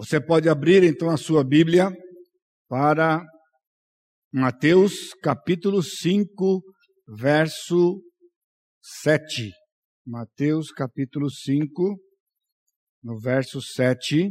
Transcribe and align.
Você 0.00 0.20
pode 0.24 0.48
abrir 0.48 0.84
então 0.84 1.10
a 1.10 1.16
sua 1.16 1.42
Bíblia 1.42 1.90
para 2.68 3.20
Mateus 4.32 5.12
capítulo 5.20 5.82
5, 5.82 6.62
verso 7.16 8.00
7. 9.02 9.50
Mateus 10.06 10.70
capítulo 10.70 11.28
5, 11.28 11.96
no 13.02 13.18
verso 13.18 13.60
7. 13.60 14.30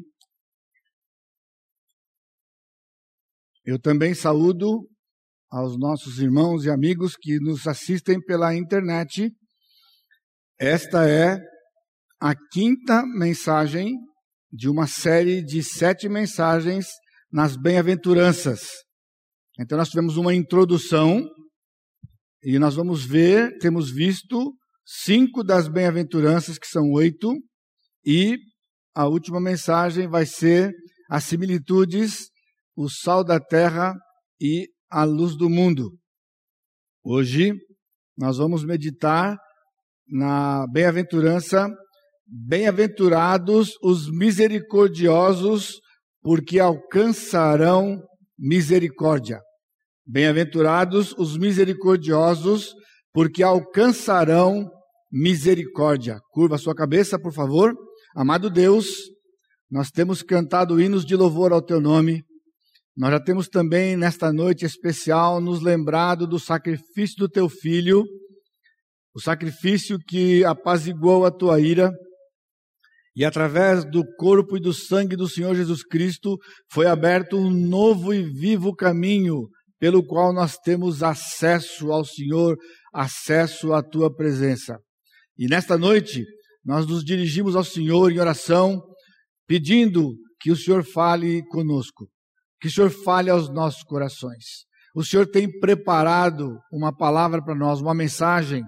Eu 3.65 3.77
também 3.77 4.13
saúdo 4.13 4.89
aos 5.51 5.77
nossos 5.77 6.19
irmãos 6.19 6.63
e 6.63 6.69
amigos 6.69 7.17
que 7.17 7.41
nos 7.41 7.67
assistem 7.67 8.21
pela 8.21 8.55
internet. 8.55 9.35
Esta 10.57 11.09
é 11.09 11.37
a 12.21 12.33
quinta 12.53 13.03
mensagem 13.05 14.06
de 14.51 14.69
uma 14.69 14.87
série 14.87 15.43
de 15.43 15.63
sete 15.63 16.07
mensagens 16.07 16.87
nas 17.31 17.55
bem-aventuranças. 17.55 18.61
Então, 19.59 19.77
nós 19.77 19.89
tivemos 19.89 20.17
uma 20.17 20.33
introdução 20.33 21.27
e 22.43 22.57
nós 22.59 22.75
vamos 22.75 23.03
ver, 23.03 23.57
temos 23.57 23.91
visto 23.91 24.53
cinco 24.85 25.43
das 25.43 25.67
bem-aventuranças, 25.67 26.57
que 26.57 26.67
são 26.67 26.91
oito, 26.91 27.33
e 28.05 28.37
a 28.95 29.05
última 29.07 29.39
mensagem 29.41 30.07
vai 30.07 30.25
ser 30.25 30.71
as 31.09 31.25
similitudes, 31.25 32.29
o 32.75 32.89
sal 32.89 33.23
da 33.23 33.39
terra 33.39 33.93
e 34.39 34.69
a 34.89 35.03
luz 35.03 35.35
do 35.35 35.49
mundo. 35.49 35.97
Hoje, 37.03 37.53
nós 38.17 38.37
vamos 38.37 38.63
meditar 38.63 39.37
na 40.07 40.65
bem-aventurança 40.67 41.67
Bem-aventurados 42.29 43.77
os 43.81 44.11
misericordiosos, 44.11 45.79
porque 46.21 46.59
alcançarão 46.59 48.03
misericórdia. 48.37 49.39
Bem-aventurados 50.05 51.13
os 51.17 51.37
misericordiosos, 51.37 52.73
porque 53.13 53.41
alcançarão 53.41 54.69
misericórdia. 55.09 56.19
Curva 56.31 56.57
sua 56.57 56.75
cabeça, 56.75 57.17
por 57.17 57.31
favor. 57.31 57.73
Amado 58.13 58.49
Deus, 58.49 58.87
nós 59.71 59.89
temos 59.89 60.21
cantado 60.21 60.81
hinos 60.81 61.05
de 61.05 61.15
louvor 61.15 61.53
ao 61.53 61.61
teu 61.61 61.79
nome. 61.79 62.25
Nós 62.97 63.11
já 63.11 63.21
temos 63.21 63.47
também, 63.47 63.95
nesta 63.95 64.33
noite 64.33 64.65
especial, 64.65 65.39
nos 65.39 65.61
lembrado 65.61 66.27
do 66.27 66.37
sacrifício 66.37 67.15
do 67.19 67.29
teu 67.29 67.47
filho, 67.47 68.03
o 69.15 69.21
sacrifício 69.21 69.97
que 69.97 70.43
apaziguou 70.43 71.25
a 71.25 71.31
tua 71.31 71.61
ira 71.61 71.89
e 73.17 73.25
através 73.25 73.83
do 73.83 74.03
corpo 74.15 74.57
e 74.57 74.59
do 74.59 74.71
sangue 74.71 75.15
do 75.15 75.27
Senhor 75.27 75.55
Jesus 75.55 75.83
Cristo 75.83 76.37
foi 76.71 76.85
aberto 76.85 77.35
um 77.35 77.49
novo 77.49 78.13
e 78.13 78.21
vivo 78.21 78.75
caminho 78.75 79.47
pelo 79.79 80.05
qual 80.05 80.31
nós 80.31 80.55
temos 80.55 81.01
acesso 81.01 81.91
ao 81.91 82.05
Senhor, 82.05 82.55
acesso 82.93 83.73
à 83.73 83.81
tua 83.81 84.15
presença. 84.15 84.77
E 85.35 85.47
nesta 85.47 85.79
noite, 85.79 86.23
nós 86.63 86.85
nos 86.85 87.03
dirigimos 87.03 87.55
ao 87.55 87.63
Senhor 87.63 88.11
em 88.11 88.19
oração, 88.19 88.83
pedindo 89.47 90.13
que 90.39 90.51
o 90.51 90.55
Senhor 90.55 90.83
fale 90.83 91.41
conosco, 91.47 92.07
que 92.61 92.67
o 92.67 92.71
Senhor 92.71 92.91
fale 92.91 93.31
aos 93.31 93.51
nossos 93.51 93.81
corações. 93.81 94.67
O 94.95 95.03
Senhor 95.03 95.25
tem 95.25 95.49
preparado 95.59 96.59
uma 96.71 96.95
palavra 96.95 97.43
para 97.43 97.55
nós, 97.55 97.81
uma 97.81 97.95
mensagem 97.95 98.63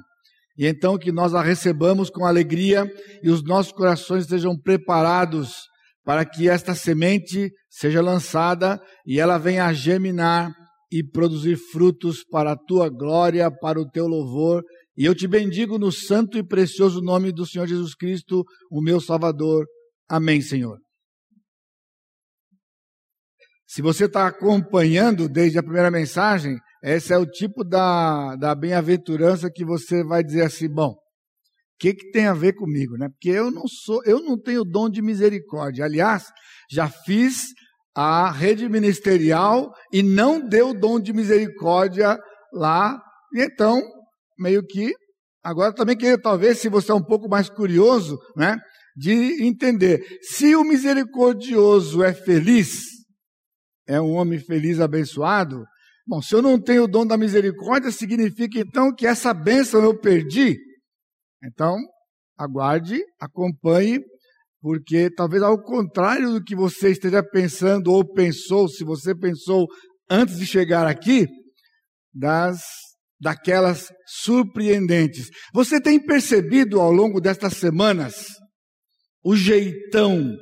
e 0.59 0.67
então 0.67 0.97
que 0.97 1.09
nós 1.09 1.33
a 1.33 1.41
recebamos 1.41 2.09
com 2.09 2.25
alegria 2.25 2.85
e 3.23 3.29
os 3.29 3.41
nossos 3.41 3.71
corações 3.71 4.25
estejam 4.25 4.59
preparados 4.59 5.69
para 6.03 6.25
que 6.25 6.49
esta 6.49 6.75
semente 6.75 7.49
seja 7.69 8.02
lançada 8.02 8.77
e 9.05 9.21
ela 9.21 9.37
venha 9.37 9.65
a 9.65 9.71
germinar 9.71 10.53
e 10.91 11.02
produzir 11.02 11.55
frutos 11.71 12.25
para 12.30 12.52
a 12.52 12.57
tua 12.57 12.89
glória, 12.89 13.49
para 13.49 13.80
o 13.80 13.89
teu 13.89 14.05
louvor. 14.05 14.61
E 14.97 15.05
eu 15.05 15.15
te 15.15 15.30
bendigo 15.30 15.80
no 15.80 15.93
santo 15.93 16.37
e 16.37 16.43
precioso 16.43 16.99
nome 16.99 17.31
do 17.31 17.45
Senhor 17.45 17.65
Jesus 17.65 17.95
Cristo, 17.95 18.43
o 18.69 18.81
meu 18.81 18.99
Salvador. 18.99 19.65
Amém, 20.09 20.42
Senhor. 20.42 20.77
Se 23.65 23.81
você 23.81 24.05
está 24.05 24.27
acompanhando 24.27 25.30
desde 25.30 25.58
a 25.58 25.64
primeira 25.64 25.89
mensagem, 25.89 26.58
esse 26.84 27.14
é 27.14 27.17
o 27.17 27.26
tipo 27.26 27.64
da, 27.64 28.36
da 28.36 28.56
bem-aventurança 28.56 29.52
que 29.54 29.66
você 29.66 30.04
vai 30.04 30.23
dizer 30.23 30.44
assim, 30.44 30.70
bom, 30.70 30.92
o 30.92 30.98
que, 31.80 31.94
que 31.94 32.12
tem 32.12 32.28
a 32.28 32.34
ver 32.34 32.54
comigo, 32.54 32.98
né? 32.98 33.10
Porque 33.10 33.30
eu 33.30 33.52
não 33.52 33.67
sou, 33.67 34.02
eu 34.06 34.22
não 34.22 34.38
tenho 34.38 34.64
dom 34.64 34.90
de 34.90 35.02
misericórdia. 35.02 35.86
Aliás, 35.86 36.26
já 36.70 36.90
fiz 36.90 37.48
a 37.95 38.32
rede 38.32 38.67
ministerial 38.70 39.73
e 39.92 40.04
não 40.04 40.45
deu 40.45 40.73
dom 40.73 41.00
de 41.00 41.14
misericórdia 41.14 42.17
lá. 42.54 43.02
E 43.34 43.42
então, 43.42 43.82
meio 44.38 44.66
que, 44.66 44.94
agora 45.44 45.73
também 45.73 45.98
queria, 45.98 46.20
talvez, 46.20 46.60
se 46.60 46.70
você 46.70 46.92
é 46.92 46.96
um 46.96 47.04
pouco 47.04 47.30
mais 47.30 47.50
curioso, 47.50 48.17
né? 48.36 48.58
De 48.96 49.46
entender. 49.46 50.02
Se 50.22 50.56
o 50.56 50.64
misericordioso 50.64 52.04
é 52.04 52.14
feliz, 52.14 52.84
é 53.88 54.00
um 54.00 54.14
homem 54.14 54.40
feliz, 54.40 54.80
abençoado, 54.80 55.64
Bom, 56.09 56.23
se 56.23 56.33
eu 56.33 56.42
não 56.42 56.59
tenho 56.59 56.86
o 56.86 56.87
dom 56.87 57.05
da 57.05 57.15
misericórdia, 57.15 57.92
significa 57.92 58.59
então 58.59 58.92
que 58.92 59.05
essa 59.05 59.31
bênção 59.31 59.83
eu 59.83 59.95
perdi. 59.95 60.58
Então, 61.45 61.77
aguarde, 62.36 62.99
acompanhe, 63.21 63.99
porque 64.59 65.11
talvez 65.11 65.43
ao 65.43 65.61
contrário 65.61 66.31
do 66.31 66.43
que 66.43 66.55
você 66.55 66.89
esteja 66.89 67.21
pensando 67.21 67.92
ou 67.92 68.03
pensou, 68.11 68.67
se 68.67 68.83
você 68.83 69.14
pensou 69.14 69.67
antes 70.09 70.39
de 70.39 70.48
chegar 70.48 70.87
aqui, 70.87 71.27
das 72.11 72.59
daquelas 73.21 73.89
surpreendentes. 74.08 75.30
Você 75.53 75.80
tem 75.80 76.03
percebido 76.03 76.80
ao 76.81 76.92
longo 76.92 77.21
destas 77.21 77.58
semanas 77.58 78.25
o 79.23 79.36
jeitão 79.36 80.36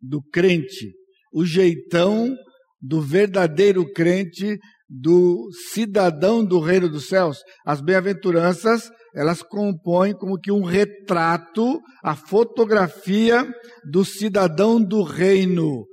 do 0.00 0.22
crente, 0.30 0.92
o 1.32 1.44
jeitão 1.44 2.36
do 2.80 3.00
verdadeiro 3.00 3.84
crente, 3.92 4.58
do 4.88 5.48
cidadão 5.72 6.44
do 6.44 6.58
reino 6.58 6.88
dos 6.88 7.08
céus. 7.08 7.38
As 7.64 7.80
bem-aventuranças, 7.80 8.90
elas 9.14 9.42
compõem 9.42 10.14
como 10.14 10.38
que 10.38 10.50
um 10.50 10.64
retrato, 10.64 11.80
a 12.02 12.16
fotografia 12.16 13.46
do 13.90 14.04
cidadão 14.04 14.82
do 14.82 15.02
reino. 15.02 15.86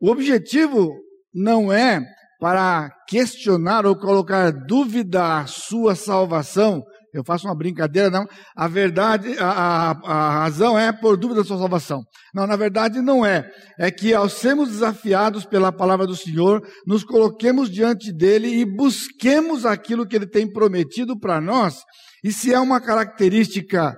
O 0.00 0.10
objetivo 0.10 0.92
não 1.34 1.72
é 1.72 2.00
para 2.38 2.90
questionar 3.08 3.86
ou 3.86 3.96
colocar 3.96 4.50
dúvida 4.50 5.38
à 5.38 5.46
sua 5.46 5.94
salvação, 5.94 6.82
eu 7.14 7.22
faço 7.24 7.46
uma 7.46 7.54
brincadeira, 7.54 8.10
não. 8.10 8.26
A 8.56 8.66
verdade, 8.66 9.38
a, 9.38 9.48
a, 9.48 9.90
a, 9.90 10.30
razão 10.42 10.76
é 10.76 10.92
por 10.92 11.16
dúvida 11.16 11.40
da 11.40 11.46
sua 11.46 11.58
salvação. 11.58 12.02
Não, 12.34 12.44
na 12.44 12.56
verdade 12.56 13.00
não 13.00 13.24
é. 13.24 13.48
É 13.78 13.88
que 13.88 14.12
ao 14.12 14.28
sermos 14.28 14.68
desafiados 14.68 15.44
pela 15.44 15.70
palavra 15.70 16.08
do 16.08 16.16
Senhor, 16.16 16.60
nos 16.84 17.04
coloquemos 17.04 17.70
diante 17.70 18.12
dele 18.12 18.48
e 18.48 18.64
busquemos 18.64 19.64
aquilo 19.64 20.06
que 20.06 20.16
ele 20.16 20.26
tem 20.26 20.52
prometido 20.52 21.16
para 21.16 21.40
nós. 21.40 21.82
E 22.24 22.32
se 22.32 22.52
é 22.52 22.58
uma 22.58 22.80
característica, 22.80 23.94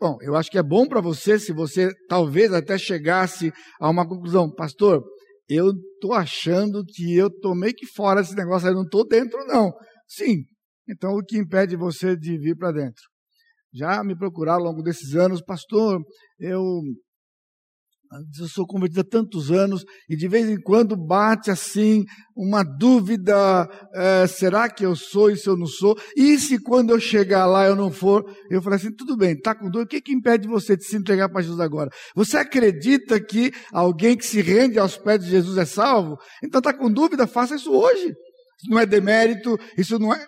bom, 0.00 0.16
eu 0.22 0.36
acho 0.36 0.48
que 0.48 0.58
é 0.58 0.62
bom 0.62 0.86
para 0.86 1.00
você, 1.00 1.40
se 1.40 1.52
você 1.52 1.90
talvez 2.08 2.52
até 2.52 2.78
chegasse 2.78 3.52
a 3.80 3.90
uma 3.90 4.06
conclusão, 4.06 4.48
pastor, 4.48 5.02
eu 5.48 5.70
estou 5.70 6.14
achando 6.14 6.84
que 6.86 7.16
eu 7.16 7.28
tomei 7.40 7.72
que 7.72 7.86
fora 7.86 8.20
esse 8.20 8.36
negócio, 8.36 8.68
eu 8.68 8.74
não 8.74 8.84
estou 8.84 9.04
dentro 9.04 9.44
não. 9.46 9.72
Sim, 10.06 10.44
então, 10.88 11.12
o 11.12 11.24
que 11.24 11.38
impede 11.38 11.76
você 11.76 12.16
de 12.16 12.36
vir 12.38 12.56
para 12.56 12.72
dentro? 12.72 13.02
Já 13.72 14.02
me 14.02 14.16
procuraram 14.16 14.64
ao 14.64 14.72
longo 14.72 14.82
desses 14.82 15.14
anos, 15.14 15.40
pastor, 15.40 16.02
eu, 16.40 16.58
eu 18.40 18.48
sou 18.48 18.66
convertido 18.66 19.02
há 19.02 19.04
tantos 19.04 19.52
anos 19.52 19.84
e 20.08 20.16
de 20.16 20.26
vez 20.26 20.48
em 20.48 20.60
quando 20.60 20.96
bate 20.96 21.48
assim 21.48 22.04
uma 22.36 22.64
dúvida: 22.64 23.68
é, 23.94 24.26
será 24.26 24.68
que 24.68 24.84
eu 24.84 24.96
sou 24.96 25.30
e 25.30 25.36
se 25.36 25.48
eu 25.48 25.56
não 25.56 25.66
sou? 25.66 25.96
E 26.16 26.36
se 26.36 26.60
quando 26.60 26.90
eu 26.90 26.98
chegar 26.98 27.46
lá 27.46 27.64
eu 27.64 27.76
não 27.76 27.92
for? 27.92 28.24
Eu 28.50 28.60
falei 28.60 28.78
assim: 28.78 28.92
tudo 28.92 29.16
bem, 29.16 29.34
está 29.34 29.54
com 29.54 29.70
dúvida, 29.70 29.84
o 29.84 29.86
que, 29.86 30.00
que 30.00 30.12
impede 30.12 30.48
você 30.48 30.76
de 30.76 30.84
se 30.84 30.96
entregar 30.96 31.28
para 31.28 31.42
Jesus 31.42 31.60
agora? 31.60 31.90
Você 32.16 32.36
acredita 32.36 33.24
que 33.24 33.52
alguém 33.72 34.16
que 34.16 34.26
se 34.26 34.42
rende 34.42 34.80
aos 34.80 34.96
pés 34.96 35.20
de 35.20 35.30
Jesus 35.30 35.56
é 35.56 35.64
salvo? 35.64 36.16
Então 36.42 36.58
está 36.58 36.76
com 36.76 36.90
dúvida, 36.92 37.28
faça 37.28 37.54
isso 37.54 37.70
hoje. 37.70 38.06
Isso 38.60 38.68
não 38.68 38.80
é 38.80 38.84
demérito, 38.84 39.56
isso 39.78 39.96
não 40.00 40.12
é. 40.12 40.26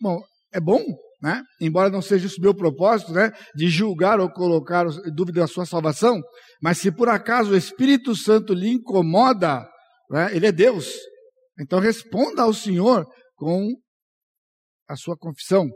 Bom, 0.00 0.20
é 0.52 0.60
bom, 0.60 0.82
né? 1.22 1.42
Embora 1.60 1.90
não 1.90 2.02
seja 2.02 2.26
isso 2.26 2.40
meu 2.40 2.54
propósito, 2.54 3.12
né? 3.12 3.30
De 3.54 3.68
julgar 3.68 4.20
ou 4.20 4.30
colocar 4.30 4.84
dúvida 5.14 5.40
da 5.40 5.46
sua 5.46 5.66
salvação, 5.66 6.20
mas 6.62 6.78
se 6.78 6.90
por 6.92 7.08
acaso 7.08 7.52
o 7.52 7.56
Espírito 7.56 8.14
Santo 8.14 8.52
lhe 8.52 8.68
incomoda, 8.68 9.66
né? 10.10 10.34
Ele 10.34 10.46
é 10.46 10.52
Deus. 10.52 10.92
Então 11.58 11.78
responda 11.80 12.42
ao 12.42 12.52
Senhor 12.52 13.06
com 13.34 13.74
a 14.88 14.96
sua 14.96 15.16
confissão 15.16 15.66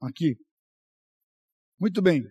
aqui. 0.00 0.36
Muito 1.80 2.00
bem. 2.00 2.22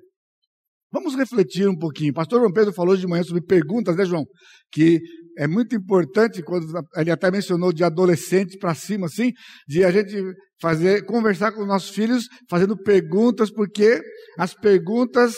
Vamos 0.92 1.16
refletir 1.16 1.68
um 1.68 1.78
pouquinho. 1.78 2.14
Pastor 2.14 2.40
João 2.40 2.52
Pedro 2.52 2.74
falou 2.74 2.96
de 2.96 3.06
manhã 3.06 3.24
sobre 3.24 3.44
perguntas, 3.44 3.96
né, 3.96 4.06
João? 4.06 4.26
Que 4.72 5.00
é 5.38 5.46
muito 5.46 5.76
importante, 5.76 6.42
quando 6.42 6.66
ele 6.96 7.12
até 7.12 7.30
mencionou 7.30 7.72
de 7.72 7.84
adolescente 7.84 8.58
para 8.58 8.74
cima, 8.74 9.06
assim, 9.06 9.32
de 9.68 9.84
a 9.84 9.92
gente 9.92 10.16
fazer, 10.60 11.06
conversar 11.06 11.52
com 11.52 11.62
os 11.62 11.68
nossos 11.68 11.90
filhos, 11.90 12.28
fazendo 12.50 12.76
perguntas, 12.76 13.52
porque 13.52 14.02
as 14.38 14.56
perguntas 14.56 15.36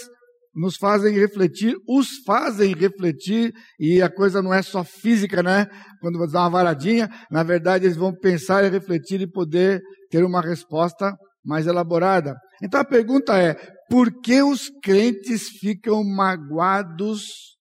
nos 0.56 0.78
fazem 0.78 1.14
refletir, 1.14 1.76
os 1.88 2.08
fazem 2.26 2.74
refletir, 2.74 3.54
e 3.78 4.02
a 4.02 4.10
coisa 4.10 4.42
não 4.42 4.54
é 4.54 4.62
só 4.62 4.86
física, 4.86 5.44
né? 5.44 5.68
Quando 6.02 6.18
você 6.18 6.32
dá 6.32 6.42
uma 6.42 6.50
varadinha, 6.50 7.10
na 7.30 7.44
verdade 7.44 7.86
eles 7.86 7.98
vão 7.98 8.14
pensar 8.14 8.64
e 8.64 8.70
refletir 8.70 9.20
e 9.22 9.30
poder 9.30 9.82
ter 10.10 10.24
uma 10.24 10.42
resposta 10.42 11.14
mais 11.44 11.68
elaborada. 11.68 12.36
Então 12.64 12.80
a 12.80 12.86
pergunta 12.86 13.38
é: 13.38 13.54
por 13.90 14.22
que 14.22 14.42
os 14.42 14.70
crentes 14.82 15.50
ficam 15.60 16.04
magoados, 16.04 17.58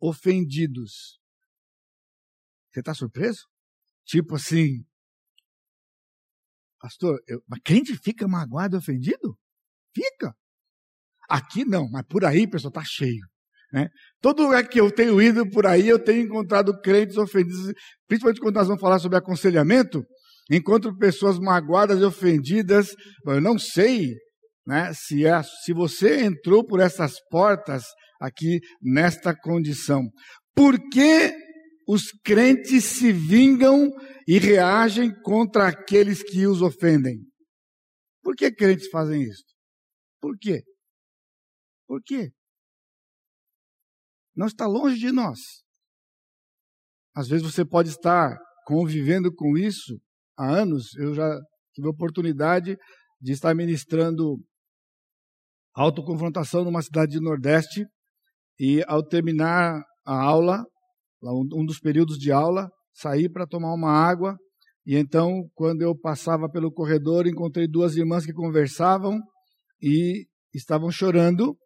ofendidos? 0.00 1.19
Você 2.72 2.80
está 2.80 2.94
surpreso? 2.94 3.46
Tipo 4.06 4.36
assim, 4.36 4.84
pastor, 6.80 7.20
eu, 7.26 7.42
mas 7.48 7.60
crente 7.64 7.96
fica 7.96 8.26
magoado, 8.26 8.76
ofendido? 8.76 9.36
Fica. 9.94 10.34
Aqui 11.28 11.64
não, 11.64 11.88
mas 11.90 12.04
por 12.08 12.24
aí, 12.24 12.48
pessoal, 12.48 12.70
está 12.70 12.82
cheio. 12.84 13.26
Né? 13.72 13.88
Todo 14.20 14.42
lugar 14.42 14.66
que 14.68 14.80
eu 14.80 14.90
tenho 14.90 15.20
ido 15.22 15.48
por 15.48 15.66
aí, 15.66 15.88
eu 15.88 16.02
tenho 16.02 16.22
encontrado 16.22 16.78
crentes 16.80 17.16
ofendidos, 17.16 17.72
principalmente 18.08 18.40
quando 18.40 18.56
nós 18.56 18.66
vamos 18.66 18.80
falar 18.80 18.98
sobre 18.98 19.18
aconselhamento, 19.18 20.02
encontro 20.50 20.96
pessoas 20.96 21.38
magoadas 21.38 22.00
e 22.00 22.04
ofendidas. 22.04 22.94
Eu 23.26 23.40
não 23.40 23.58
sei 23.58 24.14
né, 24.66 24.92
se, 24.92 25.24
é, 25.24 25.40
se 25.64 25.72
você 25.72 26.24
entrou 26.24 26.66
por 26.66 26.80
essas 26.80 27.14
portas 27.30 27.84
aqui 28.20 28.58
nesta 28.82 29.34
condição. 29.34 30.02
Por 30.54 30.76
que 30.90 31.32
os 31.86 32.10
crentes 32.24 32.84
se 32.84 33.12
vingam 33.12 33.90
e 34.26 34.38
reagem 34.38 35.12
contra 35.22 35.68
aqueles 35.68 36.22
que 36.22 36.46
os 36.46 36.62
ofendem? 36.62 37.20
Por 38.22 38.34
que 38.36 38.52
crentes 38.52 38.88
fazem 38.88 39.22
isso? 39.22 39.44
Por 40.20 40.36
quê? 40.38 40.62
Por 41.86 42.00
quê? 42.04 42.30
Não 44.36 44.46
está 44.46 44.66
longe 44.66 44.98
de 44.98 45.10
nós. 45.10 45.38
Às 47.14 47.28
vezes 47.28 47.44
você 47.44 47.64
pode 47.64 47.88
estar 47.88 48.38
convivendo 48.64 49.34
com 49.34 49.56
isso 49.58 50.00
há 50.38 50.48
anos. 50.48 50.94
Eu 50.96 51.14
já 51.14 51.36
tive 51.74 51.88
a 51.88 51.90
oportunidade 51.90 52.76
de 53.20 53.32
estar 53.32 53.54
ministrando 53.54 54.36
autoconfrontação 55.74 56.64
numa 56.64 56.82
cidade 56.82 57.18
do 57.18 57.24
Nordeste 57.24 57.84
e 58.58 58.82
ao 58.86 59.04
terminar 59.04 59.82
a 60.04 60.22
aula, 60.22 60.64
um 61.22 61.64
dos 61.64 61.78
períodos 61.78 62.18
de 62.18 62.32
aula, 62.32 62.70
saí 62.92 63.28
para 63.28 63.46
tomar 63.46 63.72
uma 63.74 63.90
água 63.90 64.36
e 64.86 64.96
então, 64.96 65.48
quando 65.54 65.82
eu 65.82 65.96
passava 65.96 66.48
pelo 66.48 66.72
corredor, 66.72 67.26
encontrei 67.26 67.68
duas 67.68 67.96
irmãs 67.96 68.24
que 68.24 68.32
conversavam 68.32 69.20
e 69.80 70.26
estavam 70.54 70.90
chorando. 70.90 71.56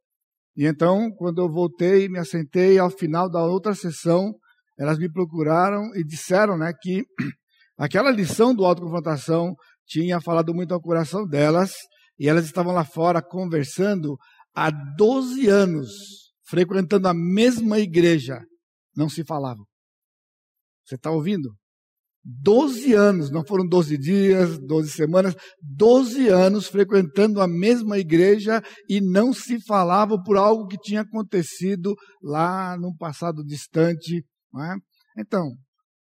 E 0.56 0.66
então, 0.66 1.10
quando 1.16 1.40
eu 1.40 1.50
voltei, 1.50 2.08
me 2.08 2.18
assentei 2.18 2.78
ao 2.78 2.90
final 2.90 3.30
da 3.30 3.44
outra 3.44 3.74
sessão, 3.74 4.34
elas 4.78 4.98
me 4.98 5.10
procuraram 5.10 5.94
e 5.94 6.04
disseram, 6.04 6.58
né, 6.58 6.72
que 6.80 7.04
aquela 7.78 8.10
lição 8.10 8.54
do 8.54 8.64
autoconfrontação 8.64 9.54
tinha 9.86 10.20
falado 10.20 10.52
muito 10.52 10.74
ao 10.74 10.80
coração 10.80 11.26
delas, 11.26 11.72
e 12.18 12.28
elas 12.28 12.44
estavam 12.44 12.72
lá 12.72 12.84
fora 12.84 13.22
conversando 13.22 14.16
há 14.54 14.70
12 14.70 15.48
anos, 15.48 15.90
frequentando 16.46 17.08
a 17.08 17.14
mesma 17.14 17.78
igreja, 17.78 18.40
não 18.96 19.08
se 19.08 19.24
falavam. 19.24 19.64
Você 20.84 20.96
está 20.96 21.10
ouvindo? 21.10 21.54
Doze 22.26 22.94
anos, 22.94 23.30
não 23.30 23.44
foram 23.46 23.66
doze 23.66 23.98
dias, 23.98 24.58
doze 24.58 24.90
semanas, 24.90 25.34
doze 25.60 26.28
anos 26.28 26.66
frequentando 26.66 27.40
a 27.40 27.46
mesma 27.46 27.98
igreja 27.98 28.62
e 28.88 28.98
não 28.98 29.32
se 29.32 29.60
falava 29.60 30.16
por 30.22 30.38
algo 30.38 30.66
que 30.66 30.78
tinha 30.78 31.02
acontecido 31.02 31.94
lá 32.22 32.78
no 32.78 32.96
passado 32.96 33.44
distante. 33.44 34.24
É? 34.56 35.20
Então, 35.20 35.50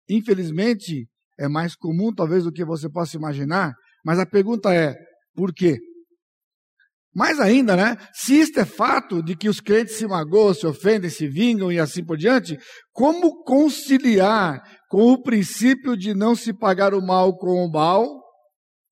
infelizmente, 0.09 1.07
é 1.39 1.47
mais 1.47 1.77
comum 1.77 2.13
talvez 2.13 2.45
do 2.45 2.53
que 2.53 2.65
você 2.65 2.91
possa 2.91 3.17
imaginar, 3.17 3.73
mas 4.05 4.19
a 4.19 4.27
pergunta 4.27 4.75
é, 4.75 4.97
por 5.35 5.53
quê? 5.55 5.79
Mais 7.19 7.41
ainda, 7.41 7.75
né? 7.75 7.97
Se 8.13 8.39
isto 8.39 8.61
é 8.61 8.65
fato 8.65 9.21
de 9.21 9.35
que 9.35 9.49
os 9.49 9.59
crentes 9.59 9.97
se 9.97 10.07
magoam, 10.07 10.55
se 10.55 10.65
ofendem, 10.65 11.11
se 11.11 11.27
vingam 11.27 11.73
e 11.73 11.81
assim 11.81 12.05
por 12.05 12.17
diante, 12.17 12.57
como 12.93 13.43
conciliar 13.43 14.63
com 14.89 15.11
o 15.11 15.21
princípio 15.21 15.97
de 15.97 16.15
não 16.15 16.37
se 16.37 16.57
pagar 16.57 16.95
o 16.95 17.05
mal 17.05 17.37
com 17.37 17.65
o 17.65 17.73
mal 17.73 18.07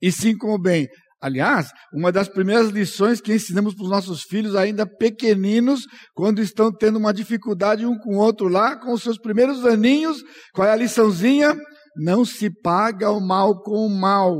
e 0.02 0.11
sim 0.11 0.37
com 0.37 0.52
o 0.52 0.61
bem? 0.61 0.88
Aliás, 1.23 1.69
uma 1.94 2.11
das 2.11 2.28
primeiras 2.28 2.70
lições 2.70 3.20
que 3.20 3.32
ensinamos 3.32 3.76
para 3.76 3.84
os 3.84 3.90
nossos 3.90 4.23
filhos 4.23 4.56
ainda 4.56 4.84
pequeninos, 4.84 5.82
quando 6.12 6.43
estão 6.43 6.73
tendo 6.73 6.99
uma 6.99 7.14
dificuldade 7.14 7.87
um 7.87 7.96
com 7.96 8.17
o 8.17 8.19
outro 8.19 8.49
lá, 8.49 8.76
com 8.76 8.93
os 8.93 9.05
seus 9.05 9.19
primeiros 9.19 9.64
aninhos, 9.64 10.17
qual 10.52 10.67
é 10.67 10.73
a 10.73 10.76
liçãozinha? 10.76 11.56
Não 11.96 12.25
se 12.25 12.50
paga 12.61 13.08
o 13.08 13.20
mal 13.20 13.62
com 13.62 13.87
o 13.87 13.88
mal, 13.88 14.34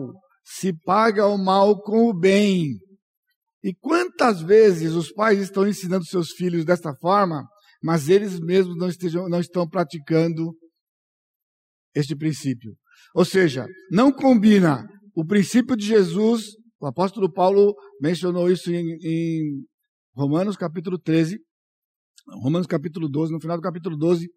se 0.45 0.73
paga 0.73 1.25
o 1.29 1.39
mal 1.39 1.81
com 1.81 2.09
o 2.09 2.13
bem. 2.13 2.85
E 3.63 3.75
quantas 3.75 4.43
vezes 4.43 4.93
os 4.93 5.11
pais 5.13 5.41
estão 5.41 5.67
ensinando 5.67 6.05
seus 6.05 6.31
filhos 6.33 6.65
desta 6.65 6.95
forma, 6.95 7.45
mas 7.83 8.09
eles 8.09 8.39
mesmos 8.41 8.77
não, 8.77 8.89
estejam, 8.89 9.29
não 9.29 9.41
estão 9.41 9.69
praticando 9.69 10.53
este 11.95 12.15
princípio. 12.15 12.77
Ou 13.15 13.25
seja, 13.25 13.67
não 13.91 14.13
combina 14.13 14.87
o 15.15 15.25
princípio 15.25 15.77
de 15.77 15.87
Jesus, 15.87 16.45
o 16.81 16.87
apóstolo 16.87 17.33
Paulo 17.33 17.75
mencionou 18.01 18.51
isso 18.51 18.71
em, 18.71 18.97
em 19.03 19.65
Romanos 20.15 20.57
capítulo 20.57 20.99
13, 20.99 21.39
Romanos 22.43 22.67
capítulo 22.67 23.09
12, 23.09 23.33
no 23.33 23.41
final 23.41 23.57
do 23.57 23.63
capítulo 23.63 23.97
12, 23.97 24.29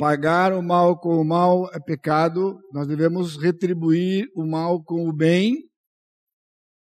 Pagar 0.00 0.54
o 0.54 0.62
mal 0.62 0.98
com 0.98 1.20
o 1.20 1.24
mal 1.26 1.68
é 1.74 1.78
pecado, 1.78 2.58
nós 2.72 2.86
devemos 2.86 3.36
retribuir 3.36 4.30
o 4.34 4.46
mal 4.46 4.82
com 4.82 5.06
o 5.06 5.12
bem, 5.12 5.58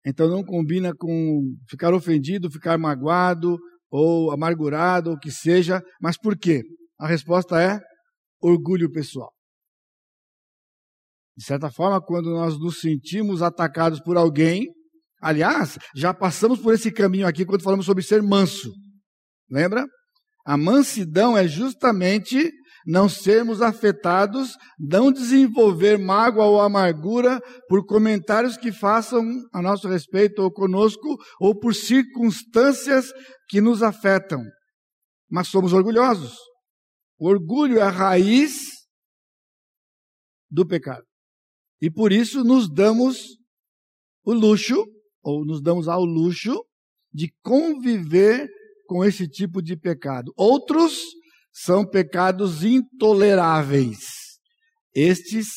então 0.06 0.27
não 0.27 0.44
combina 0.44 0.94
com 0.95 1.56
ficar 1.69 1.94
ofendido, 1.94 2.51
ficar 2.51 2.77
magoado 2.77 3.57
ou 3.89 4.31
amargurado, 4.31 5.12
ou 5.12 5.15
o 5.15 5.19
que 5.19 5.31
seja. 5.31 5.81
Mas 6.01 6.18
por 6.18 6.38
quê? 6.38 6.63
A 7.00 7.07
resposta 7.07 7.62
é 7.62 7.80
orgulho 8.42 8.92
pessoal. 8.92 9.31
De 11.37 11.45
certa 11.45 11.71
forma, 11.71 12.02
quando 12.02 12.30
nós 12.31 12.59
nos 12.59 12.80
sentimos 12.80 13.42
atacados 13.42 13.99
por 13.99 14.18
alguém, 14.18 14.68
aliás, 15.21 15.78
já 15.95 16.14
passamos 16.14 16.59
por 16.59 16.73
esse 16.73 16.92
caminho 16.92 17.28
aqui 17.28 17.45
quando 17.45 17.64
falamos 17.64 17.85
sobre 17.85 18.04
ser 18.04 18.21
manso. 18.21 18.71
Lembra? 19.49 19.85
A 20.45 20.57
mansidão 20.57 21.37
é 21.37 21.47
justamente 21.47 22.52
não 22.85 23.07
sermos 23.07 23.61
afetados, 23.61 24.56
não 24.80 25.11
desenvolver 25.11 25.97
mágoa 25.97 26.45
ou 26.45 26.61
amargura 26.61 27.40
por 27.68 27.85
comentários 27.85 28.57
que 28.57 28.71
façam 28.71 29.23
a 29.54 29.61
nosso 29.61 29.88
respeito 29.88 30.42
ou 30.42 30.52
conosco, 30.52 31.18
ou 31.40 31.57
por 31.57 31.76
circunstâncias 31.76 33.11
que 33.47 33.61
nos 33.61 33.83
afetam. 33.83 34.44
Mas 35.30 35.47
somos 35.47 35.73
orgulhosos. 35.73 36.35
O 37.19 37.28
orgulho 37.28 37.78
é 37.78 37.81
a 37.81 37.90
raiz 37.90 38.81
do 40.50 40.68
pecado. 40.68 41.06
E 41.81 41.90
por 41.90 42.11
isso 42.11 42.44
nos 42.44 42.69
damos 42.69 43.38
o 44.23 44.33
luxo, 44.33 44.85
ou 45.23 45.45
nos 45.45 45.61
damos 45.61 45.88
ao 45.88 46.04
luxo, 46.04 46.64
de 47.14 47.31
conviver 47.44 48.47
com 48.88 49.06
esse 49.06 49.28
tipo 49.28 49.61
de 49.61 49.78
pecado. 49.78 50.33
Outros 50.35 51.00
são 51.51 51.85
pecados 51.85 52.63
intoleráveis. 52.63 53.99
Estes 54.93 55.47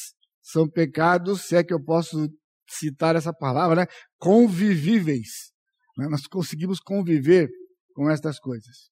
são 0.42 0.68
pecados, 0.68 1.42
se 1.42 1.56
é 1.56 1.64
que 1.64 1.72
eu 1.72 1.82
posso 1.82 2.28
citar 2.68 3.16
essa 3.16 3.32
palavra, 3.32 3.82
né? 3.82 3.86
convivíveis. 4.18 5.52
Né? 5.96 6.08
Nós 6.08 6.26
conseguimos 6.26 6.80
conviver 6.80 7.48
com 7.94 8.10
estas 8.10 8.38
coisas. 8.38 8.90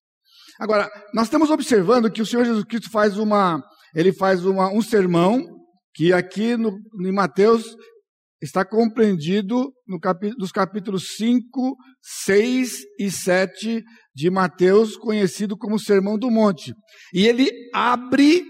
Agora, 0.59 0.89
nós 1.15 1.25
estamos 1.25 1.51
observando 1.51 2.11
que 2.11 2.23
o 2.23 2.27
Senhor 2.27 2.45
Jesus 2.45 2.65
Cristo 2.65 2.91
faz 2.91 3.17
uma, 3.17 3.63
ele 3.95 4.13
faz 4.13 4.45
uma, 4.45 4.73
um 4.73 4.83
sermão 4.83 5.45
que 5.95 6.13
aqui 6.13 6.57
no, 6.57 6.71
em 7.05 7.13
Mateus 7.13 7.77
está 8.43 8.65
compreendido 8.65 9.73
no 9.87 10.01
capítulo, 10.01 10.41
nos 10.41 10.51
capítulos 10.51 11.15
5, 11.17 11.77
6 12.25 12.81
e 12.99 13.11
7 13.11 13.85
de 14.15 14.31
Mateus, 14.31 14.97
conhecido 14.97 15.57
como 15.57 15.79
Sermão 15.79 16.19
do 16.19 16.31
Monte. 16.31 16.75
E 17.15 17.27
ele 17.27 17.49
abre 17.73 18.45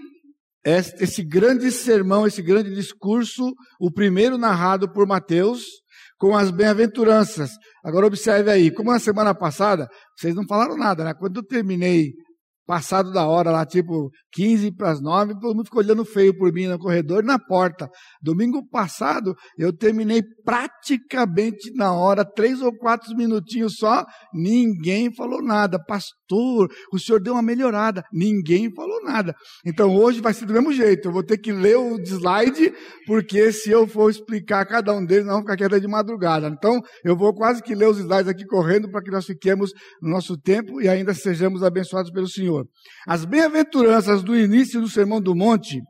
esse 0.65 1.21
grande 1.23 1.71
sermão, 1.71 2.25
esse 2.25 2.41
grande 2.41 2.73
discurso, 2.73 3.53
o 3.79 3.91
primeiro 3.91 4.37
narrado 4.37 4.91
por 4.91 5.05
Mateus, 5.05 5.61
com 6.17 6.35
as 6.35 6.49
bem-aventuranças. 6.49 7.51
Agora 7.83 8.07
observe 8.07 8.49
aí, 8.49 8.71
como 8.71 8.91
na 8.91 8.99
semana 8.99 9.35
passada, 9.35 9.87
vocês 10.17 10.33
não 10.33 10.47
falaram 10.47 10.77
nada, 10.77 11.03
né? 11.03 11.13
Quando 11.13 11.37
eu 11.37 11.43
terminei 11.43 12.13
passado 12.65 13.11
da 13.11 13.25
hora 13.25 13.51
lá, 13.51 13.65
tipo 13.65 14.09
15 14.33 14.71
para 14.75 14.91
as 14.91 15.01
9, 15.01 15.33
todo 15.39 15.55
mundo 15.55 15.65
ficou 15.65 15.81
olhando 15.81 16.05
feio 16.05 16.35
por 16.37 16.51
mim 16.51 16.67
no 16.67 16.79
corredor 16.79 17.23
e 17.23 17.27
na 17.27 17.37
porta. 17.37 17.89
Domingo 18.21 18.67
passado, 18.69 19.35
eu 19.57 19.75
terminei 19.75 20.21
praticamente 20.43 21.71
na 21.75 21.93
hora, 21.93 22.25
três 22.25 22.61
ou 22.61 22.75
quatro 22.77 23.15
minutinhos 23.15 23.75
só, 23.77 24.03
ninguém 24.33 25.13
falou 25.13 25.41
nada. 25.41 25.77
Pastor, 25.85 26.69
o 26.91 26.99
senhor 26.99 27.21
deu 27.21 27.33
uma 27.33 27.41
melhorada, 27.41 28.03
ninguém 28.11 28.73
falou 28.73 29.03
nada. 29.03 29.35
Então 29.65 29.95
hoje 29.95 30.21
vai 30.21 30.33
ser 30.33 30.45
do 30.45 30.53
mesmo 30.53 30.73
jeito, 30.73 31.07
eu 31.07 31.11
vou 31.11 31.23
ter 31.23 31.37
que 31.37 31.51
ler 31.51 31.77
o 31.77 31.99
slide, 32.01 32.73
porque 33.05 33.51
se 33.51 33.69
eu 33.69 33.87
for 33.87 34.09
explicar 34.09 34.65
cada 34.65 34.93
um 34.93 35.05
deles, 35.05 35.25
vamos 35.25 35.41
ficar 35.41 35.65
até 35.65 35.79
de 35.79 35.87
madrugada. 35.87 36.47
Então 36.47 36.79
eu 37.03 37.15
vou 37.15 37.33
quase 37.33 37.61
que 37.61 37.75
ler 37.75 37.87
os 37.87 37.99
slides 37.99 38.27
aqui 38.27 38.45
correndo 38.45 38.89
para 38.89 39.01
que 39.01 39.11
nós 39.11 39.25
fiquemos 39.25 39.71
no 40.01 40.09
nosso 40.09 40.37
tempo 40.37 40.81
e 40.81 40.87
ainda 40.87 41.13
sejamos 41.13 41.63
abençoados 41.63 42.11
pelo 42.11 42.27
Senhor. 42.27 42.52
Senhor. 42.53 42.67
As 43.07 43.25
bem-aventuranças 43.25 44.23
do 44.23 44.35
início 44.35 44.79
do 44.79 44.89
Sermão 44.89 45.21
do 45.21 45.35
Monte, 45.35 45.81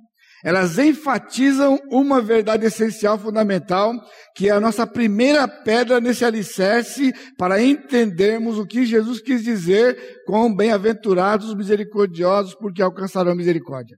elas 0.44 0.78
enfatizam 0.78 1.80
uma 1.90 2.22
verdade 2.22 2.66
essencial, 2.66 3.18
fundamental, 3.18 3.94
que 4.36 4.50
é 4.50 4.52
a 4.52 4.60
nossa 4.60 4.86
primeira 4.86 5.48
pedra 5.48 6.02
nesse 6.02 6.26
alicerce 6.26 7.14
para 7.38 7.64
entendermos 7.64 8.58
o 8.58 8.66
que 8.66 8.86
Jesus 8.86 9.22
quis 9.22 9.44
dizer 9.44 10.22
com 10.26 10.54
bem-aventurados 10.54 11.56
misericordiosos, 11.56 12.56
porque 12.56 12.82
alcançarão 12.82 13.36
misericórdia. 13.36 13.98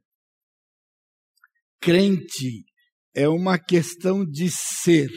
Crente 1.82 2.66
é 3.16 3.28
uma 3.28 3.58
questão 3.58 4.24
de 4.24 4.50
ser 4.52 5.10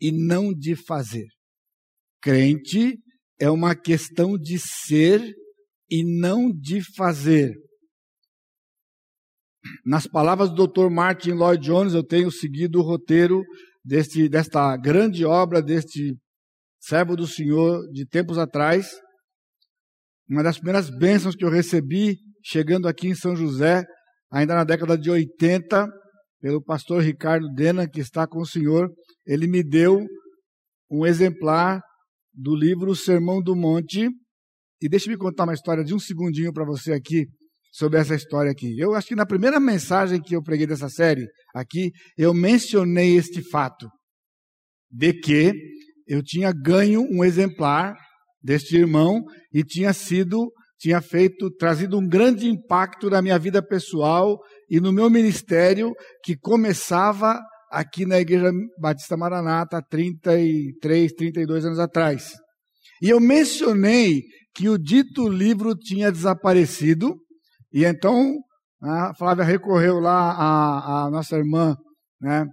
e 0.00 0.12
não 0.12 0.52
de 0.52 0.76
fazer. 0.76 1.26
Crente 2.22 2.98
é 3.40 3.50
uma 3.50 3.74
questão 3.74 4.36
de 4.36 4.58
ser 4.58 5.20
e 5.90 6.04
não 6.20 6.50
de 6.50 6.80
fazer. 6.96 7.54
Nas 9.84 10.06
palavras 10.06 10.50
do 10.50 10.66
Dr. 10.66 10.88
Martin 10.90 11.32
Lloyd 11.32 11.64
Jones, 11.64 11.94
eu 11.94 12.04
tenho 12.04 12.30
seguido 12.30 12.78
o 12.78 12.82
roteiro 12.82 13.42
deste, 13.84 14.28
desta 14.28 14.76
grande 14.76 15.24
obra 15.24 15.62
deste 15.62 16.16
servo 16.80 17.16
do 17.16 17.26
Senhor 17.26 17.82
de 17.90 18.06
tempos 18.06 18.38
atrás. 18.38 18.90
Uma 20.28 20.42
das 20.42 20.56
primeiras 20.56 20.90
bênçãos 20.90 21.34
que 21.34 21.44
eu 21.44 21.50
recebi 21.50 22.16
chegando 22.44 22.86
aqui 22.86 23.08
em 23.08 23.14
São 23.14 23.34
José, 23.34 23.84
ainda 24.30 24.54
na 24.54 24.64
década 24.64 24.96
de 24.96 25.10
80, 25.10 25.86
pelo 26.40 26.62
pastor 26.62 27.02
Ricardo 27.02 27.48
Dena, 27.54 27.88
que 27.88 28.00
está 28.00 28.26
com 28.26 28.40
o 28.40 28.46
Senhor, 28.46 28.88
ele 29.26 29.46
me 29.46 29.62
deu 29.62 30.06
um 30.90 31.04
exemplar 31.04 31.80
do 32.32 32.54
livro 32.54 32.94
Sermão 32.94 33.42
do 33.42 33.56
Monte, 33.56 34.08
e 34.80 34.88
deixe-me 34.88 35.16
contar 35.16 35.44
uma 35.44 35.54
história 35.54 35.84
de 35.84 35.94
um 35.94 35.98
segundinho 35.98 36.52
para 36.52 36.64
você 36.64 36.92
aqui, 36.92 37.26
sobre 37.70 37.98
essa 37.98 38.14
história 38.14 38.50
aqui. 38.50 38.78
Eu 38.78 38.94
acho 38.94 39.08
que 39.08 39.14
na 39.14 39.26
primeira 39.26 39.60
mensagem 39.60 40.20
que 40.20 40.34
eu 40.34 40.42
preguei 40.42 40.66
dessa 40.66 40.88
série 40.88 41.26
aqui, 41.54 41.92
eu 42.16 42.32
mencionei 42.32 43.16
este 43.16 43.42
fato, 43.42 43.88
de 44.90 45.12
que 45.12 45.52
eu 46.06 46.22
tinha 46.22 46.52
ganho 46.52 47.02
um 47.10 47.22
exemplar 47.22 47.94
deste 48.42 48.76
irmão 48.76 49.22
e 49.52 49.62
tinha 49.62 49.92
sido, 49.92 50.50
tinha 50.78 51.00
feito, 51.02 51.50
trazido 51.50 51.98
um 51.98 52.08
grande 52.08 52.48
impacto 52.48 53.10
na 53.10 53.20
minha 53.20 53.38
vida 53.38 53.62
pessoal 53.62 54.38
e 54.70 54.80
no 54.80 54.92
meu 54.92 55.10
ministério, 55.10 55.92
que 56.24 56.36
começava 56.36 57.38
aqui 57.70 58.06
na 58.06 58.18
Igreja 58.18 58.50
Batista 58.80 59.16
Maranata 59.16 59.76
há 59.76 59.82
33, 59.82 61.12
32 61.12 61.64
anos 61.66 61.78
atrás. 61.78 62.32
E 63.02 63.10
eu 63.10 63.20
mencionei 63.20 64.22
que 64.54 64.68
o 64.68 64.78
dito 64.78 65.28
livro 65.28 65.74
tinha 65.74 66.10
desaparecido, 66.10 67.14
e 67.72 67.84
então 67.84 68.34
a 68.82 69.14
Flávia 69.14 69.44
recorreu 69.44 69.98
lá 69.98 70.32
à, 70.32 71.06
à 71.06 71.10
nossa 71.10 71.36
irmã, 71.36 71.76
né, 72.20 72.46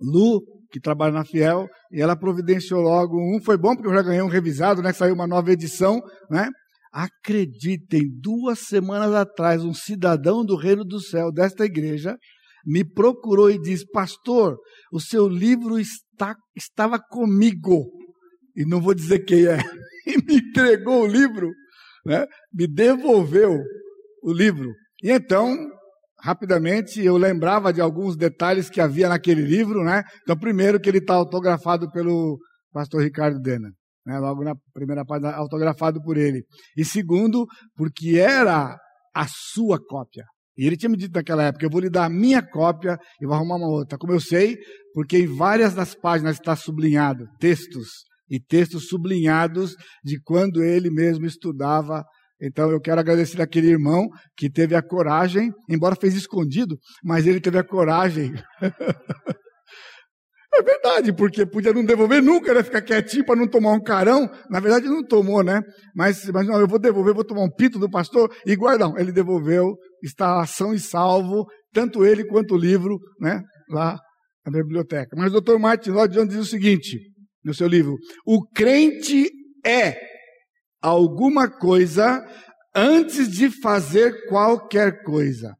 Lu, 0.00 0.42
que 0.70 0.80
trabalha 0.80 1.12
na 1.12 1.24
Fiel, 1.24 1.68
e 1.92 2.02
ela 2.02 2.16
providenciou 2.16 2.80
logo 2.80 3.16
um. 3.16 3.40
Foi 3.40 3.56
bom 3.56 3.74
porque 3.74 3.88
eu 3.88 3.94
já 3.94 4.02
ganhei 4.02 4.22
um 4.22 4.28
revisado, 4.28 4.82
né? 4.82 4.92
Saiu 4.92 5.14
uma 5.14 5.26
nova 5.26 5.52
edição, 5.52 6.00
né? 6.28 6.48
Acreditem, 6.92 8.02
duas 8.20 8.60
semanas 8.60 9.14
atrás, 9.14 9.64
um 9.64 9.72
cidadão 9.72 10.44
do 10.44 10.56
Reino 10.56 10.84
do 10.84 11.00
Céu 11.00 11.30
desta 11.30 11.64
igreja 11.64 12.16
me 12.64 12.84
procurou 12.84 13.50
e 13.50 13.60
disse: 13.60 13.84
Pastor, 13.92 14.56
o 14.92 15.00
seu 15.00 15.28
livro 15.28 15.78
está, 15.78 16.34
estava 16.56 16.98
comigo. 16.98 17.84
E 18.56 18.64
não 18.64 18.80
vou 18.80 18.94
dizer 18.94 19.20
quem 19.20 19.46
é. 19.46 19.58
e 20.06 20.16
me 20.24 20.36
entregou 20.36 21.02
o 21.02 21.06
livro, 21.06 21.50
né? 22.04 22.26
me 22.52 22.66
devolveu 22.66 23.60
o 24.22 24.32
livro. 24.32 24.72
E 25.02 25.10
então, 25.10 25.56
rapidamente, 26.20 27.02
eu 27.02 27.16
lembrava 27.16 27.72
de 27.72 27.80
alguns 27.80 28.16
detalhes 28.16 28.70
que 28.70 28.80
havia 28.80 29.08
naquele 29.08 29.42
livro. 29.42 29.82
Né? 29.82 30.02
Então, 30.22 30.36
primeiro, 30.36 30.80
que 30.80 30.88
ele 30.88 30.98
está 30.98 31.14
autografado 31.14 31.90
pelo 31.90 32.38
pastor 32.72 33.02
Ricardo 33.02 33.40
Dena. 33.40 33.70
Né? 34.06 34.18
Logo 34.18 34.44
na 34.44 34.54
primeira 34.72 35.04
página, 35.04 35.32
autografado 35.32 36.00
por 36.02 36.16
ele. 36.16 36.44
E 36.76 36.84
segundo, 36.84 37.46
porque 37.76 38.18
era 38.18 38.76
a 39.14 39.26
sua 39.28 39.78
cópia. 39.78 40.24
E 40.56 40.66
ele 40.66 40.76
tinha 40.76 40.88
me 40.88 40.96
dito 40.96 41.14
naquela 41.14 41.42
época, 41.42 41.66
eu 41.66 41.70
vou 41.70 41.80
lhe 41.80 41.90
dar 41.90 42.04
a 42.04 42.10
minha 42.10 42.40
cópia 42.40 42.96
e 43.20 43.26
vou 43.26 43.34
arrumar 43.34 43.56
uma 43.56 43.68
outra. 43.68 43.98
Como 43.98 44.12
eu 44.12 44.20
sei, 44.20 44.56
porque 44.92 45.18
em 45.18 45.26
várias 45.26 45.74
das 45.74 45.94
páginas 45.96 46.36
está 46.36 46.54
sublinhado 46.54 47.26
textos 47.40 48.04
e 48.28 48.40
textos 48.40 48.88
sublinhados 48.88 49.74
de 50.02 50.20
quando 50.22 50.62
ele 50.62 50.90
mesmo 50.90 51.26
estudava. 51.26 52.04
Então 52.40 52.70
eu 52.70 52.80
quero 52.80 53.00
agradecer 53.00 53.40
aquele 53.40 53.68
irmão 53.68 54.08
que 54.36 54.50
teve 54.50 54.74
a 54.74 54.82
coragem, 54.82 55.52
embora 55.68 55.96
fez 55.96 56.14
escondido, 56.14 56.76
mas 57.02 57.26
ele 57.26 57.40
teve 57.40 57.58
a 57.58 57.64
coragem. 57.64 58.32
é 60.52 60.62
verdade, 60.62 61.12
porque 61.12 61.46
podia 61.46 61.72
não 61.72 61.84
devolver 61.84 62.22
nunca, 62.22 62.52
né? 62.52 62.62
Ficar 62.62 62.82
quietinho 62.82 63.24
para 63.24 63.36
não 63.36 63.48
tomar 63.48 63.72
um 63.72 63.82
carão. 63.82 64.28
Na 64.50 64.60
verdade 64.60 64.86
não 64.86 65.04
tomou, 65.04 65.42
né? 65.42 65.62
Mas, 65.94 66.28
mas 66.30 66.46
não, 66.46 66.58
eu 66.60 66.66
vou 66.66 66.78
devolver, 66.78 67.14
vou 67.14 67.24
tomar 67.24 67.42
um 67.42 67.50
pito 67.50 67.78
do 67.78 67.90
pastor 67.90 68.30
e 68.46 68.54
guardão. 68.56 68.98
Ele 68.98 69.12
devolveu, 69.12 69.76
está 70.02 70.40
ação 70.40 70.74
e 70.74 70.78
salvo, 70.78 71.46
tanto 71.72 72.04
ele 72.04 72.24
quanto 72.24 72.54
o 72.54 72.58
livro, 72.58 72.98
né? 73.20 73.42
Lá 73.70 73.98
na 74.46 74.62
biblioteca. 74.62 75.16
Mas 75.16 75.32
o 75.32 75.40
Dr. 75.40 75.58
Martin 75.58 75.90
Lloyd 75.90 76.26
diz 76.26 76.38
o 76.38 76.44
seguinte: 76.44 76.98
no 77.44 77.54
seu 77.54 77.68
livro. 77.68 77.96
O 78.24 78.42
crente 78.48 79.30
é 79.64 79.96
alguma 80.80 81.50
coisa 81.50 82.22
antes 82.74 83.30
de 83.30 83.50
fazer 83.50 84.26
qualquer 84.28 85.02
coisa. 85.02 85.54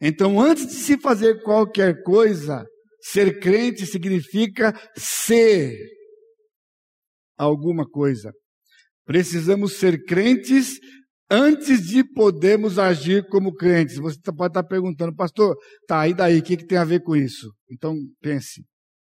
Então, 0.00 0.40
antes 0.40 0.66
de 0.66 0.74
se 0.74 0.98
fazer 0.98 1.42
qualquer 1.42 2.02
coisa, 2.02 2.64
ser 3.00 3.40
crente 3.40 3.86
significa 3.86 4.72
ser 4.96 5.74
alguma 7.36 7.88
coisa. 7.88 8.32
Precisamos 9.06 9.74
ser 9.74 10.04
crentes 10.04 10.78
antes 11.30 11.86
de 11.86 12.04
podermos 12.04 12.78
agir 12.78 13.26
como 13.28 13.54
crentes. 13.54 13.96
Você 13.96 14.18
pode 14.36 14.50
estar 14.50 14.64
perguntando, 14.64 15.14
pastor, 15.14 15.56
tá, 15.86 16.06
e 16.08 16.14
daí? 16.14 16.38
O 16.38 16.42
que, 16.42 16.56
que 16.56 16.66
tem 16.66 16.78
a 16.78 16.84
ver 16.84 17.02
com 17.02 17.16
isso? 17.16 17.52
Então, 17.70 17.94
pense. 18.20 18.62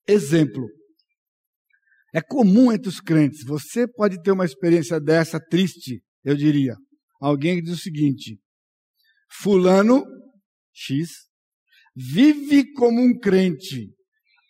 Exemplo. 0.06 0.66
É 2.14 2.22
comum 2.22 2.70
entre 2.72 2.88
os 2.88 3.00
crentes. 3.00 3.44
Você 3.44 3.88
pode 3.88 4.22
ter 4.22 4.30
uma 4.30 4.44
experiência 4.44 5.00
dessa 5.00 5.40
triste, 5.40 6.00
eu 6.22 6.36
diria. 6.36 6.76
Alguém 7.20 7.60
diz 7.60 7.74
o 7.74 7.82
seguinte: 7.82 8.38
Fulano 9.40 10.04
X 10.72 11.10
vive 11.96 12.72
como 12.74 13.00
um 13.00 13.18
crente, 13.18 13.92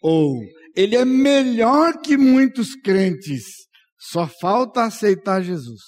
ou 0.02 0.38
ele 0.76 0.94
é 0.94 1.06
melhor 1.06 2.00
que 2.02 2.18
muitos 2.18 2.74
crentes, 2.74 3.44
só 3.98 4.28
falta 4.28 4.84
aceitar 4.84 5.42
Jesus. 5.42 5.80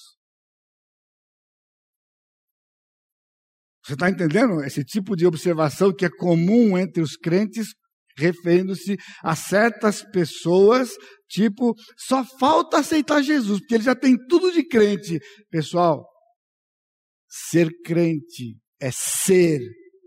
Você 3.84 3.92
está 3.92 4.08
entendendo 4.08 4.64
esse 4.64 4.82
tipo 4.82 5.14
de 5.14 5.26
observação 5.26 5.94
que 5.94 6.06
é 6.06 6.10
comum 6.10 6.76
entre 6.76 7.02
os 7.02 7.16
crentes 7.16 7.68
referindo-se 8.16 8.96
a 9.22 9.36
certas 9.36 10.02
pessoas, 10.02 10.90
tipo, 11.28 11.74
só 11.96 12.24
falta 12.38 12.78
aceitar 12.78 13.22
Jesus, 13.22 13.60
porque 13.60 13.74
ele 13.74 13.84
já 13.84 13.94
tem 13.94 14.16
tudo 14.28 14.52
de 14.52 14.66
crente. 14.66 15.18
Pessoal, 15.50 16.06
ser 17.28 17.70
crente 17.84 18.56
é 18.80 18.90
ser 18.92 19.60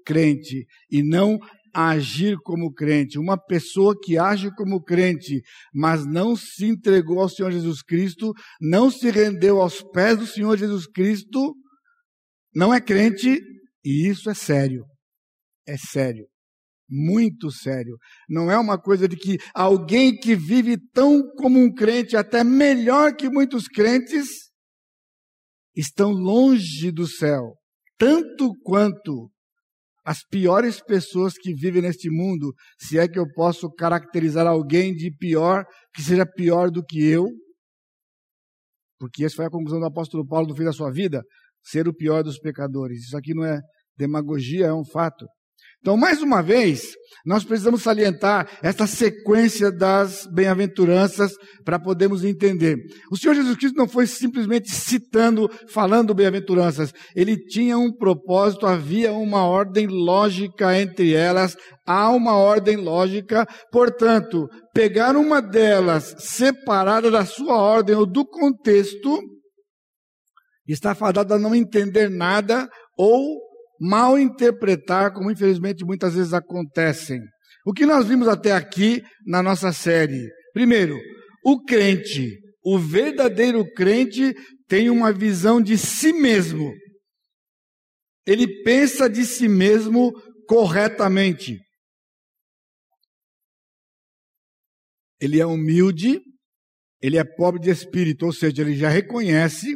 crente 0.06 0.66
e 0.90 1.04
não 1.04 1.38
agir 1.74 2.38
como 2.44 2.74
crente. 2.74 3.20
Uma 3.20 3.38
pessoa 3.38 3.96
que 4.02 4.18
age 4.18 4.50
como 4.56 4.82
crente, 4.82 5.42
mas 5.74 6.06
não 6.06 6.36
se 6.36 6.66
entregou 6.66 7.20
ao 7.20 7.30
Senhor 7.30 7.52
Jesus 7.52 7.82
Cristo, 7.82 8.34
não 8.60 8.90
se 8.90 9.10
rendeu 9.10 9.62
aos 9.62 9.82
pés 9.82 10.18
do 10.18 10.28
Senhor 10.28 10.58
Jesus 10.58 10.88
Cristo, 10.88 11.56
não 12.54 12.74
é 12.74 12.82
crente, 12.82 13.40
e 13.84 14.08
isso 14.08 14.30
é 14.30 14.34
sério. 14.34 14.84
É 15.68 15.78
sério. 15.78 16.29
Muito 16.90 17.52
sério. 17.52 17.98
Não 18.28 18.50
é 18.50 18.58
uma 18.58 18.80
coisa 18.80 19.08
de 19.08 19.16
que 19.16 19.38
alguém 19.54 20.16
que 20.16 20.36
vive 20.36 20.78
tão 20.94 21.22
como 21.38 21.60
um 21.60 21.72
crente, 21.74 22.18
até 22.18 22.44
melhor 22.44 23.16
que 23.16 23.30
muitos 23.30 23.68
crentes, 23.68 24.28
estão 25.76 26.12
longe 26.12 26.92
do 26.92 27.08
céu, 27.08 27.56
tanto 27.98 28.52
quanto 28.64 29.30
as 30.04 30.24
piores 30.26 30.82
pessoas 30.82 31.34
que 31.34 31.54
vivem 31.54 31.84
neste 31.84 32.10
mundo, 32.10 32.54
se 32.80 32.98
é 32.98 33.08
que 33.08 33.20
eu 33.20 33.26
posso 33.34 33.70
caracterizar 33.72 34.48
alguém 34.48 34.94
de 34.94 35.12
pior, 35.12 35.66
que 35.94 36.02
seja 36.02 36.26
pior 36.26 36.72
do 36.72 36.84
que 36.84 37.06
eu, 37.06 37.28
porque 39.00 39.24
essa 39.24 39.38
foi 39.38 39.46
a 39.46 39.50
conclusão 39.50 39.80
do 39.80 39.86
apóstolo 39.86 40.28
Paulo 40.28 40.48
no 40.48 40.56
fim 40.56 40.66
da 40.66 40.74
sua 40.74 40.92
vida, 40.92 41.24
ser 41.64 41.88
o 41.88 41.94
pior 41.94 42.24
dos 42.24 42.40
pecadores. 42.40 43.06
Isso 43.06 43.18
aqui 43.18 43.34
não 43.34 43.46
é 43.46 43.62
demagogia, 43.98 44.68
é 44.68 44.74
um 44.74 44.84
fato. 44.84 45.26
Então, 45.82 45.96
mais 45.96 46.22
uma 46.22 46.42
vez, 46.42 46.94
nós 47.26 47.44
precisamos 47.44 47.84
salientar 47.84 48.50
esta 48.62 48.88
sequência 48.88 49.72
das 49.72 50.26
bem-aventuranças 50.34 51.34
para 51.64 51.80
podermos 51.80 52.24
entender. 52.24 52.78
O 53.12 53.18
Senhor 53.18 53.34
Jesus 53.34 53.56
Cristo 53.58 53.78
não 53.78 53.88
foi 53.88 54.08
simplesmente 54.08 54.72
citando, 54.72 55.50
falando 55.70 56.14
bem-aventuranças. 56.14 56.94
Ele 57.16 57.38
tinha 57.38 57.78
um 57.78 57.92
propósito, 57.92 58.66
havia 58.66 59.12
uma 59.12 59.46
ordem 59.46 59.88
lógica 59.88 60.78
entre 60.78 61.14
elas, 61.14 61.56
há 61.86 62.10
uma 62.10 62.36
ordem 62.36 62.76
lógica. 62.78 63.48
Portanto, 63.72 64.48
pegar 64.74 65.16
uma 65.16 65.42
delas 65.42 66.16
separada 66.20 67.12
da 67.12 67.26
sua 67.26 67.58
ordem 67.58 67.96
ou 67.96 68.06
do 68.06 68.26
contexto, 68.26 69.20
está 70.68 70.94
fadado 70.94 71.34
a 71.34 71.40
não 71.40 71.56
entender 71.56 72.10
nada 72.10 72.70
ou 72.98 73.49
mal 73.80 74.20
interpretar, 74.20 75.14
como 75.14 75.32
infelizmente 75.32 75.86
muitas 75.86 76.16
vezes 76.16 76.34
acontecem. 76.34 77.22
O 77.66 77.74
que 77.74 77.86
nós 77.86 78.08
vimos 78.08 78.28
até 78.28 78.52
aqui 78.52 79.02
na 79.26 79.42
nossa 79.42 79.72
série? 79.72 80.30
Primeiro, 80.54 80.98
o 81.46 81.64
crente, 81.64 82.40
o 82.64 82.78
verdadeiro 82.78 83.64
crente, 83.74 84.34
tem 84.68 84.90
uma 84.90 85.12
visão 85.12 85.62
de 85.62 85.78
si 85.78 86.12
mesmo. 86.12 86.72
Ele 88.26 88.64
pensa 88.64 89.10
de 89.10 89.26
si 89.26 89.48
mesmo 89.48 90.12
corretamente. 90.48 91.60
Ele 95.20 95.40
é 95.40 95.46
humilde, 95.46 96.22
ele 97.02 97.18
é 97.18 97.24
pobre 97.24 97.60
de 97.60 97.70
espírito, 97.70 98.26
ou 98.26 98.34
seja, 98.34 98.62
ele 98.62 98.76
já 98.76 98.90
reconhece 98.90 99.76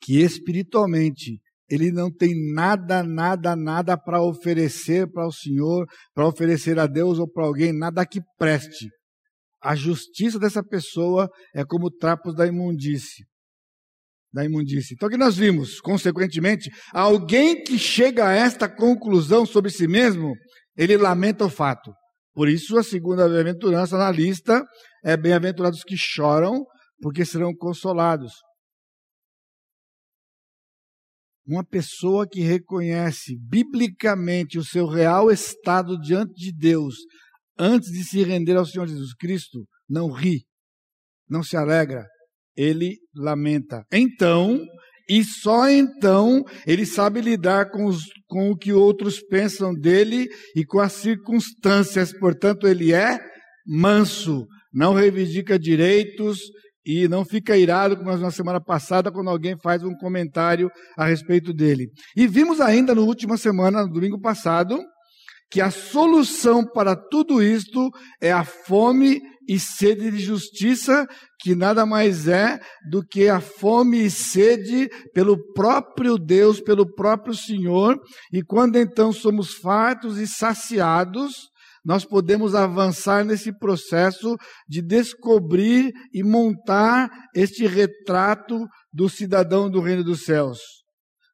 que 0.00 0.20
espiritualmente 0.20 1.40
ele 1.68 1.90
não 1.90 2.10
tem 2.10 2.32
nada, 2.52 3.02
nada, 3.02 3.56
nada 3.56 3.96
para 3.96 4.22
oferecer 4.22 5.10
para 5.10 5.26
o 5.26 5.32
Senhor, 5.32 5.86
para 6.14 6.26
oferecer 6.26 6.78
a 6.78 6.86
Deus 6.86 7.18
ou 7.18 7.28
para 7.28 7.44
alguém, 7.44 7.72
nada 7.72 8.06
que 8.06 8.20
preste. 8.38 8.88
A 9.62 9.74
justiça 9.74 10.38
dessa 10.38 10.62
pessoa 10.62 11.28
é 11.54 11.64
como 11.64 11.90
trapos 11.90 12.34
da 12.34 12.46
imundície. 12.46 13.24
Da 14.32 14.44
imundície. 14.44 14.94
Então, 14.94 15.08
o 15.08 15.10
que 15.10 15.16
nós 15.16 15.36
vimos? 15.36 15.80
Consequentemente, 15.80 16.70
alguém 16.92 17.62
que 17.62 17.78
chega 17.78 18.28
a 18.28 18.32
esta 18.32 18.68
conclusão 18.68 19.44
sobre 19.44 19.70
si 19.70 19.88
mesmo, 19.88 20.34
ele 20.76 20.96
lamenta 20.96 21.44
o 21.44 21.50
fato. 21.50 21.90
Por 22.32 22.48
isso, 22.48 22.78
a 22.78 22.82
segunda 22.82 23.28
bem-aventurança 23.28 23.96
na 23.96 24.10
lista 24.10 24.62
é 25.02 25.16
bem-aventurados 25.16 25.82
que 25.82 25.96
choram, 25.96 26.64
porque 27.00 27.24
serão 27.24 27.52
consolados. 27.54 28.32
Uma 31.46 31.64
pessoa 31.64 32.26
que 32.28 32.40
reconhece 32.40 33.36
biblicamente 33.38 34.58
o 34.58 34.64
seu 34.64 34.86
real 34.86 35.30
estado 35.30 35.98
diante 36.00 36.34
de 36.34 36.52
Deus, 36.52 36.96
antes 37.58 37.90
de 37.90 38.02
se 38.04 38.22
render 38.22 38.56
ao 38.56 38.66
Senhor 38.66 38.88
Jesus 38.88 39.14
Cristo, 39.14 39.64
não 39.88 40.10
ri, 40.10 40.44
não 41.28 41.42
se 41.42 41.56
alegra, 41.56 42.04
ele 42.56 42.98
lamenta. 43.14 43.84
Então, 43.92 44.60
e 45.08 45.22
só 45.22 45.68
então, 45.70 46.42
ele 46.66 46.84
sabe 46.84 47.20
lidar 47.20 47.70
com, 47.70 47.86
os, 47.86 48.02
com 48.26 48.50
o 48.50 48.56
que 48.56 48.72
outros 48.72 49.20
pensam 49.20 49.72
dele 49.72 50.26
e 50.56 50.64
com 50.64 50.80
as 50.80 50.94
circunstâncias. 50.94 52.12
Portanto, 52.18 52.66
ele 52.66 52.92
é 52.92 53.18
manso, 53.64 54.46
não 54.72 54.94
reivindica 54.94 55.58
direitos, 55.58 56.40
e 56.86 57.08
não 57.08 57.24
fica 57.24 57.56
irado 57.56 57.96
como 57.96 58.16
na 58.16 58.30
semana 58.30 58.60
passada 58.60 59.10
quando 59.10 59.28
alguém 59.28 59.58
faz 59.58 59.82
um 59.82 59.94
comentário 59.96 60.70
a 60.96 61.04
respeito 61.04 61.52
dele. 61.52 61.88
E 62.16 62.28
vimos 62.28 62.60
ainda 62.60 62.94
na 62.94 63.00
última 63.00 63.36
semana, 63.36 63.82
no 63.82 63.92
domingo 63.92 64.20
passado, 64.20 64.78
que 65.50 65.60
a 65.60 65.70
solução 65.70 66.64
para 66.64 66.94
tudo 66.94 67.42
isto 67.42 67.90
é 68.20 68.32
a 68.32 68.44
fome 68.44 69.20
e 69.48 69.60
sede 69.60 70.10
de 70.10 70.18
justiça, 70.18 71.06
que 71.40 71.54
nada 71.54 71.86
mais 71.86 72.26
é 72.26 72.58
do 72.90 73.04
que 73.04 73.28
a 73.28 73.40
fome 73.40 74.04
e 74.04 74.10
sede 74.10 74.88
pelo 75.14 75.36
próprio 75.54 76.18
Deus, 76.18 76.60
pelo 76.60 76.92
próprio 76.94 77.34
Senhor, 77.34 77.96
e 78.32 78.42
quando 78.42 78.76
então 78.76 79.12
somos 79.12 79.54
fartos 79.54 80.18
e 80.18 80.26
saciados, 80.26 81.48
nós 81.86 82.04
podemos 82.04 82.52
avançar 82.52 83.24
nesse 83.24 83.56
processo 83.56 84.36
de 84.68 84.82
descobrir 84.82 85.92
e 86.12 86.24
montar 86.24 87.08
este 87.32 87.64
retrato 87.64 88.66
do 88.92 89.08
cidadão 89.08 89.70
do 89.70 89.80
reino 89.80 90.02
dos 90.02 90.24
céus. 90.24 90.58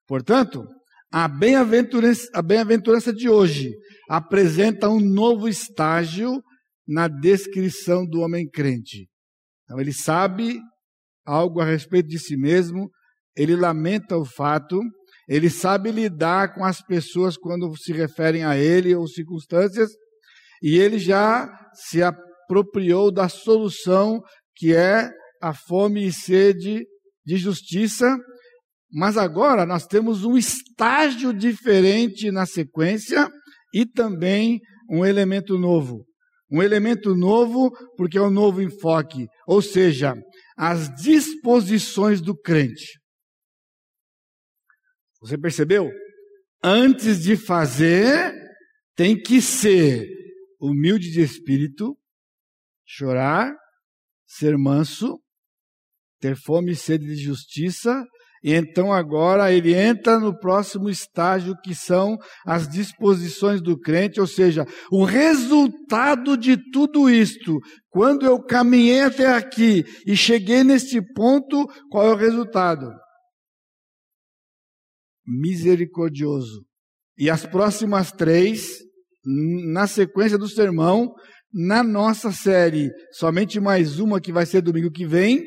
Portanto, 0.07 0.63
a 1.11 1.27
bem-aventurança, 1.27 2.29
a 2.35 2.43
bem-aventurança 2.43 3.15
de 3.15 3.31
hoje 3.31 3.71
apresenta 4.11 4.91
um 4.91 5.01
novo 5.01 5.49
estágio 5.49 6.43
na 6.87 7.09
descrição 7.09 8.05
do 8.07 8.21
homem 8.21 8.47
crente. 8.47 9.09
Então, 9.65 9.81
ele 9.81 9.95
sabe 9.95 10.61
algo 11.25 11.63
a 11.63 11.65
respeito 11.65 12.09
de 12.09 12.19
si 12.19 12.37
mesmo, 12.37 12.91
ele 13.35 13.57
lamenta 13.57 14.19
o 14.19 14.25
fato, 14.27 14.79
ele 15.27 15.49
sabe 15.49 15.91
lidar 15.91 16.55
com 16.55 16.63
as 16.63 16.83
pessoas 16.83 17.39
quando 17.39 17.75
se 17.75 17.91
referem 17.91 18.45
a 18.45 18.55
ele 18.55 18.95
ou 18.95 19.09
circunstâncias, 19.09 19.89
e 20.63 20.79
ele 20.79 20.99
já 20.99 21.49
se 21.75 22.03
apropriou 22.03 23.11
da 23.11 23.29
solução 23.29 24.23
que 24.55 24.75
é 24.75 25.11
a 25.43 25.53
fome 25.53 26.07
e 26.07 26.13
sede 26.13 26.87
de 27.27 27.37
justiça, 27.37 28.17
mas 28.93 29.17
agora 29.17 29.67
nós 29.67 29.87
temos 29.87 30.25
um 30.25 30.37
estágio 30.37 31.33
diferente 31.33 32.31
na 32.31 32.47
sequência 32.47 33.29
e 33.75 33.85
também 33.85 34.61
um 34.89 35.05
elemento 35.05 35.59
novo. 35.59 36.05
Um 36.51 36.63
elemento 36.63 37.15
novo 37.17 37.71
porque 37.97 38.19
é 38.19 38.23
um 38.23 38.31
novo 38.31 38.61
enfoque, 38.61 39.27
ou 39.47 39.63
seja, 39.63 40.15
as 40.57 40.95
disposições 40.97 42.21
do 42.21 42.37
crente. 42.37 43.01
Você 45.23 45.39
percebeu? 45.39 45.91
Antes 46.63 47.23
de 47.23 47.37
fazer, 47.37 48.35
tem 48.95 49.21
que 49.21 49.41
ser 49.41 50.07
humilde 50.63 51.11
de 51.11 51.21
espírito, 51.21 51.99
chorar, 52.87 53.53
ser 54.25 54.57
manso, 54.57 55.21
ter 56.21 56.37
fome 56.37 56.71
e 56.71 56.77
sede 56.77 57.05
de 57.05 57.17
justiça, 57.17 58.07
e 58.45 58.55
então 58.55 58.93
agora 58.93 59.53
ele 59.53 59.75
entra 59.75 60.21
no 60.21 60.39
próximo 60.39 60.89
estágio 60.89 61.55
que 61.65 61.75
são 61.75 62.17
as 62.47 62.69
disposições 62.69 63.61
do 63.61 63.79
crente, 63.79 64.21
ou 64.21 64.27
seja, 64.27 64.65
o 64.91 65.05
resultado 65.05 66.37
de 66.37 66.57
tudo 66.71 67.11
isto. 67.11 67.59
Quando 67.89 68.25
eu 68.25 68.41
caminhei 68.41 69.03
até 69.03 69.27
aqui 69.27 69.85
e 70.07 70.17
cheguei 70.17 70.63
neste 70.63 71.01
ponto, 71.13 71.67
qual 71.91 72.07
é 72.07 72.13
o 72.13 72.17
resultado? 72.17 72.89
Misericordioso. 75.27 76.65
E 77.17 77.31
as 77.31 77.47
próximas 77.47 78.11
três 78.11 78.81
na 79.25 79.87
sequência 79.87 80.37
do 80.37 80.49
sermão, 80.49 81.15
na 81.53 81.83
nossa 81.83 82.33
série, 82.33 82.91
somente 83.13 83.61
mais 83.61 83.99
uma 83.99 84.21
que 84.21 84.33
vai 84.33 84.47
ser 84.47 84.63
domingo 84.63 84.91
que 84.91 85.07
vem, 85.07 85.45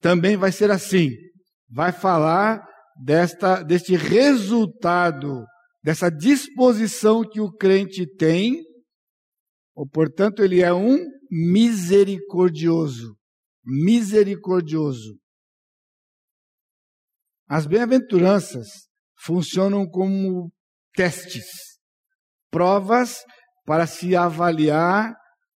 também 0.00 0.36
vai 0.36 0.50
ser 0.50 0.70
assim. 0.70 1.10
Vai 1.68 1.92
falar 1.92 2.66
desta, 3.04 3.62
deste 3.62 3.94
resultado, 3.94 5.44
dessa 5.82 6.10
disposição 6.10 7.22
que 7.22 7.40
o 7.40 7.52
crente 7.52 8.06
tem, 8.16 8.62
ou 9.74 9.86
portanto 9.88 10.42
ele 10.42 10.60
é 10.60 10.72
um 10.72 10.98
misericordioso. 11.30 13.16
Misericordioso. 13.64 15.18
As 17.48 17.66
bem-aventuranças 17.66 18.66
funcionam 19.16 19.86
como 19.86 20.50
testes 20.94 21.71
provas 22.52 23.24
para 23.66 23.86
se 23.86 24.14
avaliar 24.14 25.14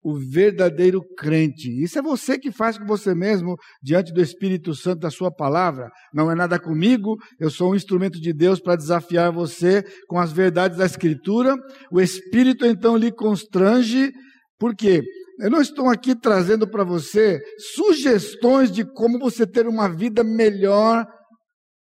o 0.04 0.14
verdadeiro 0.14 1.00
crente. 1.16 1.70
Isso 1.82 1.98
é 1.98 2.02
você 2.02 2.38
que 2.38 2.50
faz 2.50 2.76
com 2.76 2.84
você 2.84 3.14
mesmo 3.14 3.56
diante 3.80 4.12
do 4.12 4.20
Espírito 4.20 4.74
Santo 4.74 5.00
da 5.00 5.10
sua 5.10 5.32
palavra. 5.32 5.88
Não 6.12 6.30
é 6.30 6.34
nada 6.34 6.58
comigo, 6.58 7.16
eu 7.38 7.48
sou 7.48 7.72
um 7.72 7.76
instrumento 7.76 8.20
de 8.20 8.32
Deus 8.32 8.60
para 8.60 8.76
desafiar 8.76 9.32
você 9.32 9.82
com 10.08 10.18
as 10.18 10.32
verdades 10.32 10.78
da 10.78 10.84
Escritura. 10.84 11.54
O 11.90 12.00
Espírito 12.00 12.66
então 12.66 12.96
lhe 12.96 13.12
constrange, 13.12 14.10
por 14.58 14.74
quê? 14.74 15.02
Eu 15.38 15.50
não 15.50 15.60
estou 15.60 15.88
aqui 15.88 16.18
trazendo 16.18 16.68
para 16.68 16.84
você 16.84 17.40
sugestões 17.74 18.70
de 18.70 18.84
como 18.84 19.18
você 19.18 19.46
ter 19.46 19.66
uma 19.66 19.88
vida 19.88 20.24
melhor 20.24 21.06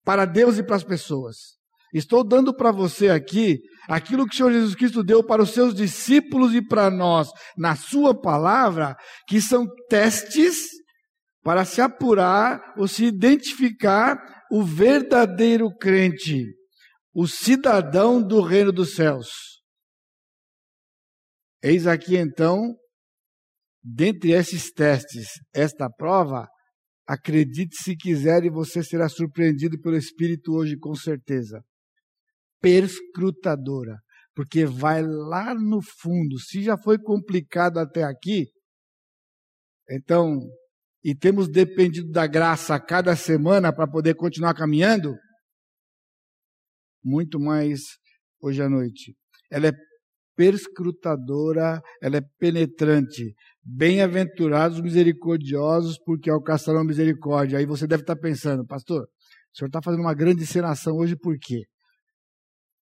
para 0.06 0.26
Deus 0.26 0.58
e 0.58 0.64
para 0.64 0.76
as 0.76 0.84
pessoas. 0.84 1.59
Estou 1.94 2.24
dando 2.24 2.56
para 2.56 2.72
você 2.72 3.10
aqui 3.10 3.60
aquilo 3.88 4.28
que 4.28 4.36
o 4.36 4.38
Senhor 4.38 4.52
Jesus 4.52 4.76
Cristo 4.76 5.04
deu 5.04 5.24
para 5.24 5.42
os 5.42 5.52
seus 5.52 5.74
discípulos 5.74 6.54
e 6.54 6.62
para 6.62 6.92
nós, 6.92 7.30
na 7.58 7.76
Sua 7.76 8.20
palavra, 8.20 8.96
que 9.28 9.42
são 9.42 9.66
testes 9.90 10.68
para 11.42 11.66
se 11.66 11.82
apurar 11.82 12.76
ou 12.78 12.88
se 12.88 13.06
identificar 13.06 14.18
o 14.52 14.64
verdadeiro 14.64 15.76
crente, 15.76 16.46
o 17.14 17.28
cidadão 17.28 18.22
do 18.22 18.42
reino 18.42 18.72
dos 18.72 18.94
céus. 18.94 19.30
Eis 21.62 21.88
aqui 21.88 22.16
então, 22.16 22.76
dentre 23.84 24.32
esses 24.32 24.72
testes, 24.72 25.28
esta 25.54 25.90
prova, 25.90 26.48
acredite 27.08 27.76
se 27.82 27.96
quiser 27.98 28.44
e 28.44 28.50
você 28.52 28.84
será 28.84 29.10
surpreendido 29.10 29.80
pelo 29.82 29.98
Espírito 29.98 30.54
hoje 30.54 30.78
com 30.78 30.94
certeza 30.94 31.64
perscrutadora, 32.62 33.98
porque 34.36 34.66
vai 34.66 35.02
lá 35.02 35.54
no 35.54 35.82
fundo. 35.82 36.40
Se 36.40 36.64
já 36.64 36.78
foi 36.78 36.98
complicado 36.98 37.78
até 37.78 38.04
aqui, 38.04 38.48
então, 39.90 40.40
e 41.04 41.16
temos 41.16 41.50
dependido 41.50 42.12
da 42.12 42.28
graça 42.28 42.76
a 42.76 42.80
cada 42.80 43.16
semana 43.16 43.74
para 43.74 43.88
poder 43.88 44.16
continuar 44.16 44.54
caminhando, 44.54 45.16
muito 47.04 47.40
mais 47.40 47.82
hoje 48.42 48.62
à 48.62 48.70
noite. 48.70 49.16
Ela 49.50 49.68
é 49.68 49.72
perscrutadora, 50.36 51.82
ela 52.02 52.18
é 52.18 52.22
penetrante. 52.38 53.34
Bem-aventurados 53.62 54.78
os 54.78 54.84
misericordiosos, 54.84 55.98
porque 56.06 56.30
alcançarão 56.30 56.84
misericórdia. 56.84 57.60
Aí 57.60 57.66
você 57.66 57.86
deve 57.86 58.04
estar 58.04 58.16
pensando, 58.16 58.66
pastor, 58.66 59.02
o 59.04 59.58
senhor 59.58 59.68
está 59.68 59.82
fazendo 59.84 60.02
uma 60.02 60.14
grande 60.14 60.44
encenação 60.44 60.96
hoje 60.96 61.16
por 61.18 61.38
quê? 61.38 61.64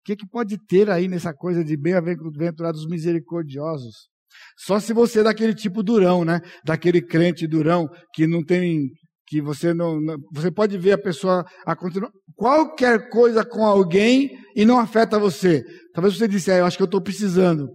Que, 0.07 0.15
que 0.15 0.27
pode 0.29 0.57
ter 0.67 0.89
aí 0.89 1.09
nessa 1.09 1.35
coisa 1.35 1.65
de 1.65 1.77
bem-aventurados 1.77 2.87
misericordiosos? 2.87 4.09
Só 4.57 4.79
se 4.79 4.93
você 4.93 5.21
é 5.21 5.25
daquele 5.25 5.53
tipo 5.53 5.83
durão, 5.83 6.25
né? 6.25 6.41
Daquele 6.65 7.03
crente 7.03 7.47
durão 7.47 7.89
que 8.15 8.27
não 8.27 8.45
tem, 8.45 8.89
que 9.27 9.43
você 9.43 9.75
não, 9.75 10.01
não 10.01 10.17
você 10.33 10.51
pode 10.51 10.79
ver 10.79 10.93
a 10.93 10.99
pessoa 10.99 11.45
acontecendo 11.67 12.09
qualquer 12.37 13.09
coisa 13.09 13.45
com 13.45 13.65
alguém 13.65 14.31
e 14.55 14.65
não 14.65 14.79
afeta 14.79 15.19
você. 15.19 15.65
Talvez 15.93 16.17
você 16.17 16.29
disse, 16.29 16.53
ah, 16.53 16.59
eu 16.59 16.67
acho 16.67 16.77
que 16.77 16.83
eu 16.83 16.87
estou 16.87 17.03
precisando. 17.03 17.69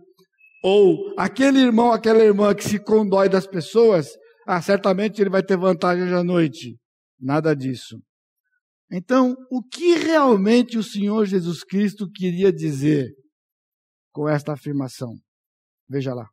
Ou 0.64 1.14
aquele 1.18 1.60
irmão, 1.60 1.92
aquela 1.92 2.24
irmã 2.24 2.54
que 2.56 2.64
se 2.64 2.80
condói 2.80 3.28
das 3.28 3.48
pessoas, 3.48 4.08
ah, 4.48 4.62
certamente 4.62 5.20
ele 5.20 5.30
vai 5.30 5.44
ter 5.44 5.58
vantagem 5.58 6.04
hoje 6.04 6.14
à 6.14 6.24
noite. 6.24 6.78
Nada 7.20 7.54
disso. 7.54 7.98
Então, 8.94 9.38
o 9.50 9.64
que 9.64 9.96
realmente 9.96 10.78
o 10.78 10.84
Senhor 10.84 11.26
Jesus 11.26 11.64
Cristo 11.64 12.12
queria 12.12 12.52
dizer 12.52 13.10
com 14.12 14.28
esta 14.28 14.52
afirmação? 14.52 15.18
Veja 15.88 16.14
lá. 16.14 16.28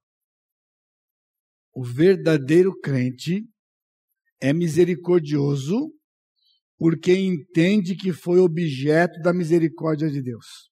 O 1.72 1.84
verdadeiro 1.84 2.76
crente 2.80 3.44
é 4.40 4.52
misericordioso 4.52 5.94
porque 6.76 7.12
entende 7.12 7.94
que 7.94 8.12
foi 8.12 8.40
objeto 8.40 9.20
da 9.20 9.32
misericórdia 9.32 10.10
de 10.10 10.20
Deus. 10.20 10.68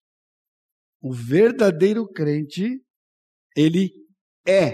O 1.01 1.13
verdadeiro 1.13 2.05
crente, 2.05 2.81
ele 3.55 3.91
é 4.45 4.73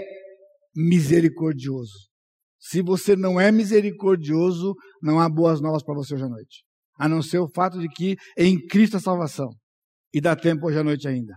misericordioso. 0.74 2.10
Se 2.58 2.82
você 2.82 3.14
não 3.14 3.40
é 3.40 3.52
misericordioso, 3.52 4.74
não 5.00 5.20
há 5.20 5.28
boas 5.28 5.60
novas 5.60 5.84
para 5.84 5.94
você 5.94 6.14
hoje 6.14 6.24
à 6.24 6.28
noite 6.28 6.64
a 6.98 7.08
não 7.08 7.22
ser 7.22 7.38
o 7.38 7.48
fato 7.48 7.78
de 7.78 7.88
que 7.88 8.16
em 8.36 8.58
Cristo 8.66 8.96
a 8.96 9.00
salvação. 9.00 9.48
E 10.12 10.20
dá 10.20 10.36
tempo 10.36 10.66
hoje 10.66 10.78
à 10.78 10.84
noite 10.84 11.08
ainda. 11.08 11.34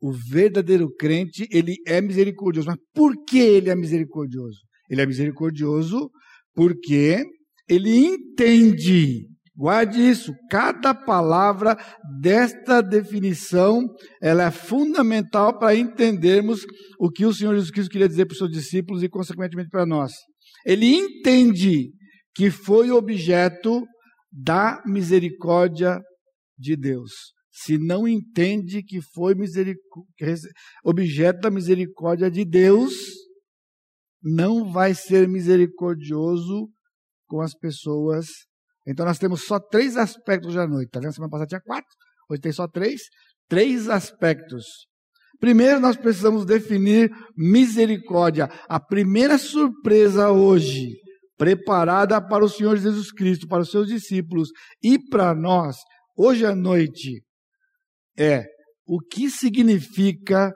O 0.00 0.12
verdadeiro 0.12 0.88
crente, 0.94 1.46
ele 1.50 1.74
é 1.86 2.00
misericordioso. 2.00 2.68
Mas 2.68 2.78
por 2.94 3.12
que 3.24 3.38
ele 3.38 3.70
é 3.70 3.74
misericordioso? 3.74 4.60
Ele 4.88 5.02
é 5.02 5.06
misericordioso 5.06 6.10
porque 6.54 7.24
ele 7.68 7.96
entende. 7.96 9.26
Guarde 9.56 10.00
isso, 10.00 10.32
cada 10.48 10.94
palavra 10.94 11.76
desta 12.20 12.80
definição, 12.80 13.84
ela 14.22 14.44
é 14.44 14.50
fundamental 14.52 15.58
para 15.58 15.74
entendermos 15.74 16.64
o 16.96 17.10
que 17.10 17.26
o 17.26 17.34
Senhor 17.34 17.54
Jesus 17.54 17.72
Cristo 17.72 17.90
queria 17.90 18.08
dizer 18.08 18.26
para 18.26 18.34
os 18.34 18.38
seus 18.38 18.52
discípulos 18.52 19.02
e 19.02 19.08
consequentemente 19.08 19.68
para 19.68 19.84
nós. 19.84 20.12
Ele 20.64 20.86
entende 20.94 21.90
que 22.36 22.52
foi 22.52 22.92
objeto 22.92 23.84
da 24.38 24.80
misericórdia 24.86 26.00
de 26.56 26.76
Deus. 26.76 27.12
Se 27.50 27.76
não 27.76 28.06
entende 28.06 28.84
que 28.84 29.00
foi 29.12 29.34
objeto 30.84 31.40
da 31.40 31.50
misericórdia 31.50 32.30
de 32.30 32.44
Deus, 32.44 32.94
não 34.22 34.70
vai 34.70 34.94
ser 34.94 35.26
misericordioso 35.28 36.70
com 37.26 37.40
as 37.40 37.52
pessoas. 37.52 38.26
Então 38.86 39.04
nós 39.04 39.18
temos 39.18 39.44
só 39.44 39.58
três 39.58 39.96
aspectos 39.96 40.54
da 40.54 40.68
noite. 40.68 40.90
Tá 40.90 41.00
vendo? 41.00 41.12
Semana 41.12 41.30
passada 41.30 41.48
tinha 41.48 41.60
quatro, 41.60 41.90
hoje 42.30 42.40
tem 42.40 42.52
só 42.52 42.68
três. 42.68 43.02
Três 43.48 43.88
aspectos. 43.88 44.64
Primeiro, 45.40 45.80
nós 45.80 45.96
precisamos 45.96 46.44
definir 46.44 47.10
misericórdia. 47.36 48.48
A 48.68 48.78
primeira 48.78 49.38
surpresa 49.38 50.30
hoje 50.30 50.94
preparada 51.38 52.20
para 52.20 52.44
o 52.44 52.48
Senhor 52.48 52.76
Jesus 52.76 53.12
Cristo, 53.12 53.46
para 53.46 53.62
os 53.62 53.70
seus 53.70 53.86
discípulos 53.86 54.50
e 54.82 54.98
para 54.98 55.34
nós, 55.34 55.76
hoje 56.16 56.44
à 56.44 56.54
noite, 56.54 57.22
é 58.18 58.44
o 58.84 59.00
que 59.00 59.30
significa 59.30 60.52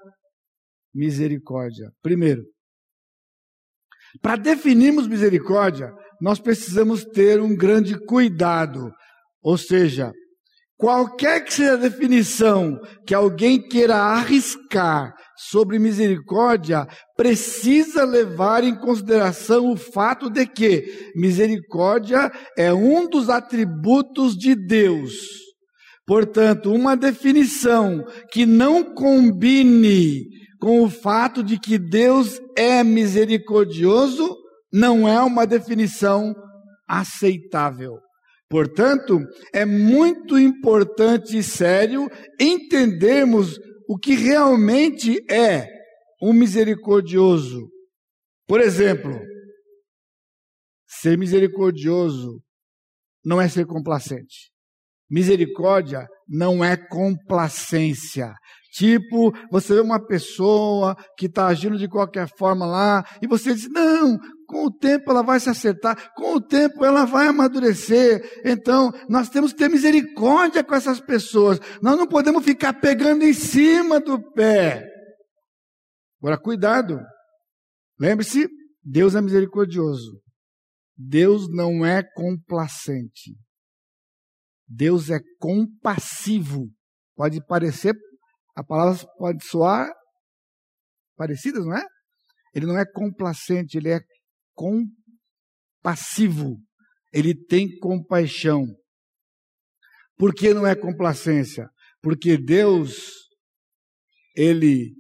misericórdia. 0.92 1.90
Primeiro, 2.02 2.42
para 4.20 4.36
definirmos 4.36 5.06
misericórdia, 5.06 5.90
nós 6.20 6.38
precisamos 6.38 7.04
ter 7.04 7.40
um 7.40 7.56
grande 7.56 7.98
cuidado, 8.06 8.92
ou 9.40 9.56
seja, 9.56 10.12
qualquer 10.76 11.44
que 11.44 11.54
seja 11.54 11.74
a 11.74 11.76
definição 11.76 12.78
que 13.06 13.14
alguém 13.14 13.62
queira 13.66 13.96
arriscar 13.96 15.14
sobre 15.50 15.78
misericórdia 15.78 16.86
precisa 17.16 18.04
levar 18.04 18.62
em 18.62 18.74
consideração 18.74 19.72
o 19.72 19.76
fato 19.76 20.30
de 20.30 20.46
que 20.46 21.10
misericórdia 21.16 22.30
é 22.56 22.72
um 22.72 23.08
dos 23.08 23.28
atributos 23.28 24.36
de 24.36 24.54
Deus. 24.54 25.12
Portanto, 26.06 26.72
uma 26.72 26.96
definição 26.96 28.04
que 28.30 28.46
não 28.46 28.94
combine 28.94 30.22
com 30.60 30.82
o 30.82 30.90
fato 30.90 31.42
de 31.42 31.58
que 31.58 31.78
Deus 31.78 32.40
é 32.56 32.84
misericordioso 32.84 34.36
não 34.72 35.08
é 35.08 35.20
uma 35.20 35.46
definição 35.46 36.34
aceitável. 36.88 37.98
Portanto, 38.48 39.18
é 39.52 39.64
muito 39.64 40.38
importante 40.38 41.38
e 41.38 41.42
sério 41.42 42.08
entendermos 42.38 43.58
o 43.88 43.98
que 43.98 44.14
realmente 44.14 45.18
é 45.30 45.66
um 46.22 46.32
misericordioso. 46.32 47.68
Por 48.46 48.60
exemplo, 48.60 49.20
ser 50.86 51.18
misericordioso 51.18 52.40
não 53.24 53.40
é 53.40 53.48
ser 53.48 53.66
complacente. 53.66 54.50
Misericórdia 55.10 56.06
não 56.28 56.64
é 56.64 56.76
complacência. 56.76 58.32
Tipo, 58.72 59.32
você 59.50 59.74
vê 59.74 59.80
uma 59.80 60.04
pessoa 60.04 60.96
que 61.18 61.26
está 61.26 61.46
agindo 61.46 61.76
de 61.76 61.86
qualquer 61.86 62.26
forma 62.38 62.64
lá, 62.64 63.04
e 63.20 63.26
você 63.26 63.54
diz: 63.54 63.68
não, 63.68 64.18
com 64.52 64.66
o 64.66 64.70
tempo 64.70 65.10
ela 65.10 65.22
vai 65.22 65.40
se 65.40 65.48
acertar, 65.48 66.12
com 66.14 66.34
o 66.34 66.40
tempo 66.40 66.84
ela 66.84 67.06
vai 67.06 67.26
amadurecer. 67.26 68.42
Então, 68.44 68.92
nós 69.08 69.30
temos 69.30 69.52
que 69.52 69.58
ter 69.58 69.70
misericórdia 69.70 70.62
com 70.62 70.74
essas 70.74 71.00
pessoas. 71.00 71.58
Nós 71.80 71.96
não 71.96 72.06
podemos 72.06 72.44
ficar 72.44 72.74
pegando 72.74 73.24
em 73.24 73.32
cima 73.32 73.98
do 73.98 74.20
pé. 74.32 74.86
Agora, 76.20 76.38
cuidado. 76.38 77.00
Lembre-se: 77.98 78.46
Deus 78.84 79.14
é 79.14 79.22
misericordioso. 79.22 80.20
Deus 80.94 81.48
não 81.48 81.86
é 81.86 82.02
complacente. 82.14 83.34
Deus 84.68 85.08
é 85.08 85.18
compassivo. 85.40 86.68
Pode 87.16 87.42
parecer 87.46 87.94
a 88.54 88.62
palavra 88.62 89.06
pode 89.16 89.42
soar 89.46 89.90
parecidas, 91.16 91.64
não 91.64 91.74
é? 91.74 91.82
Ele 92.54 92.66
não 92.66 92.78
é 92.78 92.84
complacente, 92.84 93.78
ele 93.78 93.88
é 93.88 94.00
compassivo. 94.54 96.58
Ele 97.12 97.34
tem 97.34 97.78
compaixão. 97.78 98.66
Por 100.16 100.34
que 100.34 100.54
não 100.54 100.66
é 100.66 100.74
complacência? 100.74 101.68
Porque 102.00 102.36
Deus, 102.36 102.98
ele 104.36 104.94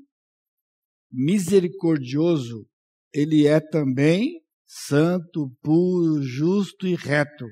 misericordioso, 1.10 2.66
ele 3.12 3.46
é 3.46 3.60
também 3.60 4.40
santo, 4.66 5.50
puro, 5.62 6.22
justo 6.22 6.86
e 6.86 6.94
reto. 6.94 7.46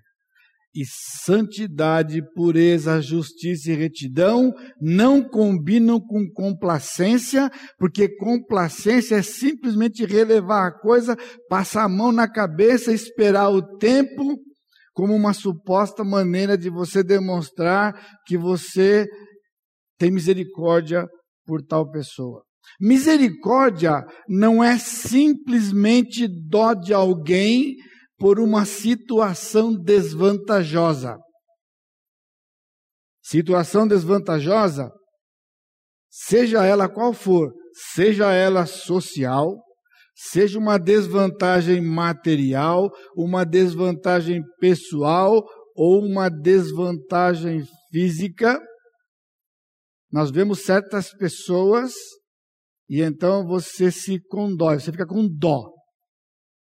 E 0.73 0.83
santidade, 1.25 2.23
pureza, 2.33 3.01
justiça 3.01 3.73
e 3.73 3.75
retidão 3.75 4.53
não 4.81 5.21
combinam 5.21 5.99
com 5.99 6.31
complacência, 6.33 7.51
porque 7.77 8.09
complacência 8.17 9.17
é 9.17 9.23
simplesmente 9.23 10.05
relevar 10.05 10.69
a 10.69 10.79
coisa, 10.79 11.17
passar 11.49 11.85
a 11.85 11.89
mão 11.89 12.13
na 12.13 12.31
cabeça, 12.31 12.93
esperar 12.93 13.49
o 13.49 13.79
tempo, 13.79 14.39
como 14.95 15.15
uma 15.15 15.33
suposta 15.33 16.05
maneira 16.05 16.57
de 16.57 16.71
você 16.71 17.03
demonstrar 17.03 17.93
que 18.25 18.37
você 18.37 19.09
tem 19.99 20.11
misericórdia 20.11 21.05
por 21.45 21.63
tal 21.63 21.91
pessoa. 21.91 22.45
Misericórdia 22.81 24.05
não 24.29 24.63
é 24.63 24.79
simplesmente 24.79 26.29
dó 26.29 26.75
de 26.75 26.95
alguém 26.95 27.75
por 28.21 28.39
uma 28.39 28.67
situação 28.67 29.75
desvantajosa. 29.75 31.17
Situação 33.23 33.89
desvantajosa, 33.89 34.91
seja 36.11 36.63
ela 36.65 36.87
qual 36.87 37.15
for, 37.15 37.51
seja 37.95 38.31
ela 38.31 38.67
social, 38.67 39.57
seja 40.15 40.59
uma 40.59 40.77
desvantagem 40.77 41.81
material, 41.81 42.91
uma 43.17 43.45
desvantagem 43.45 44.43
pessoal 44.59 45.43
ou 45.75 46.05
uma 46.05 46.29
desvantagem 46.29 47.65
física, 47.91 48.61
nós 50.13 50.31
vemos 50.31 50.65
certas 50.65 51.11
pessoas 51.17 51.95
e 52.87 53.01
então 53.01 53.47
você 53.47 53.91
se 53.91 54.21
condói, 54.29 54.79
você 54.79 54.91
fica 54.91 55.07
com 55.07 55.27
dó. 55.27 55.73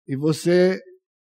E 0.06 0.16
você 0.16 0.78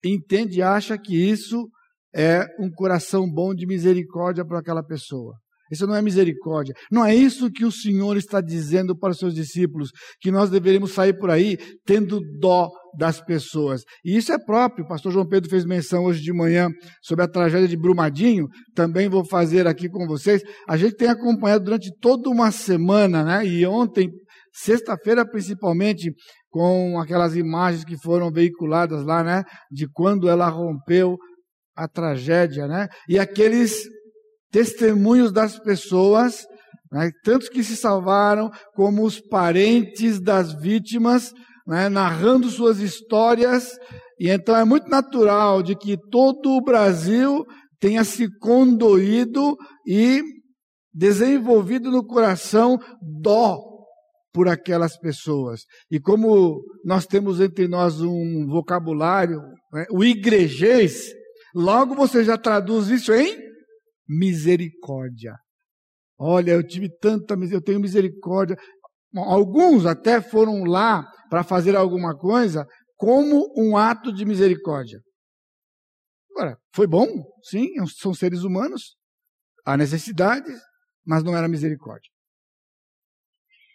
entende 0.03 0.59
e 0.59 0.61
acha 0.61 0.97
que 0.97 1.15
isso 1.15 1.67
é 2.15 2.45
um 2.59 2.69
coração 2.69 3.29
bom 3.29 3.53
de 3.53 3.65
misericórdia 3.65 4.45
para 4.45 4.59
aquela 4.59 4.83
pessoa. 4.83 5.35
Isso 5.71 5.87
não 5.87 5.95
é 5.95 6.01
misericórdia. 6.01 6.75
Não 6.91 7.03
é 7.03 7.15
isso 7.15 7.49
que 7.49 7.65
o 7.65 7.71
Senhor 7.71 8.15
está 8.15 8.39
dizendo 8.39 8.95
para 8.95 9.11
os 9.11 9.17
seus 9.17 9.33
discípulos, 9.33 9.89
que 10.21 10.29
nós 10.29 10.51
deveríamos 10.51 10.91
sair 10.91 11.17
por 11.17 11.31
aí 11.31 11.57
tendo 11.83 12.19
dó 12.39 12.69
das 12.95 13.19
pessoas. 13.19 13.81
E 14.05 14.15
isso 14.15 14.31
é 14.31 14.37
próprio. 14.37 14.85
O 14.85 14.87
pastor 14.87 15.11
João 15.11 15.27
Pedro 15.27 15.49
fez 15.49 15.65
menção 15.65 16.03
hoje 16.03 16.21
de 16.21 16.31
manhã 16.31 16.69
sobre 17.01 17.25
a 17.25 17.27
tragédia 17.27 17.67
de 17.67 17.75
Brumadinho. 17.75 18.47
Também 18.75 19.09
vou 19.09 19.25
fazer 19.25 19.65
aqui 19.65 19.89
com 19.89 20.05
vocês. 20.05 20.43
A 20.67 20.77
gente 20.77 20.95
tem 20.95 21.07
acompanhado 21.07 21.63
durante 21.63 21.91
toda 21.99 22.29
uma 22.29 22.51
semana, 22.51 23.23
né? 23.23 23.43
E 23.43 23.65
ontem, 23.65 24.11
sexta-feira 24.53 25.27
principalmente, 25.27 26.13
com 26.53 26.99
aquelas 26.99 27.35
imagens 27.35 27.83
que 27.83 27.97
foram 27.97 28.31
veiculadas 28.31 29.03
lá, 29.03 29.23
né? 29.23 29.43
De 29.71 29.87
quando 29.91 30.29
ela 30.29 30.47
rompeu 30.47 31.17
a 31.75 31.87
tragédia, 31.87 32.67
né? 32.67 32.87
E 33.09 33.17
aqueles 33.17 33.81
testemunhos 34.51 35.31
das 35.31 35.57
pessoas, 35.57 36.45
né, 36.91 37.09
tantos 37.23 37.49
que 37.49 37.63
se 37.63 37.75
salvaram, 37.75 38.51
como 38.75 39.03
os 39.03 39.19
parentes 39.19 40.21
das 40.21 40.53
vítimas, 40.53 41.33
né, 41.65 41.89
narrando 41.89 42.47
suas 42.51 42.77
histórias. 42.77 43.71
E 44.19 44.29
então 44.29 44.55
é 44.55 44.63
muito 44.63 44.87
natural 44.87 45.63
de 45.63 45.75
que 45.75 45.97
todo 46.11 46.51
o 46.51 46.61
Brasil 46.61 47.43
tenha 47.79 48.03
se 48.03 48.27
condoído 48.37 49.57
e 49.87 50.21
desenvolvido 50.93 51.89
no 51.89 52.05
coração 52.05 52.77
dó 53.01 53.72
por 54.33 54.47
aquelas 54.47 54.97
pessoas. 54.97 55.61
E 55.91 55.99
como 55.99 56.61
nós 56.83 57.05
temos 57.05 57.39
entre 57.39 57.67
nós 57.67 58.01
um 58.01 58.47
vocabulário, 58.47 59.39
né, 59.71 59.85
o 59.91 60.03
igrejês, 60.03 61.13
logo 61.55 61.95
você 61.95 62.23
já 62.23 62.37
traduz 62.37 62.89
isso 62.89 63.13
em 63.13 63.37
misericórdia. 64.07 65.35
Olha, 66.19 66.51
eu 66.51 66.65
tive 66.65 66.89
tanta 66.99 67.35
eu 67.51 67.61
tenho 67.61 67.79
misericórdia. 67.79 68.57
Alguns 69.15 69.85
até 69.85 70.19
foram 70.19 70.63
lá 70.63 71.05
para 71.29 71.43
fazer 71.43 71.75
alguma 71.75 72.17
coisa 72.17 72.65
como 72.97 73.53
um 73.57 73.77
ato 73.77 74.11
de 74.11 74.25
misericórdia. 74.25 74.99
Agora, 76.31 76.57
foi 76.73 76.87
bom? 76.87 77.05
Sim, 77.43 77.67
são 77.99 78.13
seres 78.13 78.43
humanos. 78.43 78.95
Há 79.65 79.77
necessidade, 79.77 80.51
mas 81.05 81.23
não 81.23 81.35
era 81.35 81.47
misericórdia. 81.47 82.12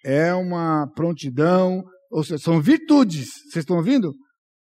É 0.04 0.32
uma 0.34 0.86
prontidão, 0.94 1.82
ou 2.10 2.22
seja, 2.22 2.38
são 2.38 2.60
virtudes. 2.60 3.28
Vocês 3.50 3.62
estão 3.62 3.76
ouvindo? 3.76 4.14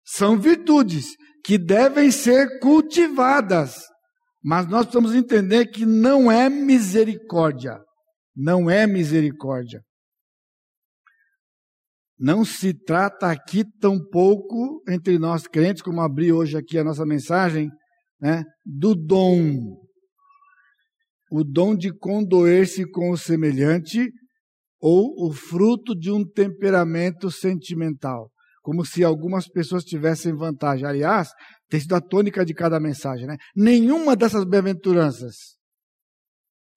São 0.06 0.39
virtudes 0.39 1.08
que 1.43 1.58
devem 1.58 2.12
ser 2.12 2.60
cultivadas 2.60 3.76
mas 4.48 4.67
nós 4.67 4.86
precisamos 4.86 5.15
entender 5.15 5.65
que 5.71 5.88
não 5.88 6.32
é 6.32 6.48
misericórdia. 6.52 7.80
Não 8.36 8.69
é 8.69 8.86
misericórdia. 8.86 9.82
Não 12.19 12.45
se 12.45 12.71
trata 12.71 13.32
aqui 13.32 13.63
tampouco, 13.80 14.84
entre 14.88 15.17
nós 15.17 15.48
crentes, 15.48 15.82
como 15.82 16.00
abri 16.00 16.32
hoje 16.32 16.56
aqui 16.56 16.78
a 16.78 16.84
nossa 16.84 17.08
mensagem, 17.08 17.71
né, 18.21 18.43
do 18.63 18.93
dom. 18.93 19.58
O 21.32 21.43
dom 21.43 21.76
de 21.76 21.91
condoer-se 21.91 22.86
com 22.91 23.10
o 23.10 23.17
semelhante 23.17 24.12
ou 24.88 25.15
o 25.17 25.34
fruto 25.34 25.95
de 25.95 26.12
um 26.12 26.24
temperamento 26.24 27.32
sentimental. 27.32 28.30
Como 28.62 28.86
se 28.86 29.04
algumas 29.04 29.48
pessoas 29.48 29.84
tivessem 29.84 30.36
vantagem. 30.36 30.86
Aliás, 30.86 31.32
tem 31.67 31.80
sido 31.80 31.95
a 31.95 32.00
tônica 32.00 32.45
de 32.45 32.54
cada 32.54 32.80
mensagem, 32.80 33.26
né? 33.26 33.36
Nenhuma 33.56 34.15
dessas 34.15 34.45
bem-aventuranças 34.45 35.58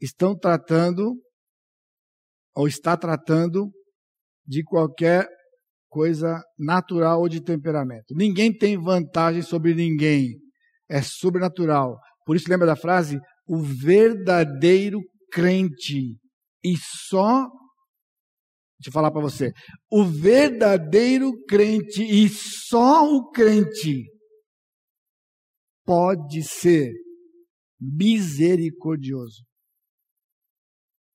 estão 0.00 0.34
tratando 0.34 1.20
ou 2.56 2.66
está 2.66 2.96
tratando 2.96 3.70
de 4.46 4.64
qualquer 4.64 5.28
coisa 5.90 6.42
natural 6.58 7.20
ou 7.20 7.28
de 7.28 7.42
temperamento. 7.42 8.14
Ninguém 8.14 8.56
tem 8.56 8.82
vantagem 8.82 9.42
sobre 9.42 9.74
ninguém. 9.74 10.38
É 10.88 11.02
sobrenatural. 11.02 11.98
Por 12.24 12.36
isso 12.36 12.48
lembra 12.48 12.66
da 12.66 12.76
frase? 12.76 13.20
O 13.46 13.58
verdadeiro 13.58 14.98
crente. 15.30 16.16
E 16.64 16.74
só 16.78 17.46
Deixa 18.78 18.88
eu 18.88 18.92
falar 18.92 19.10
para 19.10 19.20
você. 19.20 19.52
O 19.90 20.04
verdadeiro 20.04 21.32
crente 21.46 22.02
e 22.02 22.28
só 22.28 23.04
o 23.12 23.30
crente 23.30 24.04
pode 25.84 26.42
ser 26.42 26.92
misericordioso. 27.80 29.42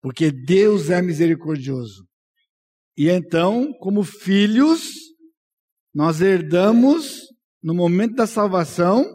Porque 0.01 0.31
Deus 0.31 0.89
é 0.89 1.01
misericordioso. 1.01 2.05
E 2.97 3.09
então, 3.09 3.71
como 3.79 4.03
filhos, 4.03 4.89
nós 5.93 6.21
herdamos, 6.21 7.21
no 7.61 7.73
momento 7.73 8.15
da 8.15 8.27
salvação, 8.27 9.05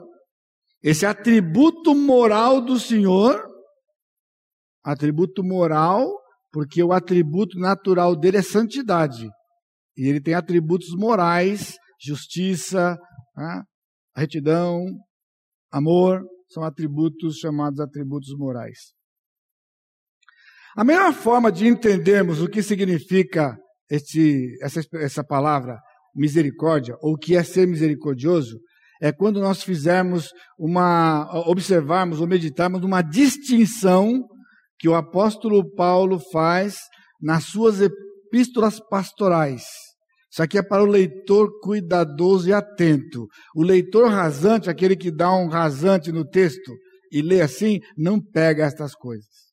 esse 0.83 1.05
atributo 1.05 1.95
moral 1.95 2.61
do 2.61 2.79
Senhor, 2.79 3.47
atributo 4.83 5.45
moral, 5.45 6.18
porque 6.53 6.83
o 6.83 6.93
atributo 6.93 7.59
natural 7.59 8.17
dele 8.17 8.39
é 8.39 8.43
santidade. 8.43 9.29
E 9.97 10.09
ele 10.09 10.21
tem 10.21 10.35
atributos 10.35 10.89
morais, 10.97 11.77
justiça, 12.01 12.97
né, 13.37 13.63
retidão, 14.17 14.85
Amor 15.71 16.23
são 16.51 16.63
atributos 16.63 17.37
chamados 17.37 17.79
atributos 17.79 18.35
morais. 18.37 18.79
A 20.75 20.83
melhor 20.83 21.13
forma 21.13 21.53
de 21.53 21.67
entendermos 21.67 22.41
o 22.41 22.49
que 22.49 22.63
significa 22.63 23.57
esse, 23.91 24.57
essa, 24.63 24.81
essa 24.95 25.25
palavra 25.25 25.79
misericórdia, 26.15 26.97
ou 27.01 27.15
o 27.15 27.19
que 27.19 27.37
é 27.37 27.43
ser 27.43 27.67
misericordioso, 27.67 28.59
é 29.01 29.13
quando 29.13 29.41
nós 29.41 29.63
fizermos 29.63 30.31
uma, 30.59 31.29
observarmos 31.49 32.21
ou 32.21 32.27
meditarmos 32.27 32.83
uma 32.83 33.03
distinção 33.03 34.25
que 34.79 34.89
o 34.89 34.95
apóstolo 34.95 35.69
Paulo 35.75 36.21
faz 36.33 36.79
nas 37.21 37.45
suas 37.45 37.81
epístolas 37.81 38.81
pastorais. 38.89 39.65
Isso 40.31 40.43
aqui 40.43 40.59
é 40.59 40.63
para 40.63 40.83
o 40.83 40.87
leitor 40.87 41.49
cuidadoso 41.61 42.49
e 42.49 42.53
atento. 42.53 43.27
O 43.55 43.63
leitor 43.63 44.09
rasante, 44.11 44.69
aquele 44.69 44.95
que 44.95 45.11
dá 45.11 45.35
um 45.35 45.49
rasante 45.49 46.13
no 46.13 46.25
texto 46.25 46.77
e 47.11 47.23
lê 47.23 47.41
assim, 47.41 47.81
não 47.97 48.21
pega 48.21 48.65
estas 48.65 48.95
coisas. 48.95 49.49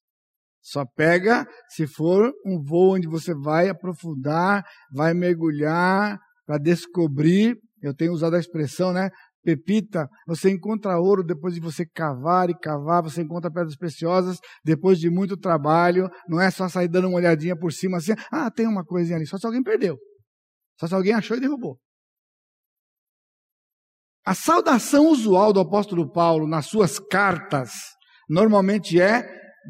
Só 0.62 0.84
pega 0.96 1.48
se 1.70 1.88
for 1.88 2.34
um 2.46 2.62
voo 2.62 2.96
onde 2.96 3.08
você 3.08 3.34
vai 3.34 3.70
aprofundar, 3.70 4.66
vai 4.92 5.14
mergulhar 5.14 6.20
para 6.46 6.58
descobrir, 6.58 7.56
eu 7.82 7.94
tenho 7.94 8.14
usado 8.14 8.36
a 8.36 8.40
expressão, 8.40 8.92
né? 8.92 9.10
Pepita, 9.46 10.10
você 10.26 10.50
encontra 10.50 10.98
ouro 10.98 11.24
depois 11.24 11.54
de 11.54 11.60
você 11.60 11.86
cavar 11.86 12.50
e 12.50 12.58
cavar, 12.58 13.04
você 13.04 13.22
encontra 13.22 13.52
pedras 13.52 13.78
preciosas 13.78 14.40
depois 14.64 15.00
de 15.00 15.08
muito 15.08 15.38
trabalho, 15.38 16.10
não 16.28 16.42
é 16.42 16.50
só 16.50 16.68
sair 16.68 16.88
dando 16.88 17.08
uma 17.08 17.18
olhadinha 17.18 17.56
por 17.56 17.72
cima 17.72 17.98
assim, 17.98 18.14
ah, 18.32 18.50
tem 18.50 18.66
uma 18.68 18.84
coisinha 18.84 19.18
ali, 19.18 19.28
só 19.28 19.38
se 19.38 19.46
alguém 19.46 19.62
perdeu. 19.62 19.98
Só 20.80 20.88
se 20.88 20.96
alguém 20.96 21.14
achou 21.14 21.38
e 21.38 21.40
derrubou. 21.40 21.78
A 24.26 24.34
saudação 24.34 25.10
usual 25.10 25.54
do 25.54 25.60
apóstolo 25.60 26.12
Paulo 26.12 26.48
nas 26.48 26.66
suas 26.66 26.98
cartas 26.98 27.72
normalmente 28.28 29.00
é 29.00 29.24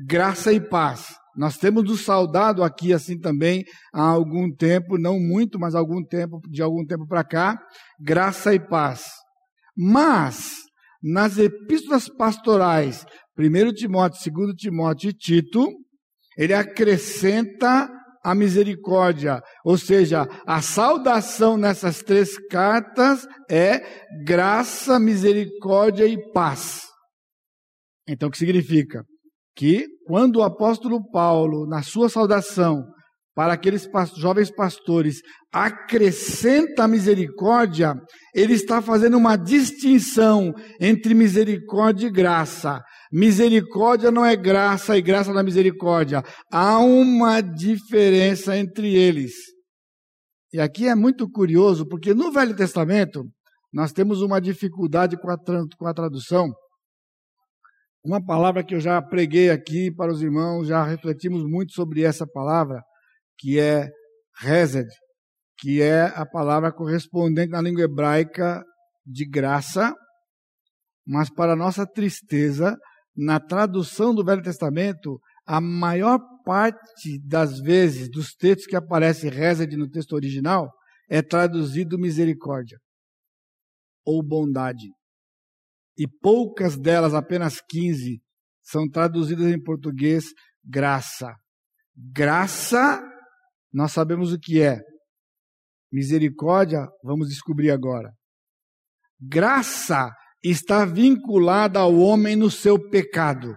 graça 0.07 0.53
e 0.53 0.61
paz. 0.61 1.13
Nós 1.35 1.57
temos 1.57 1.83
nos 1.83 2.05
saudado 2.05 2.63
aqui 2.63 2.93
assim 2.93 3.19
também 3.19 3.65
há 3.93 4.07
algum 4.07 4.49
tempo, 4.55 4.97
não 4.97 5.19
muito, 5.19 5.59
mas 5.59 5.75
algum 5.75 6.01
tempo, 6.01 6.39
de 6.49 6.61
algum 6.61 6.85
tempo 6.85 7.05
para 7.05 7.25
cá, 7.25 7.59
graça 7.99 8.53
e 8.53 8.59
paz. 8.59 9.24
Mas, 9.75 10.63
nas 11.01 11.37
epístolas 11.37 12.07
pastorais, 12.07 13.05
1 13.37 13.73
Timóteo, 13.73 14.31
2 14.31 14.55
Timóteo 14.55 15.09
e 15.09 15.13
Tito, 15.13 15.67
ele 16.37 16.53
acrescenta 16.53 17.89
a 18.23 18.33
misericórdia, 18.33 19.39
ou 19.63 19.77
seja, 19.77 20.27
a 20.47 20.59
saudação 20.59 21.57
nessas 21.57 22.01
três 22.01 22.39
cartas 22.47 23.27
é 23.47 23.79
graça, 24.23 24.99
misericórdia 24.99 26.07
e 26.07 26.17
paz. 26.31 26.81
Então, 28.07 28.27
o 28.27 28.31
que 28.31 28.37
significa? 28.39 29.03
Que 29.55 29.85
quando 30.07 30.37
o 30.37 30.43
apóstolo 30.43 31.07
Paulo, 31.11 31.67
na 31.67 31.83
sua 31.83 32.09
saudação, 32.09 32.83
para 33.35 33.53
aqueles 33.53 33.87
jovens 34.15 34.49
pastores, 34.49 35.21
acrescenta 35.53 36.87
misericórdia, 36.87 37.93
ele 38.33 38.53
está 38.53 38.81
fazendo 38.81 39.17
uma 39.17 39.35
distinção 39.35 40.53
entre 40.79 41.13
misericórdia 41.13 42.07
e 42.07 42.11
graça. 42.11 42.81
Misericórdia 43.11 44.09
não 44.09 44.25
é 44.25 44.37
graça 44.37 44.97
e 44.97 45.01
graça 45.01 45.33
não 45.33 45.41
é 45.41 45.43
misericórdia. 45.43 46.23
Há 46.49 46.79
uma 46.79 47.41
diferença 47.41 48.57
entre 48.57 48.95
eles. 48.95 49.33
E 50.53 50.59
aqui 50.59 50.87
é 50.87 50.95
muito 50.95 51.29
curioso, 51.29 51.85
porque 51.85 52.13
no 52.13 52.31
Velho 52.31 52.55
Testamento, 52.55 53.25
nós 53.73 53.91
temos 53.91 54.21
uma 54.21 54.39
dificuldade 54.39 55.17
com 55.17 55.29
a, 55.29 55.37
com 55.77 55.85
a 55.85 55.93
tradução. 55.93 56.49
Uma 58.05 58.23
palavra 58.25 58.63
que 58.63 58.73
eu 58.73 58.79
já 58.79 59.01
preguei 59.01 59.49
aqui 59.49 59.93
para 59.93 60.13
os 60.13 60.21
irmãos, 60.21 60.67
já 60.67 60.85
refletimos 60.85 61.43
muito 61.43 61.73
sobre 61.73 62.03
essa 62.03 62.25
palavra 62.25 62.81
que 63.37 63.59
é 63.59 63.89
Hesed, 64.43 64.87
que 65.57 65.81
é 65.81 66.03
a 66.03 66.25
palavra 66.25 66.71
correspondente 66.71 67.51
na 67.51 67.61
língua 67.61 67.83
hebraica 67.83 68.63
de 69.05 69.25
graça, 69.25 69.93
mas 71.05 71.29
para 71.29 71.55
nossa 71.55 71.85
tristeza, 71.85 72.75
na 73.15 73.39
tradução 73.39 74.13
do 74.13 74.25
Velho 74.25 74.41
Testamento, 74.41 75.19
a 75.45 75.61
maior 75.61 76.19
parte 76.43 77.19
das 77.25 77.59
vezes 77.59 78.09
dos 78.09 78.33
textos 78.33 78.65
que 78.65 78.75
aparece 78.75 79.27
Hesed 79.27 79.75
no 79.77 79.89
texto 79.89 80.13
original 80.13 80.69
é 81.09 81.21
traduzido 81.21 81.99
misericórdia 81.99 82.77
ou 84.03 84.23
bondade. 84.23 84.87
E 85.97 86.07
poucas 86.07 86.77
delas, 86.77 87.13
apenas 87.13 87.61
15, 87.61 88.19
são 88.61 88.89
traduzidas 88.89 89.47
em 89.47 89.61
português 89.61 90.25
graça. 90.63 91.33
Graça 91.95 93.01
nós 93.75 93.91
sabemos 93.91 94.31
o 94.31 94.39
que 94.39 94.61
é. 94.61 94.79
Misericórdia, 95.91 96.87
vamos 97.03 97.27
descobrir 97.27 97.71
agora. 97.71 98.09
Graça 99.19 100.09
está 100.41 100.85
vinculada 100.85 101.79
ao 101.79 101.93
homem 101.97 102.37
no 102.37 102.49
seu 102.49 102.79
pecado. 102.89 103.53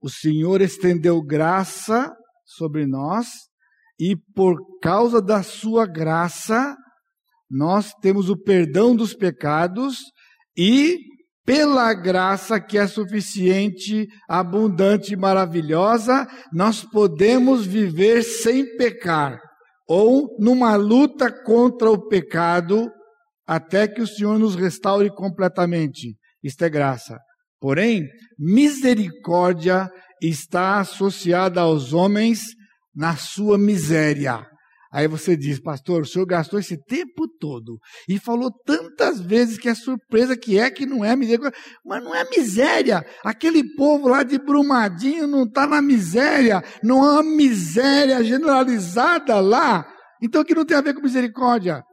O 0.00 0.08
Senhor 0.08 0.62
estendeu 0.62 1.22
graça 1.22 2.10
sobre 2.46 2.86
nós 2.86 3.28
e 4.00 4.16
por 4.34 4.56
causa 4.80 5.20
da 5.20 5.42
sua 5.42 5.86
graça 5.86 6.74
nós 7.50 7.92
temos 8.00 8.30
o 8.30 8.36
perdão 8.36 8.96
dos 8.96 9.12
pecados 9.12 9.98
e 10.56 10.96
pela 11.48 11.94
graça 11.94 12.60
que 12.60 12.76
é 12.76 12.86
suficiente, 12.86 14.06
abundante 14.28 15.14
e 15.14 15.16
maravilhosa, 15.16 16.28
nós 16.52 16.84
podemos 16.84 17.64
viver 17.64 18.22
sem 18.22 18.76
pecar, 18.76 19.40
ou 19.88 20.36
numa 20.38 20.76
luta 20.76 21.32
contra 21.32 21.90
o 21.90 22.06
pecado, 22.06 22.90
até 23.46 23.88
que 23.88 24.02
o 24.02 24.06
Senhor 24.06 24.38
nos 24.38 24.54
restaure 24.54 25.08
completamente. 25.08 26.18
Isto 26.44 26.66
é 26.66 26.68
graça. 26.68 27.18
Porém, 27.58 28.06
misericórdia 28.38 29.88
está 30.20 30.80
associada 30.80 31.62
aos 31.62 31.94
homens 31.94 32.42
na 32.94 33.16
sua 33.16 33.56
miséria. 33.56 34.46
Aí 34.90 35.06
você 35.06 35.36
diz, 35.36 35.60
pastor, 35.60 36.02
o 36.02 36.06
senhor 36.06 36.24
gastou 36.24 36.58
esse 36.58 36.82
tempo 36.84 37.28
todo 37.28 37.78
e 38.08 38.18
falou 38.18 38.50
tantas 38.64 39.20
vezes 39.20 39.58
que 39.58 39.68
é 39.68 39.74
surpresa 39.74 40.36
que 40.36 40.58
é 40.58 40.70
que 40.70 40.86
não 40.86 41.04
é 41.04 41.14
misericórdia. 41.14 41.58
Mas 41.84 42.02
não 42.02 42.14
é 42.14 42.24
miséria. 42.30 43.04
Aquele 43.22 43.74
povo 43.74 44.08
lá 44.08 44.22
de 44.22 44.38
Brumadinho 44.38 45.26
não 45.26 45.44
está 45.44 45.66
na 45.66 45.82
miséria. 45.82 46.62
Não 46.82 47.04
há 47.04 47.22
miséria 47.22 48.24
generalizada 48.24 49.38
lá. 49.40 49.84
Então 50.22 50.42
que 50.42 50.54
não 50.54 50.64
tem 50.64 50.76
a 50.76 50.82
ver 50.82 50.94
com 50.94 51.02
misericórdia. 51.02 51.84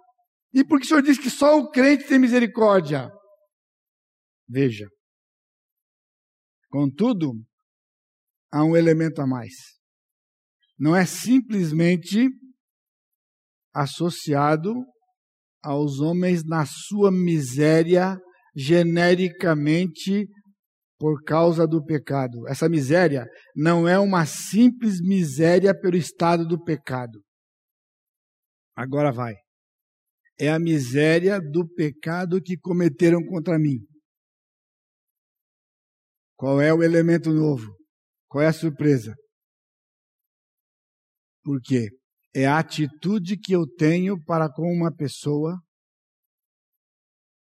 E 0.54 0.64
por 0.64 0.80
que 0.80 0.86
o 0.86 0.88
senhor 0.88 1.04
diz 1.04 1.18
que 1.18 1.30
só 1.30 1.60
o 1.60 1.70
crente 1.70 2.08
tem 2.08 2.18
misericórdia? 2.18 3.12
Veja. 4.48 4.88
Contudo, 6.70 7.34
há 8.54 8.64
um 8.64 8.76
elemento 8.76 9.22
a 9.22 9.28
mais. 9.28 9.54
Não 10.80 10.96
é 10.96 11.06
simplesmente 11.06 12.30
associado 13.76 14.74
aos 15.62 16.00
homens 16.00 16.46
na 16.46 16.66
sua 16.66 17.12
miséria 17.12 18.18
genericamente 18.56 20.28
por 20.98 21.22
causa 21.24 21.68
do 21.68 21.84
pecado. 21.84 22.48
Essa 22.48 22.70
miséria 22.70 23.26
não 23.54 23.86
é 23.88 24.00
uma 24.00 24.26
simples 24.26 25.02
miséria 25.02 25.78
pelo 25.78 25.98
estado 25.98 26.48
do 26.48 26.64
pecado. 26.64 27.22
Agora 28.74 29.12
vai. 29.12 29.36
É 30.40 30.50
a 30.50 30.60
miséria 30.60 31.40
do 31.42 31.68
pecado 31.68 32.42
que 32.42 32.58
cometeram 32.58 33.22
contra 33.26 33.60
mim. 33.60 33.80
Qual 36.38 36.62
é 36.62 36.74
o 36.74 36.84
elemento 36.84 37.32
novo? 37.32 37.76
Qual 38.28 38.42
é 38.42 38.48
a 38.48 38.54
surpresa? 38.54 39.14
Por 41.44 41.62
quê? 41.62 41.90
É 42.36 42.46
a 42.46 42.60
atitude 42.60 43.38
que 43.38 43.54
eu 43.54 43.66
tenho 43.66 44.22
para 44.22 44.52
com 44.52 44.64
uma 44.64 44.94
pessoa 44.94 45.58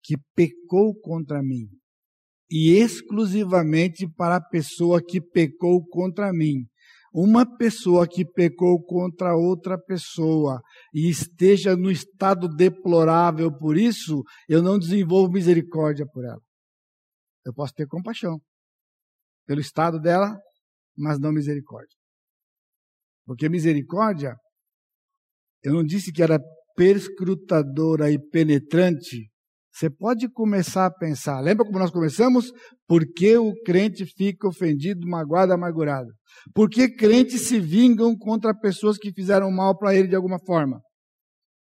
que 0.02 0.16
pecou 0.34 0.98
contra 1.02 1.44
mim. 1.44 1.68
E 2.50 2.72
exclusivamente 2.72 4.08
para 4.08 4.38
a 4.38 4.42
pessoa 4.42 5.02
que 5.06 5.20
pecou 5.20 5.86
contra 5.86 6.32
mim. 6.32 6.66
Uma 7.14 7.46
pessoa 7.58 8.08
que 8.08 8.24
pecou 8.24 8.82
contra 8.82 9.36
outra 9.36 9.78
pessoa 9.78 10.62
e 10.94 11.10
esteja 11.10 11.76
no 11.76 11.92
estado 11.92 12.48
deplorável 12.48 13.52
por 13.52 13.76
isso, 13.76 14.24
eu 14.48 14.64
não 14.64 14.80
desenvolvo 14.80 15.34
misericórdia 15.34 16.06
por 16.08 16.24
ela. 16.24 16.42
Eu 17.46 17.54
posso 17.54 17.74
ter 17.74 17.86
compaixão 17.86 18.40
pelo 19.46 19.60
estado 19.60 20.00
dela, 20.00 20.40
mas 20.96 21.20
não 21.20 21.34
misericórdia. 21.34 21.98
Porque 23.26 23.50
misericórdia 23.50 24.36
eu 25.64 25.74
não 25.74 25.84
disse 25.84 26.12
que 26.12 26.24
era 26.24 26.40
perscrutadora 26.76 28.12
e 28.12 28.18
penetrante. 28.18 29.30
Você 29.74 29.90
pode 29.90 30.30
começar 30.30 30.86
a 30.86 30.92
pensar. 30.92 31.40
Lembra 31.42 31.66
como 31.66 31.80
nós 31.80 31.92
começamos? 31.92 32.52
Por 32.88 33.06
que 33.06 33.38
o 33.38 33.54
crente 33.66 34.06
fica 34.06 34.48
ofendido, 34.48 35.08
magoado, 35.08 35.54
amargurado? 35.54 36.10
Por 36.54 36.70
que 36.70 36.90
crentes 36.90 37.48
se 37.48 37.60
vingam 37.60 38.16
contra 38.18 38.54
pessoas 38.54 38.98
que 38.98 39.12
fizeram 39.14 39.52
mal 39.52 39.78
para 39.78 39.96
ele 39.96 40.08
de 40.08 40.16
alguma 40.16 40.40
forma? 40.46 40.82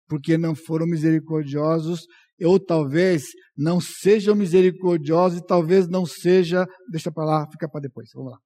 Porque 0.09 0.39
não 0.39 0.55
foram 0.55 0.87
misericordiosos, 0.87 2.07
ou 2.43 2.59
talvez 2.59 3.25
não 3.57 3.81
sejam 3.81 4.35
misericordiosos, 4.35 5.41
e 5.41 5.47
talvez 5.47 5.89
não 5.89 6.07
seja. 6.07 6.67
Deixa 6.91 7.13
para 7.13 7.25
lá, 7.25 7.47
fica 7.51 7.69
para 7.69 7.81
depois. 7.81 8.09
Vamos 8.15 8.33
lá. 8.33 8.39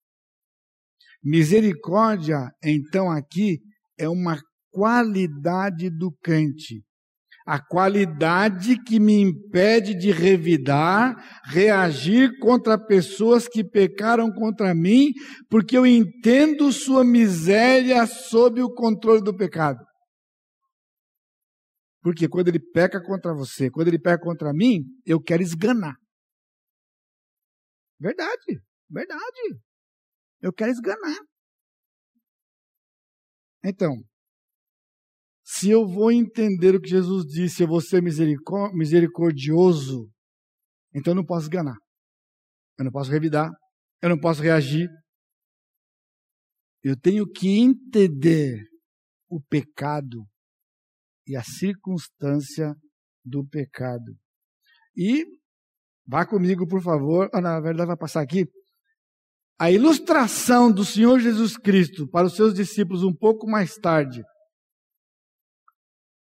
Misericórdia, 1.22 2.50
então, 2.64 3.10
aqui 3.10 3.60
é 3.96 4.08
uma 4.08 4.40
qualidade 4.72 5.90
do 5.90 6.10
crente. 6.10 6.82
A 7.44 7.60
qualidade 7.60 8.80
que 8.84 9.00
me 9.00 9.20
impede 9.20 9.96
de 9.96 10.12
revidar, 10.12 11.42
reagir 11.44 12.38
contra 12.38 12.78
pessoas 12.78 13.48
que 13.48 13.64
pecaram 13.64 14.30
contra 14.32 14.72
mim, 14.74 15.12
porque 15.50 15.76
eu 15.76 15.84
entendo 15.84 16.72
sua 16.72 17.04
miséria 17.04 18.06
sob 18.06 18.62
o 18.62 18.72
controle 18.72 19.22
do 19.22 19.36
pecado. 19.36 19.84
Porque 22.00 22.28
quando 22.28 22.48
ele 22.48 22.60
peca 22.60 23.00
contra 23.02 23.34
você, 23.34 23.70
quando 23.70 23.88
ele 23.88 23.98
peca 23.98 24.22
contra 24.22 24.52
mim, 24.52 24.84
eu 25.04 25.20
quero 25.20 25.42
esganar. 25.42 25.96
Verdade, 27.98 28.60
verdade. 28.88 29.60
Eu 30.40 30.52
quero 30.52 30.70
esganar. 30.70 31.18
Então, 33.64 33.96
se 35.54 35.68
eu 35.68 35.86
vou 35.86 36.10
entender 36.10 36.74
o 36.74 36.80
que 36.80 36.88
Jesus 36.88 37.26
disse, 37.26 37.62
eu 37.62 37.68
vou 37.68 37.82
ser 37.82 38.02
misericordioso, 38.02 40.10
então 40.94 41.10
eu 41.10 41.16
não 41.16 41.26
posso 41.26 41.44
esganar. 41.44 41.76
Eu 42.78 42.86
não 42.86 42.90
posso 42.90 43.10
revidar. 43.10 43.50
Eu 44.00 44.08
não 44.08 44.18
posso 44.18 44.40
reagir. 44.40 44.88
Eu 46.82 46.98
tenho 46.98 47.30
que 47.30 47.60
entender 47.60 48.64
o 49.28 49.42
pecado 49.42 50.24
e 51.26 51.36
a 51.36 51.42
circunstância 51.42 52.74
do 53.22 53.46
pecado. 53.46 54.16
E 54.96 55.26
vá 56.06 56.24
comigo, 56.24 56.66
por 56.66 56.82
favor. 56.82 57.28
Ah, 57.30 57.42
na 57.42 57.60
verdade, 57.60 57.88
vai 57.88 57.96
passar 57.96 58.22
aqui. 58.22 58.46
A 59.60 59.70
ilustração 59.70 60.72
do 60.72 60.82
Senhor 60.82 61.20
Jesus 61.20 61.58
Cristo 61.58 62.08
para 62.08 62.26
os 62.26 62.36
seus 62.36 62.54
discípulos 62.54 63.02
um 63.02 63.14
pouco 63.14 63.46
mais 63.46 63.76
tarde 63.76 64.22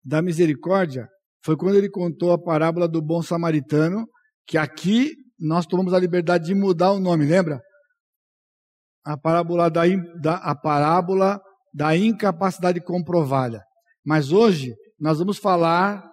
da 0.03 0.21
misericórdia 0.21 1.07
foi 1.43 1.55
quando 1.55 1.75
ele 1.75 1.89
contou 1.89 2.31
a 2.31 2.41
parábola 2.41 2.87
do 2.87 3.01
bom 3.01 3.21
samaritano, 3.21 4.05
que 4.45 4.57
aqui 4.57 5.13
nós 5.39 5.65
tomamos 5.65 5.93
a 5.93 5.99
liberdade 5.99 6.47
de 6.47 6.55
mudar 6.55 6.91
o 6.91 6.99
nome, 6.99 7.25
lembra? 7.25 7.59
A 9.05 9.17
parábola 9.17 9.69
da, 9.69 9.83
da, 10.21 10.35
a 10.35 10.55
parábola 10.55 11.39
da 11.73 11.95
incapacidade 11.95 12.81
comprovada. 12.81 13.63
Mas 14.05 14.31
hoje 14.31 14.73
nós 14.99 15.19
vamos 15.19 15.37
falar 15.37 16.03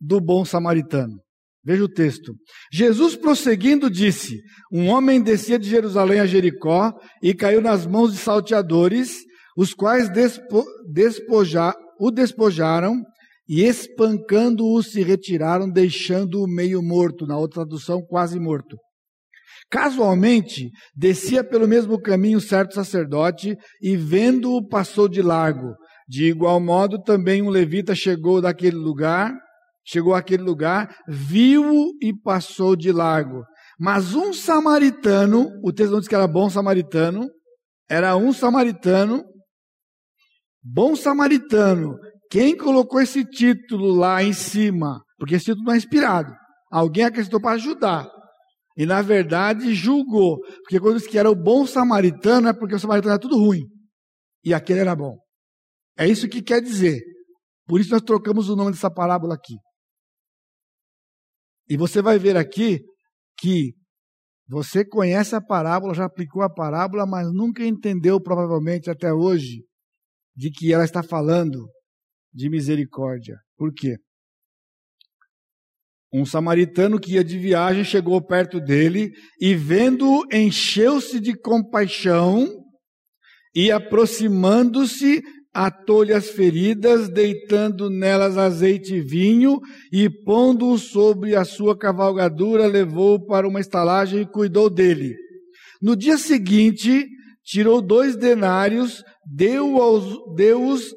do 0.00 0.20
bom 0.20 0.44
samaritano. 0.44 1.18
Veja 1.64 1.84
o 1.84 1.88
texto. 1.88 2.32
Jesus 2.72 3.16
prosseguindo 3.16 3.90
disse: 3.90 4.40
Um 4.72 4.88
homem 4.88 5.20
descia 5.20 5.58
de 5.58 5.68
Jerusalém 5.68 6.20
a 6.20 6.26
Jericó 6.26 6.92
e 7.22 7.34
caiu 7.34 7.60
nas 7.60 7.86
mãos 7.86 8.12
de 8.12 8.18
salteadores, 8.18 9.18
os 9.56 9.74
quais 9.74 10.08
despo, 10.08 10.64
despoja, 10.90 11.74
o 11.98 12.10
despojaram 12.10 13.02
e 13.50 13.66
espancando-o 13.66 14.80
se 14.80 15.02
retiraram, 15.02 15.68
deixando-o 15.68 16.46
meio 16.46 16.80
morto, 16.80 17.26
na 17.26 17.36
outra 17.36 17.66
tradução, 17.66 18.00
quase 18.00 18.38
morto. 18.38 18.76
Casualmente, 19.68 20.70
descia 20.94 21.42
pelo 21.42 21.66
mesmo 21.66 22.00
caminho 22.00 22.40
certo 22.40 22.74
sacerdote 22.74 23.56
e 23.82 23.96
vendo-o 23.96 24.64
passou 24.68 25.08
de 25.08 25.20
largo. 25.20 25.74
De 26.06 26.26
igual 26.26 26.60
modo, 26.60 27.02
também 27.02 27.42
um 27.42 27.48
levita 27.48 27.92
chegou 27.92 28.40
daquele 28.40 28.76
lugar, 28.76 29.34
chegou 29.84 30.14
àquele 30.14 30.44
lugar, 30.44 30.96
viu-o 31.08 31.90
e 32.00 32.16
passou 32.22 32.76
de 32.76 32.92
largo. 32.92 33.42
Mas 33.80 34.14
um 34.14 34.32
samaritano, 34.32 35.48
o 35.64 35.72
texto 35.72 35.90
não 35.90 35.98
diz 35.98 36.08
que 36.08 36.14
era 36.14 36.28
bom 36.28 36.48
samaritano, 36.48 37.28
era 37.88 38.16
um 38.16 38.32
samaritano, 38.32 39.24
bom 40.62 40.94
samaritano, 40.94 41.98
quem 42.30 42.56
colocou 42.56 43.00
esse 43.00 43.24
título 43.24 43.92
lá 43.92 44.22
em 44.22 44.32
cima? 44.32 45.02
Porque 45.18 45.34
esse 45.34 45.46
título 45.46 45.64
não 45.64 45.72
é 45.72 45.76
inspirado. 45.76 46.32
Alguém 46.70 47.04
acrescentou 47.04 47.40
para 47.40 47.56
ajudar. 47.56 48.08
E 48.76 48.86
na 48.86 49.02
verdade 49.02 49.74
julgou. 49.74 50.38
Porque 50.62 50.78
quando 50.78 50.98
disse 50.98 51.10
que 51.10 51.18
era 51.18 51.28
o 51.28 51.34
bom 51.34 51.66
samaritano, 51.66 52.48
é 52.48 52.52
porque 52.52 52.76
o 52.76 52.78
samaritano 52.78 53.14
era 53.14 53.20
tudo 53.20 53.36
ruim. 53.36 53.62
E 54.44 54.54
aquele 54.54 54.78
era 54.78 54.94
bom. 54.94 55.18
É 55.98 56.06
isso 56.06 56.28
que 56.28 56.40
quer 56.40 56.62
dizer. 56.62 57.02
Por 57.66 57.80
isso 57.80 57.90
nós 57.90 58.00
trocamos 58.00 58.48
o 58.48 58.54
nome 58.54 58.70
dessa 58.70 58.90
parábola 58.90 59.34
aqui. 59.34 59.56
E 61.68 61.76
você 61.76 62.00
vai 62.00 62.16
ver 62.16 62.36
aqui 62.36 62.80
que 63.38 63.74
você 64.48 64.84
conhece 64.84 65.34
a 65.34 65.40
parábola, 65.40 65.94
já 65.94 66.04
aplicou 66.04 66.42
a 66.42 66.52
parábola, 66.52 67.06
mas 67.06 67.26
nunca 67.32 67.64
entendeu, 67.64 68.20
provavelmente 68.20 68.88
até 68.88 69.12
hoje, 69.12 69.64
de 70.34 70.50
que 70.50 70.72
ela 70.72 70.84
está 70.84 71.02
falando 71.02 71.68
de 72.32 72.48
misericórdia. 72.48 73.36
Por 73.56 73.72
quê? 73.72 73.96
Um 76.12 76.24
samaritano 76.24 76.98
que 76.98 77.12
ia 77.12 77.22
de 77.22 77.38
viagem 77.38 77.84
chegou 77.84 78.20
perto 78.20 78.60
dele 78.60 79.12
e, 79.40 79.54
vendo-o, 79.54 80.24
encheu-se 80.32 81.20
de 81.20 81.34
compaixão 81.34 82.48
e, 83.54 83.70
aproximando-se, 83.70 85.22
atou-lhe 85.52 86.12
as 86.12 86.30
feridas, 86.30 87.08
deitando 87.08 87.88
nelas 87.88 88.36
azeite 88.36 88.94
e 88.94 89.00
vinho 89.00 89.58
e, 89.92 90.08
pondo-o 90.24 90.78
sobre 90.78 91.36
a 91.36 91.44
sua 91.44 91.78
cavalgadura, 91.78 92.66
levou-o 92.66 93.24
para 93.26 93.46
uma 93.46 93.60
estalagem 93.60 94.22
e 94.22 94.26
cuidou 94.26 94.68
dele. 94.68 95.14
No 95.80 95.94
dia 95.94 96.18
seguinte, 96.18 97.06
tirou 97.44 97.80
dois 97.80 98.16
denários, 98.16 99.02
deu 99.32 99.76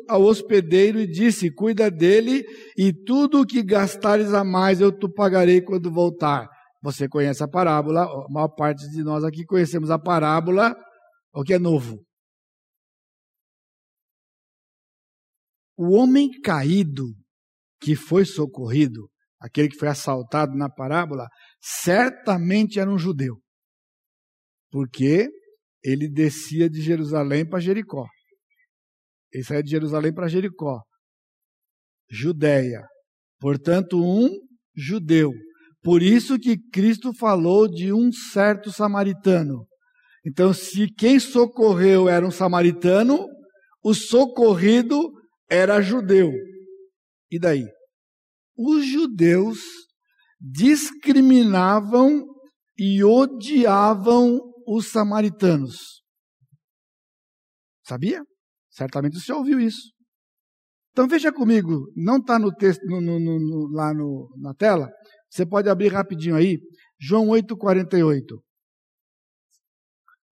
ao 0.09 0.23
hospedeiro 0.23 0.99
e 0.99 1.05
disse: 1.05 1.53
Cuida 1.53 1.91
dele, 1.91 2.43
e 2.75 2.91
tudo 2.91 3.41
o 3.41 3.45
que 3.45 3.61
gastares 3.61 4.33
a 4.33 4.43
mais 4.43 4.81
eu 4.81 4.91
te 4.91 5.07
pagarei 5.07 5.61
quando 5.61 5.91
voltar. 5.91 6.49
Você 6.81 7.07
conhece 7.07 7.43
a 7.43 7.47
parábola, 7.47 8.03
a 8.03 8.29
maior 8.29 8.49
parte 8.49 8.89
de 8.89 9.03
nós 9.03 9.23
aqui 9.23 9.45
conhecemos 9.45 9.91
a 9.91 9.99
parábola, 9.99 10.75
o 11.33 11.43
que 11.43 11.53
é 11.53 11.59
novo. 11.59 12.03
O 15.77 15.91
homem 15.91 16.29
caído 16.41 17.05
que 17.79 17.95
foi 17.95 18.25
socorrido, 18.25 19.09
aquele 19.39 19.69
que 19.69 19.77
foi 19.77 19.87
assaltado 19.87 20.55
na 20.55 20.69
parábola, 20.69 21.27
certamente 21.61 22.79
era 22.79 22.89
um 22.89 22.97
judeu. 22.97 23.35
Porque 24.71 25.29
ele 25.83 26.09
descia 26.09 26.69
de 26.69 26.81
Jerusalém 26.81 27.47
para 27.47 27.59
Jericó. 27.59 28.07
Ele 29.33 29.43
saía 29.43 29.63
de 29.63 29.71
Jerusalém 29.71 30.13
para 30.13 30.27
Jericó. 30.27 30.81
Judéia. 32.09 32.85
Portanto, 33.39 33.97
um 33.97 34.29
judeu. 34.75 35.31
Por 35.81 36.01
isso 36.01 36.37
que 36.37 36.57
Cristo 36.71 37.13
falou 37.13 37.67
de 37.67 37.91
um 37.91 38.11
certo 38.11 38.71
samaritano. 38.71 39.65
Então, 40.25 40.53
se 40.53 40.87
quem 40.87 41.19
socorreu 41.19 42.07
era 42.07 42.25
um 42.25 42.31
samaritano, 42.31 43.27
o 43.83 43.93
socorrido 43.93 45.11
era 45.49 45.81
judeu. 45.81 46.31
E 47.29 47.39
daí? 47.39 47.67
Os 48.55 48.85
judeus 48.85 49.59
discriminavam 50.39 52.23
e 52.77 53.03
odiavam 53.03 54.39
os 54.67 54.91
samaritanos. 54.91 56.01
Sabia? 57.85 58.23
Certamente 58.73 59.19
você 59.19 59.31
ouviu 59.31 59.59
isso. 59.59 59.93
Então 60.91 61.07
veja 61.07 61.31
comigo, 61.31 61.91
não 61.95 62.17
está 62.17 62.37
no 62.37 62.51
texto 62.53 62.83
no, 62.85 62.99
no, 62.99 63.19
no, 63.19 63.67
lá 63.71 63.93
na 64.37 64.53
tela. 64.53 64.91
Você 65.29 65.45
pode 65.45 65.69
abrir 65.69 65.89
rapidinho 65.89 66.35
aí. 66.35 66.59
João 66.99 67.27
8,48. 67.27 68.21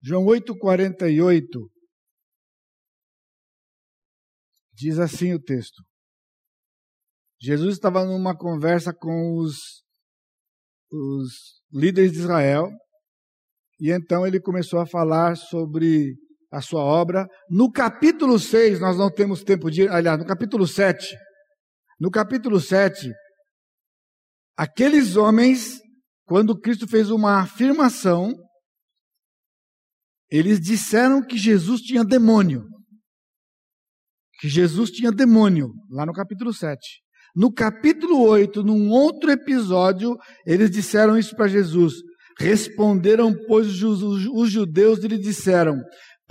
João 0.04 0.26
8,48. 0.26 1.44
Diz 4.74 4.98
assim 5.00 5.34
o 5.34 5.40
texto. 5.40 5.84
Jesus 7.40 7.74
estava 7.74 8.06
numa 8.06 8.36
conversa 8.38 8.94
com 8.94 9.38
os, 9.38 9.84
os 10.92 11.62
líderes 11.72 12.12
de 12.12 12.20
Israel 12.20 12.70
e 13.80 13.92
então 13.92 14.28
ele 14.28 14.40
começou 14.40 14.80
a 14.80 14.86
falar 14.86 15.36
sobre 15.36 16.16
a 16.52 16.62
sua 16.62 16.84
obra. 16.84 17.28
No 17.50 17.72
capítulo 17.72 18.38
6, 18.38 18.80
nós 18.80 18.98
não 18.98 19.10
temos 19.10 19.44
tempo 19.44 19.72
de. 19.72 19.88
Aliás, 19.88 20.20
no 20.20 20.26
capítulo 20.26 20.68
7. 20.68 21.16
No 22.00 22.10
capítulo 22.10 22.60
7, 22.60 23.12
aqueles 24.58 25.16
homens, 25.16 25.80
quando 26.26 26.60
Cristo 26.60 26.88
fez 26.88 27.12
uma 27.12 27.42
afirmação, 27.42 28.34
eles 30.30 30.60
disseram 30.60 31.22
que 31.24 31.38
Jesus 31.38 31.82
tinha 31.82 32.04
demônio. 32.04 32.64
Que 34.40 34.50
Jesus 34.50 34.90
tinha 34.90 35.12
demônio, 35.12 35.72
lá 35.92 36.06
no 36.06 36.14
capítulo 36.14 36.52
7. 36.52 36.80
No 37.36 37.54
capítulo 37.54 38.20
8, 38.24 38.64
num 38.64 38.90
outro 38.90 39.30
episódio, 39.30 40.18
eles 40.46 40.72
disseram 40.72 41.18
isso 41.18 41.36
para 41.36 41.48
Jesus. 41.48 41.94
Responderam, 42.40 43.32
pois, 43.48 43.84
os 43.84 44.52
judeus 44.52 45.04
e 45.04 45.08
lhe 45.08 45.18
disseram: 45.20 45.80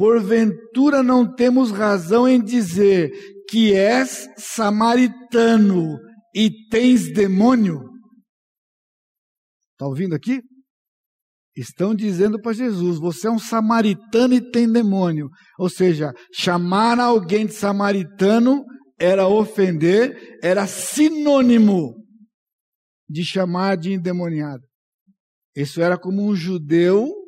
Porventura 0.01 1.03
não 1.03 1.30
temos 1.30 1.70
razão 1.70 2.26
em 2.26 2.42
dizer 2.42 3.11
que 3.51 3.74
és 3.74 4.26
samaritano 4.38 5.98
e 6.34 6.51
tens 6.70 7.12
demônio? 7.12 7.82
Está 9.72 9.86
ouvindo 9.86 10.14
aqui? 10.14 10.40
Estão 11.55 11.94
dizendo 11.94 12.40
para 12.40 12.55
Jesus: 12.55 12.98
você 12.98 13.26
é 13.26 13.30
um 13.30 13.38
samaritano 13.38 14.32
e 14.32 14.40
tem 14.40 14.72
demônio. 14.72 15.28
Ou 15.59 15.68
seja, 15.68 16.14
chamar 16.32 16.98
alguém 16.98 17.44
de 17.44 17.53
samaritano 17.53 18.64
era 18.98 19.28
ofender, 19.28 20.38
era 20.42 20.66
sinônimo 20.66 21.94
de 23.07 23.22
chamar 23.22 23.76
de 23.76 23.92
endemoniado. 23.92 24.62
Isso 25.55 25.82
era 25.82 25.98
como 25.98 26.26
um 26.26 26.34
judeu 26.34 27.20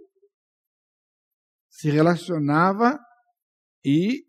se 1.82 1.90
relacionava 1.90 2.96
e 3.84 4.22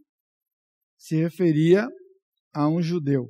se 0.98 1.18
referia 1.18 1.88
a 2.52 2.68
um 2.68 2.82
judeu. 2.82 3.30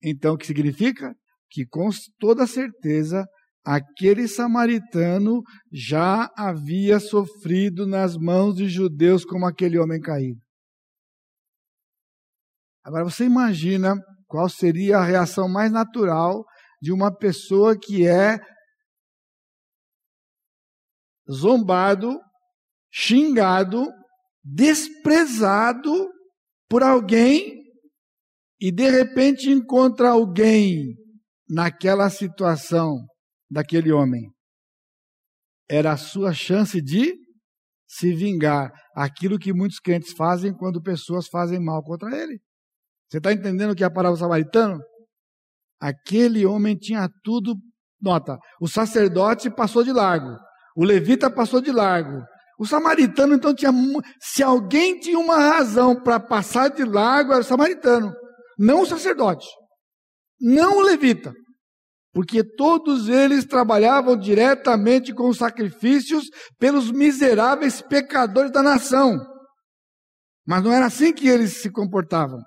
Então, 0.00 0.34
o 0.34 0.38
que 0.38 0.46
significa? 0.46 1.12
Que 1.50 1.66
com 1.66 1.88
toda 2.20 2.46
certeza 2.46 3.26
aquele 3.64 4.28
samaritano 4.28 5.42
já 5.72 6.30
havia 6.36 7.00
sofrido 7.00 7.88
nas 7.88 8.16
mãos 8.16 8.54
de 8.54 8.68
judeus 8.68 9.24
como 9.24 9.46
aquele 9.46 9.80
homem 9.80 10.00
caído. 10.00 10.40
Agora 12.84 13.02
você 13.02 13.24
imagina 13.24 13.96
qual 14.28 14.48
seria 14.48 14.98
a 14.98 15.04
reação 15.04 15.48
mais 15.48 15.72
natural 15.72 16.44
de 16.80 16.92
uma 16.92 17.12
pessoa 17.12 17.76
que 17.76 18.06
é 18.06 18.38
zombado, 21.28 22.16
xingado, 22.96 23.84
desprezado 24.44 26.08
por 26.68 26.84
alguém 26.84 27.64
e 28.60 28.70
de 28.70 28.88
repente 28.88 29.50
encontra 29.50 30.10
alguém 30.10 30.94
naquela 31.48 32.08
situação 32.08 33.04
daquele 33.50 33.90
homem. 33.90 34.30
Era 35.68 35.92
a 35.92 35.96
sua 35.96 36.32
chance 36.32 36.80
de 36.80 37.14
se 37.88 38.14
vingar. 38.14 38.70
Aquilo 38.94 39.40
que 39.40 39.52
muitos 39.52 39.80
crentes 39.80 40.12
fazem 40.12 40.54
quando 40.54 40.80
pessoas 40.80 41.26
fazem 41.26 41.58
mal 41.58 41.82
contra 41.82 42.16
ele. 42.16 42.38
Você 43.10 43.18
está 43.18 43.32
entendendo 43.32 43.72
o 43.72 43.74
que 43.74 43.82
é 43.82 43.86
a 43.86 43.92
parábola 43.92 44.18
samaritano? 44.18 44.80
Aquele 45.80 46.46
homem 46.46 46.76
tinha 46.76 47.08
tudo. 47.24 47.56
Nota, 48.00 48.38
o 48.60 48.68
sacerdote 48.68 49.50
passou 49.50 49.82
de 49.82 49.90
largo, 49.90 50.36
o 50.76 50.84
levita 50.84 51.30
passou 51.30 51.60
de 51.60 51.72
largo, 51.72 52.22
o 52.58 52.66
samaritano, 52.66 53.34
então, 53.34 53.54
tinha. 53.54 53.72
Se 54.20 54.42
alguém 54.42 54.98
tinha 55.00 55.18
uma 55.18 55.38
razão 55.38 56.00
para 56.00 56.20
passar 56.20 56.68
de 56.68 56.84
largo, 56.84 57.32
era 57.32 57.40
o 57.40 57.44
samaritano, 57.44 58.12
não 58.58 58.82
o 58.82 58.86
sacerdote, 58.86 59.46
não 60.40 60.78
o 60.78 60.82
levita. 60.82 61.32
Porque 62.12 62.44
todos 62.44 63.08
eles 63.08 63.44
trabalhavam 63.44 64.16
diretamente 64.16 65.12
com 65.12 65.28
os 65.28 65.38
sacrifícios 65.38 66.26
pelos 66.60 66.92
miseráveis 66.92 67.82
pecadores 67.82 68.52
da 68.52 68.62
nação. 68.62 69.18
Mas 70.46 70.62
não 70.62 70.72
era 70.72 70.86
assim 70.86 71.12
que 71.12 71.26
eles 71.26 71.60
se 71.60 71.72
comportavam. 71.72 72.38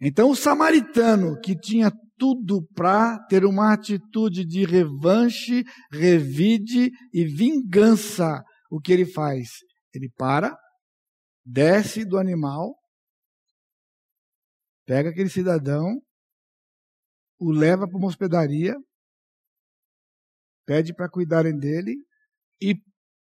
Então, 0.00 0.30
o 0.30 0.36
samaritano, 0.36 1.38
que 1.40 1.54
tinha 1.54 1.92
tudo 2.18 2.66
para 2.74 3.18
ter 3.26 3.44
uma 3.44 3.72
atitude 3.72 4.44
de 4.44 4.64
revanche, 4.64 5.64
revide 5.90 6.90
e 7.12 7.24
vingança. 7.24 8.42
O 8.70 8.80
que 8.80 8.92
ele 8.92 9.06
faz? 9.06 9.48
Ele 9.92 10.10
para, 10.16 10.56
desce 11.44 12.04
do 12.04 12.18
animal, 12.18 12.76
pega 14.86 15.10
aquele 15.10 15.28
cidadão, 15.28 16.00
o 17.38 17.50
leva 17.50 17.86
para 17.86 17.98
uma 17.98 18.08
hospedaria, 18.08 18.74
pede 20.66 20.94
para 20.94 21.10
cuidarem 21.10 21.56
dele 21.56 21.94
e 22.60 22.74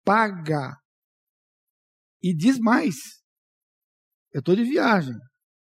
paga. 0.04 0.76
E 2.22 2.34
diz 2.34 2.58
mais: 2.58 3.22
eu 4.32 4.40
estou 4.40 4.56
de 4.56 4.64
viagem, 4.64 5.14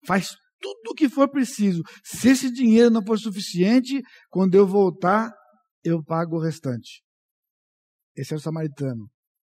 faz 0.08 0.36
tudo 0.66 0.92
o 0.92 0.96
que 0.96 1.08
for 1.08 1.30
preciso. 1.30 1.84
Se 2.04 2.30
esse 2.30 2.52
dinheiro 2.52 2.90
não 2.90 3.06
for 3.06 3.20
suficiente, 3.20 4.02
quando 4.32 4.56
eu 4.56 4.66
voltar, 4.66 5.32
eu 5.84 6.04
pago 6.04 6.38
o 6.38 6.42
restante. 6.42 7.04
Esse 8.16 8.34
é 8.34 8.38
o 8.38 8.40
samaritano. 8.40 9.08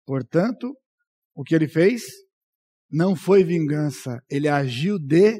Portanto, 0.06 0.74
o 1.36 1.44
que 1.44 1.54
ele 1.54 1.68
fez 1.68 2.04
não 2.90 3.14
foi 3.14 3.44
vingança, 3.44 4.20
ele 4.30 4.48
agiu 4.48 4.98
de 4.98 5.38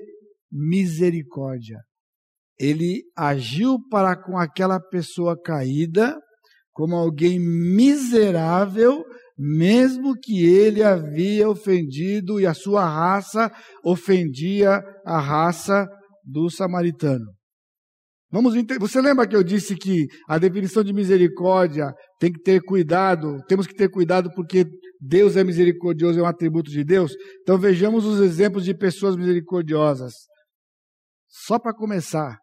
misericórdia. 0.52 1.80
Ele 2.60 3.04
agiu 3.16 3.78
para 3.90 4.22
com 4.22 4.38
aquela 4.38 4.80
pessoa 4.80 5.40
caída 5.42 6.20
como 6.74 6.96
alguém 6.96 7.40
miserável 7.40 9.04
mesmo 9.44 10.14
que 10.14 10.46
ele 10.46 10.84
havia 10.84 11.50
ofendido 11.50 12.40
e 12.40 12.46
a 12.46 12.54
sua 12.54 12.86
raça 12.86 13.52
ofendia 13.84 14.80
a 15.04 15.20
raça 15.20 15.88
do 16.24 16.48
samaritano. 16.48 17.26
Vamos. 18.30 18.54
Você 18.80 19.02
lembra 19.02 19.28
que 19.28 19.36
eu 19.36 19.44
disse 19.44 19.76
que 19.76 20.06
a 20.30 20.38
definição 20.38 20.84
de 20.84 20.94
misericórdia 20.94 21.92
tem 22.20 22.32
que 22.32 22.40
ter 22.40 22.62
cuidado, 22.62 23.40
temos 23.48 23.66
que 23.66 23.74
ter 23.74 23.90
cuidado 23.90 24.30
porque 24.36 24.64
Deus 25.00 25.36
é 25.36 25.44
misericordioso, 25.44 26.20
é 26.20 26.22
um 26.22 26.28
atributo 26.28 26.70
de 26.70 26.84
Deus? 26.84 27.12
Então 27.42 27.58
vejamos 27.58 28.06
os 28.06 28.22
exemplos 28.22 28.64
de 28.64 28.78
pessoas 28.78 29.16
misericordiosas. 29.16 30.14
Só 31.28 31.58
para 31.58 31.74
começar, 31.74 32.38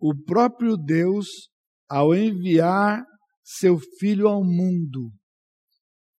o 0.00 0.14
próprio 0.16 0.78
Deus, 0.78 1.26
ao 1.90 2.14
enviar 2.14 3.04
seu 3.44 3.78
filho 3.98 4.26
ao 4.28 4.42
mundo, 4.42 5.12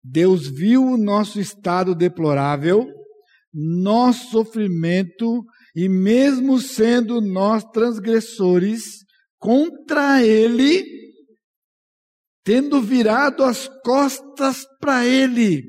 Deus 0.04 0.46
viu 0.46 0.84
o 0.84 0.98
nosso 0.98 1.40
estado 1.40 1.94
deplorável, 1.94 2.86
nosso 3.50 4.30
sofrimento, 4.30 5.42
e 5.74 5.88
mesmo 5.88 6.60
sendo 6.60 7.22
nós 7.22 7.64
transgressores 7.72 8.82
contra 9.38 10.22
Ele, 10.22 10.84
tendo 12.44 12.82
virado 12.82 13.42
as 13.44 13.66
costas 13.82 14.66
para 14.78 15.06
Ele, 15.06 15.62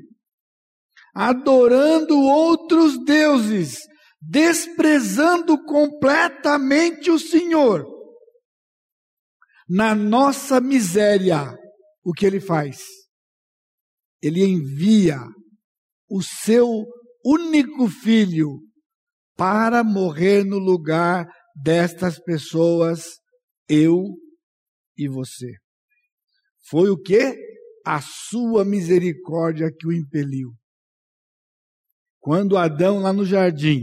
adorando 1.14 2.20
outros 2.20 3.02
deuses, 3.06 3.78
desprezando 4.20 5.64
completamente 5.64 7.10
o 7.10 7.18
Senhor, 7.18 7.86
na 9.66 9.94
nossa 9.94 10.60
miséria, 10.60 11.56
o 12.04 12.12
que 12.12 12.26
Ele 12.26 12.38
faz? 12.38 13.05
Ele 14.22 14.44
envia 14.44 15.18
o 16.08 16.22
seu 16.22 16.66
único 17.24 17.88
filho 17.88 18.60
para 19.36 19.84
morrer 19.84 20.44
no 20.44 20.58
lugar 20.58 21.26
destas 21.54 22.18
pessoas, 22.18 23.18
eu 23.68 24.02
e 24.96 25.08
você. 25.08 25.52
Foi 26.68 26.88
o 26.90 26.96
que? 26.96 27.34
A 27.84 28.00
sua 28.00 28.64
misericórdia 28.64 29.70
que 29.70 29.86
o 29.86 29.92
impeliu. 29.92 30.52
Quando 32.20 32.56
Adão 32.56 33.00
lá 33.00 33.12
no 33.12 33.24
jardim, 33.24 33.82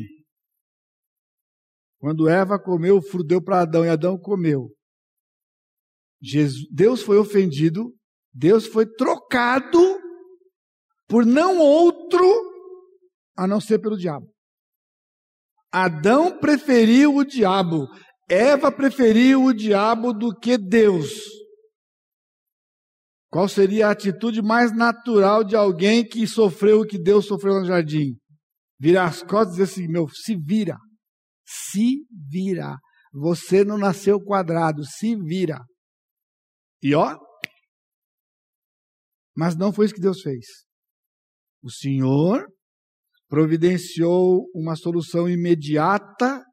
quando 1.99 2.27
Eva 2.27 2.59
comeu, 2.59 2.97
o 2.97 3.01
fruto 3.01 3.27
deu 3.27 3.41
para 3.41 3.61
Adão 3.61 3.86
e 3.86 3.89
Adão 3.89 4.17
comeu. 4.17 4.69
Jesus, 6.21 6.67
Deus 6.69 7.01
foi 7.01 7.17
ofendido, 7.17 7.95
Deus 8.34 8.65
foi 8.65 8.86
trocado 8.86 10.03
por 11.14 11.28
não 11.28 11.59
outro 11.59 12.26
a 13.38 13.45
não 13.45 13.61
ser 13.61 13.78
pelo 13.78 13.95
diabo. 13.95 14.34
Adão 15.72 16.39
preferiu 16.39 17.18
o 17.18 17.24
diabo, 17.24 17.88
Eva 18.28 18.72
preferiu 18.72 19.43
o 19.43 19.53
diabo 19.53 20.11
do 20.11 20.36
que 20.36 20.57
Deus. 20.57 21.11
Qual 23.30 23.47
seria 23.47 23.89
a 23.89 23.91
atitude 23.91 24.41
mais 24.41 24.76
natural 24.76 25.43
de 25.43 25.55
alguém 25.55 26.03
que 26.03 26.26
sofreu 26.26 26.82
o 26.82 26.88
que 26.88 26.97
Deus 26.97 27.28
sofreu 27.28 27.59
no 27.59 27.66
jardim? 27.68 28.18
Virar 28.80 29.05
as 29.05 29.22
costas 29.22 29.49
e 29.49 29.57
dizer 29.59 29.72
assim: 29.72 29.88
meu, 29.88 30.09
se 30.09 30.36
vira. 30.36 30.80
Se 31.45 32.07
vira. 32.28 32.76
Você 33.14 33.64
não 33.64 33.78
nasceu 33.78 34.20
quadrado, 34.20 34.84
se 34.84 35.16
vira. 35.16 35.59
E 36.82 36.95
ó. 36.95 37.16
Mas 39.38 39.55
não 39.55 39.72
foi 39.72 39.86
isso 39.86 39.93
que 39.93 40.01
Deus 40.01 40.20
fez. 40.20 40.72
O 41.64 41.72
Senhor 41.72 42.45
providenciou 43.30 44.45
uma 44.53 44.76
solução 44.76 45.30
imediata 45.30 46.43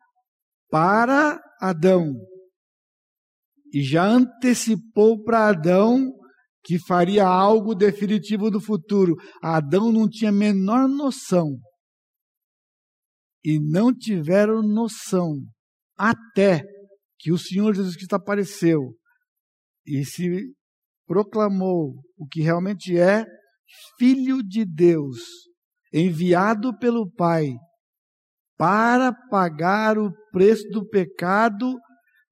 para 0.71 1.39
Adão 1.61 2.15
e 3.73 3.83
já 3.83 4.07
antecipou 4.07 5.23
para 5.23 5.49
Adão 5.49 6.13
que 6.63 6.79
faria 6.79 7.27
algo 7.27 7.75
definitivo 7.75 8.51
do 8.51 8.61
futuro. 8.61 9.17
Adão 9.43 9.91
não 9.91 10.09
tinha 10.09 10.31
a 10.31 10.35
menor 10.35 10.89
noção. 10.89 11.59
E 13.43 13.59
não 13.59 13.95
tiveram 13.95 14.63
noção 14.63 15.35
até 15.97 16.63
que 17.19 17.33
o 17.33 17.39
Senhor 17.39 17.75
Jesus 17.75 17.97
Cristo 17.97 18.15
apareceu 18.15 18.95
e 19.87 20.05
se 20.05 20.55
proclamou 21.07 21.95
o 22.17 22.27
que 22.27 22.43
realmente 22.43 22.99
é 22.99 23.25
Filho 23.99 24.43
de 24.43 24.65
Deus, 24.65 25.19
enviado 25.93 26.77
pelo 26.79 27.11
Pai 27.11 27.53
para 28.57 29.13
pagar 29.31 29.99
o 29.99 30.13
preço 30.31 30.69
do 30.69 30.87
pecado 30.87 31.79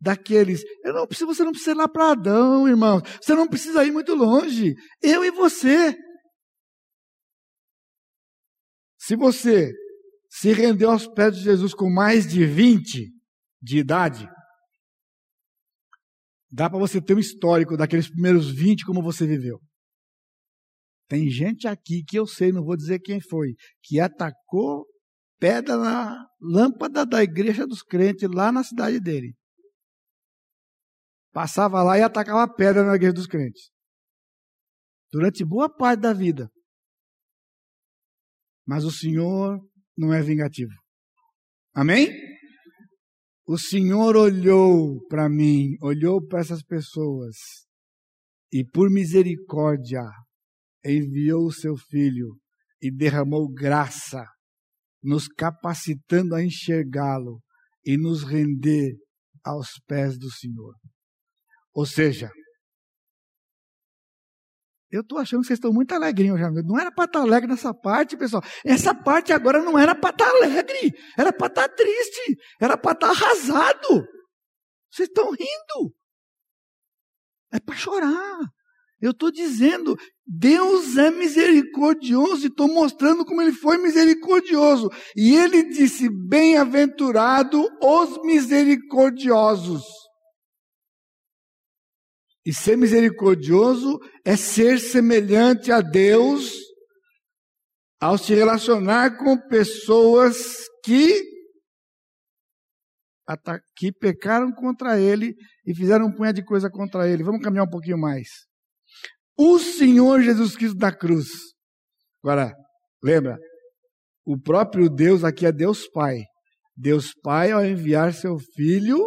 daqueles. 0.01 0.63
Eu 0.85 0.93
não 0.93 1.07
preciso, 1.07 1.27
você 1.27 1.43
não 1.43 1.53
precisa 1.53 1.73
ir 1.73 1.75
lá 1.75 1.89
para 1.89 2.13
Adão, 2.13 2.69
irmão. 2.69 3.01
Você 3.21 3.35
não 3.35 3.49
precisa 3.49 3.85
ir 3.85 3.91
muito 3.91 4.15
longe. 4.15 4.75
Eu 5.03 5.25
e 5.25 5.31
você. 5.31 5.97
Se 8.99 9.17
você 9.17 9.73
se 10.31 10.53
rendeu 10.53 10.91
aos 10.91 11.07
pés 11.07 11.37
de 11.37 11.43
Jesus 11.43 11.73
com 11.73 11.91
mais 11.91 12.27
de 12.27 12.45
20 12.45 13.11
de 13.63 13.79
idade, 13.79 14.29
dá 16.53 16.69
para 16.69 16.79
você 16.79 17.01
ter 17.01 17.15
um 17.15 17.19
histórico 17.19 17.77
daqueles 17.77 18.09
primeiros 18.09 18.51
20 18.51 18.85
como 18.85 19.03
você 19.03 19.27
viveu. 19.27 19.59
Tem 21.09 21.31
gente 21.31 21.67
aqui 21.67 22.05
que 22.05 22.19
eu 22.19 22.27
sei, 22.27 22.53
não 22.53 22.63
vou 22.63 22.77
dizer 22.77 22.99
quem 23.01 23.19
foi, 23.21 23.55
que 23.83 23.99
atacou 23.99 24.87
pedra 25.39 25.77
na 25.77 26.27
lâmpada 26.41 27.07
da 27.07 27.23
igreja 27.23 27.67
dos 27.67 27.83
crentes 27.83 28.29
lá 28.29 28.53
na 28.53 28.63
cidade 28.63 29.01
dele. 29.01 29.35
Passava 31.33 31.83
lá 31.83 31.99
e 31.99 32.03
atacava 32.03 32.53
pedra 32.53 32.85
na 32.85 32.95
igreja 32.95 33.15
dos 33.15 33.27
crentes. 33.27 33.71
Durante 35.11 35.45
boa 35.45 35.75
parte 35.75 36.01
da 36.01 36.13
vida. 36.13 36.51
Mas 38.67 38.85
o 38.85 38.91
Senhor 38.91 39.59
não 39.97 40.13
é 40.13 40.21
vingativo. 40.21 40.73
Amém? 41.75 42.11
O 43.47 43.57
Senhor 43.57 44.15
olhou 44.15 45.07
para 45.09 45.27
mim, 45.27 45.75
olhou 45.81 46.23
para 46.27 46.41
essas 46.41 46.63
pessoas 46.63 47.37
e, 48.53 48.63
por 48.63 48.91
misericórdia, 48.91 50.03
enviou 50.91 51.47
o 51.47 51.53
seu 51.53 51.77
filho 51.77 52.37
e 52.81 52.91
derramou 52.91 53.49
graça, 53.53 54.25
nos 55.03 55.29
capacitando 55.29 56.35
a 56.35 56.43
enxergá-lo 56.43 57.43
e 57.85 57.97
nos 57.97 58.23
render 58.23 58.97
aos 59.45 59.81
pés 59.87 60.19
do 60.19 60.31
Senhor. 60.31 60.75
Ou 61.73 61.87
seja, 61.87 62.31
eu 64.91 65.03
estou 65.03 65.19
achando 65.19 65.43
que 65.43 65.49
vocês 65.49 65.59
estão 65.59 65.73
muito 65.73 65.93
alegrinhos 65.93 66.41
já. 66.41 66.51
Não 66.51 66.79
era 66.79 66.91
para 66.91 67.05
estar 67.05 67.21
alegre 67.21 67.49
nessa 67.49 67.75
parte, 67.75 68.17
pessoal. 68.17 68.43
Essa 68.65 68.95
parte 68.95 69.33
agora 69.33 69.63
não 69.63 69.79
era 69.79 69.95
para 69.95 70.11
estar 70.11 70.29
alegre. 70.29 70.93
Era 71.17 71.33
para 71.33 71.47
estar 71.49 71.69
triste. 71.69 72.39
Era 72.61 72.77
para 72.79 72.93
estar 72.93 73.11
arrasado. 73.11 74.07
Vocês 74.91 75.09
estão 75.09 75.31
rindo. 75.31 75.95
É 77.53 77.61
para 77.61 77.77
chorar. 77.77 78.39
Eu 79.01 79.13
estou 79.13 79.31
dizendo, 79.31 79.97
Deus 80.27 80.97
é 80.97 81.11
misericordioso 81.11 82.45
e 82.45 82.49
estou 82.49 82.67
mostrando 82.67 83.25
como 83.25 83.41
Ele 83.41 83.53
foi 83.53 83.79
misericordioso. 83.79 84.89
E 85.17 85.37
Ele 85.37 85.71
disse: 85.71 86.09
Bem-aventurado 86.29 87.65
os 87.81 88.21
misericordiosos. 88.25 89.85
E 92.45 92.53
ser 92.53 92.77
misericordioso 92.77 94.01
é 94.25 94.37
ser 94.37 94.81
semelhante 94.81 95.71
a 95.71 95.81
Deus 95.81 96.55
ao 98.01 98.17
se 98.17 98.35
relacionar 98.35 99.17
com 99.19 99.37
pessoas 99.49 100.67
que, 100.85 101.23
que 103.77 103.93
pecaram 103.93 104.51
contra 104.53 104.99
Ele 104.99 105.35
e 105.67 105.75
fizeram 105.75 106.07
um 106.07 106.13
punhado 106.13 106.37
de 106.37 106.45
coisa 106.45 106.71
contra 106.71 107.09
Ele. 107.09 107.23
Vamos 107.23 107.43
caminhar 107.43 107.67
um 107.67 107.71
pouquinho 107.71 107.99
mais. 107.99 108.29
O 109.39 109.59
Senhor 109.59 110.21
Jesus 110.21 110.57
Cristo 110.57 110.77
da 110.77 110.91
cruz. 110.91 111.29
Agora, 112.23 112.53
lembra, 113.03 113.39
o 114.27 114.37
próprio 114.37 114.91
Deus 114.91 115.23
aqui 115.23 115.47
é 115.47 115.53
Deus 115.53 115.89
Pai. 115.89 116.17
Deus 116.77 117.13
Pai, 117.23 117.53
ao 117.53 117.65
enviar 117.65 118.13
seu 118.13 118.37
Filho, 118.57 118.99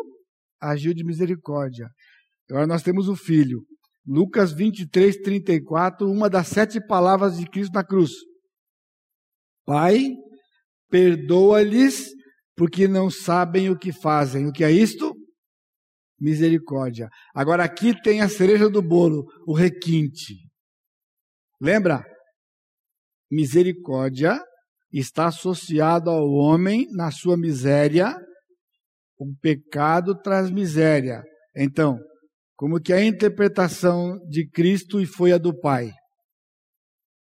agiu 0.59 0.93
de 0.93 1.03
misericórdia. 1.03 1.88
Agora 2.49 2.65
nós 2.65 2.82
temos 2.82 3.09
o 3.09 3.15
Filho. 3.15 3.61
Lucas 4.05 4.51
23, 4.53 5.17
34, 5.17 6.09
uma 6.09 6.29
das 6.29 6.47
sete 6.47 6.79
palavras 6.86 7.38
de 7.38 7.45
Cristo 7.45 7.73
na 7.73 7.84
cruz. 7.84 8.11
Pai, 9.65 10.09
perdoa-lhes, 10.89 12.07
porque 12.55 12.88
não 12.88 13.09
sabem 13.09 13.69
o 13.69 13.77
que 13.77 13.91
fazem. 13.91 14.47
O 14.47 14.51
que 14.51 14.63
é 14.63 14.71
isto? 14.71 15.11
Misericórdia. 16.22 17.09
Agora 17.34 17.63
aqui 17.63 17.99
tem 17.99 18.22
a 18.22 18.30
cereja 18.30 18.69
do 18.69 18.82
bolo, 18.82 19.26
o 19.47 19.53
requinte. 19.53 20.36
Lembra? 21.59 22.05
Misericórdia 23.30 24.39
está 24.93 25.28
associado 25.28 26.11
ao 26.11 26.30
homem 26.30 26.86
na 26.91 27.09
sua 27.09 27.36
miséria. 27.36 28.15
O 29.17 29.34
pecado 29.41 30.15
traz 30.22 30.51
miséria. 30.51 31.24
Então, 31.55 31.97
como 32.55 32.80
que 32.80 32.93
a 32.93 33.03
interpretação 33.03 34.19
de 34.30 34.47
Cristo 34.47 35.01
e 35.01 35.05
foi 35.07 35.32
a 35.32 35.39
do 35.39 35.59
Pai. 35.59 35.91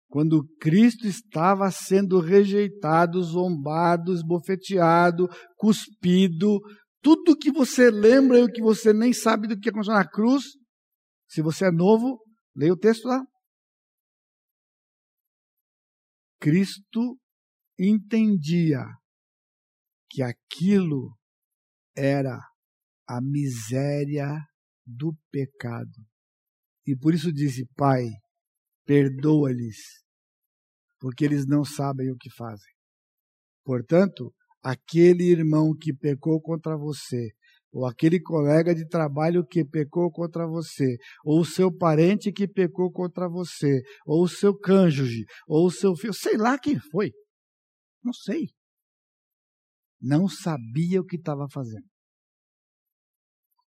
Quando 0.08 0.46
Cristo 0.60 1.08
estava 1.08 1.68
sendo 1.72 2.20
rejeitado, 2.20 3.20
zombado, 3.24 4.12
esbofeteado, 4.12 5.28
cuspido, 5.56 6.60
tudo 7.06 7.38
que 7.38 7.52
você 7.52 7.88
lembra 7.88 8.36
e 8.36 8.42
o 8.42 8.50
que 8.50 8.60
você 8.60 8.92
nem 8.92 9.12
sabe 9.12 9.46
do 9.46 9.56
que 9.56 9.68
aconteceu 9.68 9.94
na 9.94 10.10
cruz, 10.10 10.42
se 11.28 11.40
você 11.40 11.66
é 11.66 11.70
novo, 11.70 12.20
leia 12.52 12.72
o 12.72 12.76
texto 12.76 13.06
lá. 13.06 13.24
Cristo 16.40 17.16
entendia 17.78 18.80
que 20.10 20.20
aquilo 20.20 21.16
era 21.96 22.40
a 23.08 23.20
miséria 23.22 24.28
do 24.84 25.16
pecado. 25.30 26.04
E 26.84 26.96
por 26.96 27.14
isso 27.14 27.32
disse: 27.32 27.68
Pai, 27.76 28.02
perdoa-lhes, 28.84 29.78
porque 30.98 31.24
eles 31.24 31.46
não 31.46 31.64
sabem 31.64 32.10
o 32.10 32.16
que 32.16 32.30
fazem. 32.34 32.74
Portanto, 33.64 34.34
aquele 34.66 35.22
irmão 35.30 35.72
que 35.72 35.94
pecou 35.94 36.40
contra 36.40 36.76
você, 36.76 37.30
ou 37.72 37.86
aquele 37.86 38.20
colega 38.20 38.74
de 38.74 38.84
trabalho 38.84 39.46
que 39.46 39.64
pecou 39.64 40.10
contra 40.10 40.44
você, 40.44 40.96
ou 41.24 41.42
o 41.42 41.44
seu 41.44 41.70
parente 41.72 42.32
que 42.32 42.48
pecou 42.48 42.90
contra 42.90 43.28
você, 43.28 43.80
ou 44.04 44.24
o 44.24 44.28
seu 44.28 44.58
cônjuge, 44.58 45.24
ou 45.46 45.66
o 45.66 45.70
seu 45.70 45.94
filho, 45.94 46.12
sei 46.12 46.36
lá 46.36 46.58
quem 46.58 46.80
foi. 46.80 47.12
Não 48.02 48.12
sei. 48.12 48.48
Não 50.00 50.28
sabia 50.28 51.00
o 51.00 51.06
que 51.06 51.14
estava 51.14 51.46
fazendo. 51.48 51.86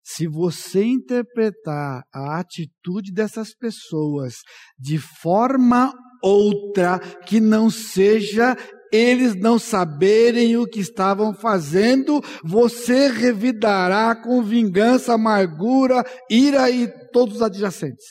Se 0.04 0.28
você 0.28 0.84
interpretar 0.84 2.04
a 2.14 2.40
atitude 2.40 3.14
dessas 3.14 3.56
pessoas 3.56 4.36
de 4.78 4.98
forma 4.98 5.94
outra 6.22 7.00
que 7.26 7.40
não 7.40 7.70
seja 7.70 8.58
eles 8.92 9.36
não 9.36 9.60
saberem 9.60 10.58
o 10.58 10.68
que 10.68 10.80
estavam 10.80 11.34
fazendo, 11.34 12.22
você 12.44 13.08
revidará 13.08 14.16
com 14.16 14.44
vingança, 14.44 15.14
amargura, 15.14 16.04
ira 16.30 16.70
e 16.70 16.88
todos 17.12 17.38
os 17.38 17.42
adjacentes. 17.42 18.06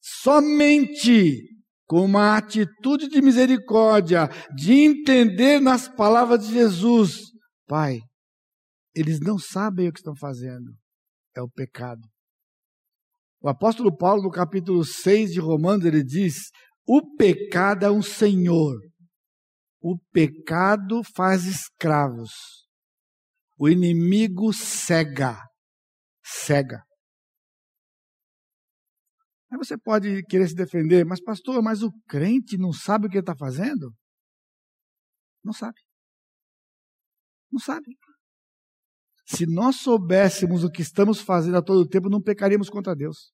Somente 0.00 1.48
com 1.86 2.04
uma 2.04 2.36
atitude 2.36 3.08
de 3.08 3.20
misericórdia, 3.20 4.28
de 4.54 4.72
entender 4.72 5.60
nas 5.60 5.88
palavras 5.88 6.46
de 6.46 6.54
Jesus, 6.54 7.18
Pai, 7.66 7.98
eles 8.94 9.20
não 9.20 9.38
sabem 9.38 9.88
o 9.88 9.92
que 9.92 9.98
estão 9.98 10.14
fazendo. 10.16 10.72
É 11.36 11.40
o 11.40 11.48
pecado. 11.48 12.00
O 13.42 13.48
apóstolo 13.48 13.96
Paulo, 13.96 14.22
no 14.22 14.30
capítulo 14.30 14.84
6 14.84 15.32
de 15.32 15.40
Romanos, 15.40 15.84
ele 15.84 16.04
diz: 16.04 16.50
o 16.86 17.16
pecado 17.16 17.84
é 17.84 17.90
um 17.90 18.02
senhor. 18.02 18.76
O 19.80 19.98
pecado 20.12 21.02
faz 21.14 21.44
escravos. 21.44 22.32
O 23.58 23.68
inimigo 23.68 24.52
cega. 24.52 25.38
Cega. 26.22 26.84
Aí 29.50 29.58
você 29.58 29.76
pode 29.76 30.22
querer 30.24 30.48
se 30.48 30.54
defender, 30.54 31.04
mas 31.04 31.20
pastor, 31.20 31.60
mas 31.62 31.82
o 31.82 31.90
crente 32.06 32.56
não 32.56 32.72
sabe 32.72 33.06
o 33.06 33.10
que 33.10 33.18
está 33.18 33.34
fazendo? 33.36 33.92
Não 35.42 35.52
sabe. 35.52 35.80
Não 37.50 37.58
sabe. 37.58 37.96
Se 39.26 39.46
nós 39.46 39.76
soubéssemos 39.76 40.62
o 40.62 40.70
que 40.70 40.82
estamos 40.82 41.20
fazendo 41.20 41.56
a 41.56 41.62
todo 41.62 41.88
tempo, 41.88 42.08
não 42.08 42.22
pecaríamos 42.22 42.68
contra 42.68 42.94
Deus. 42.94 43.32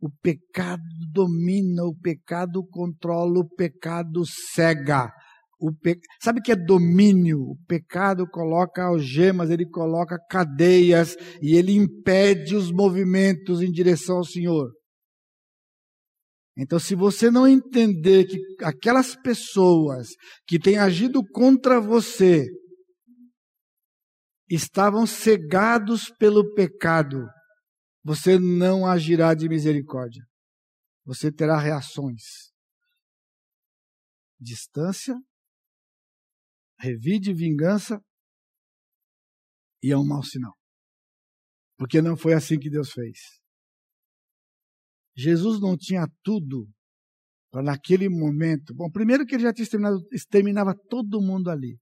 O 0.00 0.08
pecado 0.22 0.82
domina, 1.12 1.84
o 1.84 1.94
pecado 1.94 2.66
controla, 2.70 3.40
o 3.40 3.48
pecado 3.48 4.22
cega. 4.54 5.12
O 5.60 5.74
pe... 5.74 5.98
Sabe 6.22 6.40
o 6.40 6.42
que 6.42 6.52
é 6.52 6.56
domínio? 6.56 7.38
O 7.40 7.56
pecado 7.66 8.26
coloca 8.26 8.82
algemas, 8.82 9.50
ele 9.50 9.68
coloca 9.68 10.18
cadeias 10.30 11.14
e 11.42 11.54
ele 11.54 11.72
impede 11.72 12.56
os 12.56 12.72
movimentos 12.72 13.60
em 13.60 13.70
direção 13.70 14.16
ao 14.16 14.24
Senhor. 14.24 14.72
Então, 16.56 16.78
se 16.78 16.94
você 16.94 17.30
não 17.30 17.46
entender 17.46 18.24
que 18.24 18.38
aquelas 18.64 19.14
pessoas 19.16 20.08
que 20.46 20.58
têm 20.58 20.78
agido 20.78 21.22
contra 21.22 21.78
você 21.78 22.46
estavam 24.48 25.06
cegados 25.06 26.10
pelo 26.18 26.52
pecado, 26.54 27.24
você 28.02 28.38
não 28.38 28.86
agirá 28.86 29.34
de 29.34 29.48
misericórdia. 29.48 30.24
Você 31.04 31.30
terá 31.30 31.58
reações. 31.58 32.52
Distância, 34.38 35.14
revide 36.78 37.34
vingança 37.34 38.02
e 39.82 39.92
é 39.92 39.96
um 39.96 40.06
mau 40.06 40.22
sinal. 40.22 40.56
Porque 41.76 42.00
não 42.00 42.16
foi 42.16 42.32
assim 42.32 42.58
que 42.58 42.70
Deus 42.70 42.90
fez. 42.90 43.18
Jesus 45.14 45.60
não 45.60 45.76
tinha 45.76 46.06
tudo 46.22 46.70
para 47.50 47.62
naquele 47.62 48.08
momento. 48.08 48.74
Bom, 48.74 48.90
primeiro 48.90 49.26
que 49.26 49.34
ele 49.34 49.42
já 49.42 49.52
tinha 49.52 49.64
exterminado, 49.64 49.98
exterminava 50.12 50.74
todo 50.88 51.20
mundo 51.20 51.50
ali. 51.50 51.78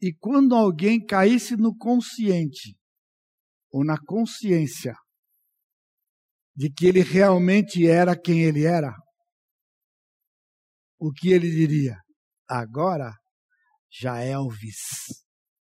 E 0.00 0.14
quando 0.14 0.54
alguém 0.54 1.04
caísse 1.04 1.56
no 1.56 1.76
consciente 1.76 2.76
ou 3.72 3.82
na 3.84 3.96
consciência 3.98 4.94
de 6.54 6.70
que 6.70 6.86
ele 6.86 7.00
realmente 7.00 7.88
era 7.88 8.14
quem 8.14 8.42
ele 8.42 8.64
era, 8.64 8.94
o 10.98 11.10
que 11.10 11.30
ele 11.30 11.50
diria? 11.50 11.96
Agora 12.46 13.14
já 13.90 14.20
é 14.20 14.32
Elvis, 14.32 14.76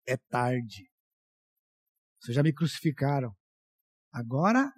é 0.06 0.16
tarde. 0.28 0.84
Vocês 2.20 2.36
já 2.36 2.42
me 2.42 2.52
crucificaram. 2.52 3.32
Agora 4.12 4.70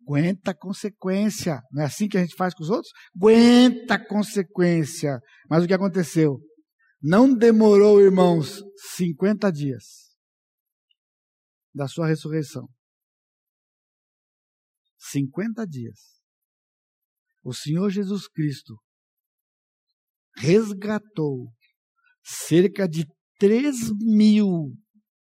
aguenta 0.00 0.52
a 0.52 0.56
consequência. 0.56 1.60
Não 1.70 1.82
é 1.82 1.86
assim 1.86 2.08
que 2.08 2.16
a 2.16 2.20
gente 2.20 2.34
faz 2.34 2.54
com 2.54 2.62
os 2.62 2.70
outros? 2.70 2.92
Aguenta 3.14 3.94
a 3.94 4.06
consequência. 4.06 5.20
Mas 5.48 5.62
o 5.62 5.66
que 5.66 5.74
aconteceu? 5.74 6.38
Não 7.00 7.34
demorou, 7.34 8.00
irmãos, 8.00 8.62
50 8.96 9.52
dias 9.52 10.11
da 11.74 11.86
sua 11.88 12.06
ressurreição. 12.06 12.68
50 14.98 15.66
dias. 15.66 16.22
O 17.42 17.52
Senhor 17.52 17.90
Jesus 17.90 18.28
Cristo 18.28 18.76
resgatou 20.36 21.52
cerca 22.22 22.88
de 22.88 23.04
3 23.38 23.90
mil 24.00 24.72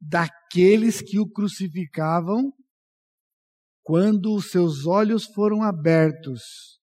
daqueles 0.01 1.01
que 1.03 1.19
o 1.19 1.29
crucificavam 1.29 2.53
quando 3.83 4.35
os 4.35 4.51
seus 4.51 4.87
olhos 4.87 5.25
foram 5.25 5.63
abertos 5.63 6.81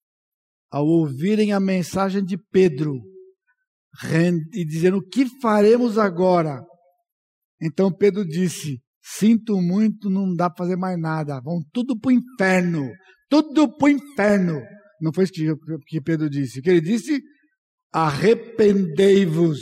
ao 0.71 0.87
ouvirem 0.87 1.53
a 1.53 1.61
mensagem 1.61 2.23
de 2.23 2.37
Pedro 2.37 3.01
e 4.53 4.65
dizendo: 4.65 4.99
O 4.99 5.07
que 5.07 5.27
faremos 5.41 5.97
agora? 5.97 6.61
Então 7.61 7.91
Pedro 7.91 8.25
disse: 8.27 8.79
Sinto 9.09 9.61
muito, 9.61 10.11
não 10.11 10.35
dá 10.35 10.51
para 10.51 10.65
fazer 10.65 10.77
mais 10.77 10.99
nada. 10.99 11.41
Vão 11.41 11.63
tudo 11.73 11.97
para 11.97 12.09
o 12.09 12.13
inferno. 12.13 12.91
Tudo 13.31 13.69
para 13.77 13.87
o 13.87 13.89
inferno. 13.89 14.61
Não 15.01 15.13
foi 15.13 15.25
isso 15.25 15.33
que 15.87 16.01
Pedro 16.01 16.29
disse. 16.29 16.59
O 16.59 16.63
que 16.63 16.71
ele 16.71 16.81
disse? 16.81 17.23
Arrependei-vos. 17.93 19.61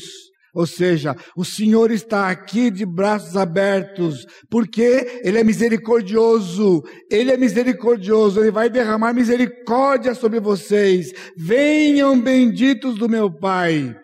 Ou 0.54 0.66
seja, 0.66 1.16
o 1.36 1.44
Senhor 1.44 1.90
está 1.90 2.30
aqui 2.30 2.70
de 2.70 2.86
braços 2.86 3.36
abertos, 3.36 4.24
porque 4.48 5.20
Ele 5.24 5.36
é 5.36 5.42
misericordioso, 5.42 6.80
Ele 7.10 7.32
é 7.32 7.36
misericordioso, 7.36 8.40
Ele 8.40 8.52
vai 8.52 8.70
derramar 8.70 9.12
misericórdia 9.12 10.14
sobre 10.14 10.38
vocês. 10.38 11.12
Venham 11.36 12.18
benditos 12.20 12.94
do 12.94 13.08
meu 13.08 13.28
Pai. 13.30 13.94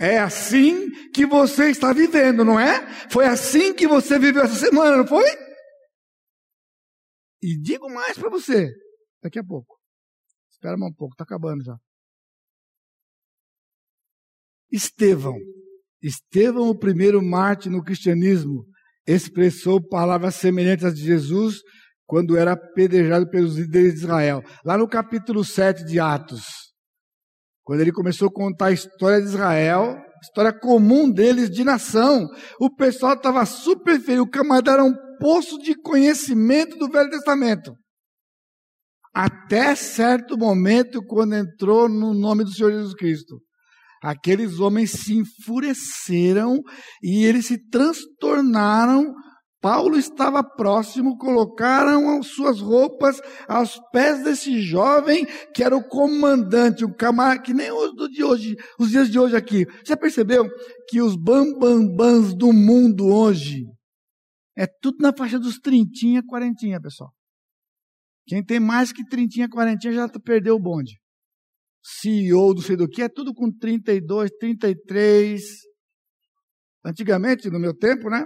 É 0.00 0.18
assim 0.18 1.10
que 1.10 1.26
você 1.26 1.70
está 1.70 1.92
vivendo, 1.92 2.42
não 2.42 2.58
é? 2.58 2.88
Foi 3.10 3.26
assim 3.26 3.74
que 3.74 3.86
você 3.86 4.18
viveu 4.18 4.42
essa 4.42 4.54
semana, 4.54 4.96
não 4.96 5.06
foi? 5.06 5.26
E 7.42 7.60
digo 7.60 7.86
mais 7.92 8.16
para 8.16 8.30
você, 8.30 8.72
daqui 9.22 9.38
a 9.38 9.44
pouco. 9.44 9.78
Espera 10.50 10.74
um 10.76 10.92
pouco, 10.92 11.12
está 11.12 11.24
acabando 11.24 11.62
já. 11.62 11.76
Estevão. 14.72 15.36
Estevão, 16.02 16.70
o 16.70 16.78
primeiro 16.78 17.22
mártir 17.22 17.70
no 17.70 17.84
cristianismo, 17.84 18.64
expressou 19.06 19.86
palavras 19.86 20.34
semelhantes 20.36 20.86
às 20.86 20.94
de 20.94 21.02
Jesus 21.02 21.60
quando 22.06 22.38
era 22.38 22.52
apedrejado 22.52 23.28
pelos 23.28 23.56
líderes 23.56 23.94
de 23.94 24.00
Israel. 24.00 24.42
Lá 24.64 24.78
no 24.78 24.88
capítulo 24.88 25.44
7 25.44 25.84
de 25.84 26.00
Atos. 26.00 26.69
Quando 27.70 27.82
ele 27.82 27.92
começou 27.92 28.26
a 28.26 28.32
contar 28.32 28.66
a 28.66 28.72
história 28.72 29.20
de 29.20 29.28
Israel, 29.28 29.96
história 30.20 30.52
comum 30.52 31.08
deles 31.08 31.48
de 31.48 31.62
nação, 31.62 32.26
o 32.60 32.68
pessoal 32.74 33.14
estava 33.14 33.46
super 33.46 34.00
feliz. 34.00 34.22
O 34.22 34.28
camarada 34.28 34.72
era 34.72 34.84
um 34.84 34.92
poço 35.20 35.56
de 35.58 35.76
conhecimento 35.76 36.76
do 36.76 36.88
Velho 36.88 37.08
Testamento. 37.08 37.72
Até 39.14 39.76
certo 39.76 40.36
momento, 40.36 41.00
quando 41.06 41.36
entrou 41.36 41.88
no 41.88 42.12
nome 42.12 42.42
do 42.42 42.50
Senhor 42.50 42.72
Jesus 42.72 42.92
Cristo. 42.92 43.36
Aqueles 44.02 44.58
homens 44.58 44.90
se 44.90 45.14
enfureceram 45.14 46.58
e 47.00 47.24
eles 47.24 47.46
se 47.46 47.68
transtornaram 47.68 49.14
Paulo 49.60 49.98
estava 49.98 50.42
próximo, 50.42 51.18
colocaram 51.18 52.22
suas 52.22 52.60
roupas 52.60 53.20
aos 53.46 53.78
pés 53.92 54.24
desse 54.24 54.62
jovem 54.62 55.26
que 55.54 55.62
era 55.62 55.76
o 55.76 55.86
comandante, 55.86 56.84
um 56.84 56.92
camarada 56.92 57.42
que 57.42 57.52
nem 57.52 57.70
os 57.70 57.92
de 58.10 58.24
hoje, 58.24 58.56
os 58.78 58.90
dias 58.90 59.10
de 59.10 59.18
hoje 59.18 59.36
aqui. 59.36 59.66
Você 59.84 59.94
percebeu 59.96 60.48
que 60.88 61.02
os 61.02 61.14
bambambãs 61.14 62.34
do 62.34 62.52
mundo 62.52 63.06
hoje 63.06 63.66
é 64.56 64.66
tudo 64.66 64.96
na 65.00 65.12
faixa 65.12 65.38
dos 65.38 65.58
trintinha, 65.58 66.22
quarentinha, 66.26 66.80
pessoal. 66.80 67.12
Quem 68.26 68.42
tem 68.44 68.60
mais 68.60 68.92
que 68.92 69.04
trintinha, 69.04 69.48
quarentinha 69.48 69.92
já 69.92 70.08
perdeu 70.24 70.56
o 70.56 70.60
bonde. 70.60 70.98
CEO 71.82 72.54
do 72.54 72.62
sei 72.62 72.76
do 72.76 72.88
que 72.88 73.02
é 73.02 73.08
tudo 73.08 73.34
com 73.34 73.50
32, 73.50 74.30
33. 74.38 75.42
Antigamente, 76.84 77.50
no 77.50 77.58
meu 77.58 77.76
tempo, 77.76 78.08
né? 78.08 78.24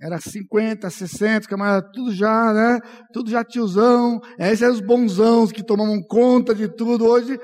Era 0.00 0.20
50, 0.20 0.90
60, 0.90 1.48
camarada, 1.48 1.88
tudo 1.92 2.12
já, 2.12 2.52
né? 2.52 2.80
Tudo 3.12 3.30
já 3.30 3.44
tiozão. 3.44 4.20
Esses 4.38 4.62
eram 4.62 4.74
os 4.74 4.80
bonzãos 4.80 5.52
que 5.52 5.64
tomavam 5.64 6.02
conta 6.02 6.54
de 6.54 6.68
tudo 6.68 7.06
hoje. 7.06 7.38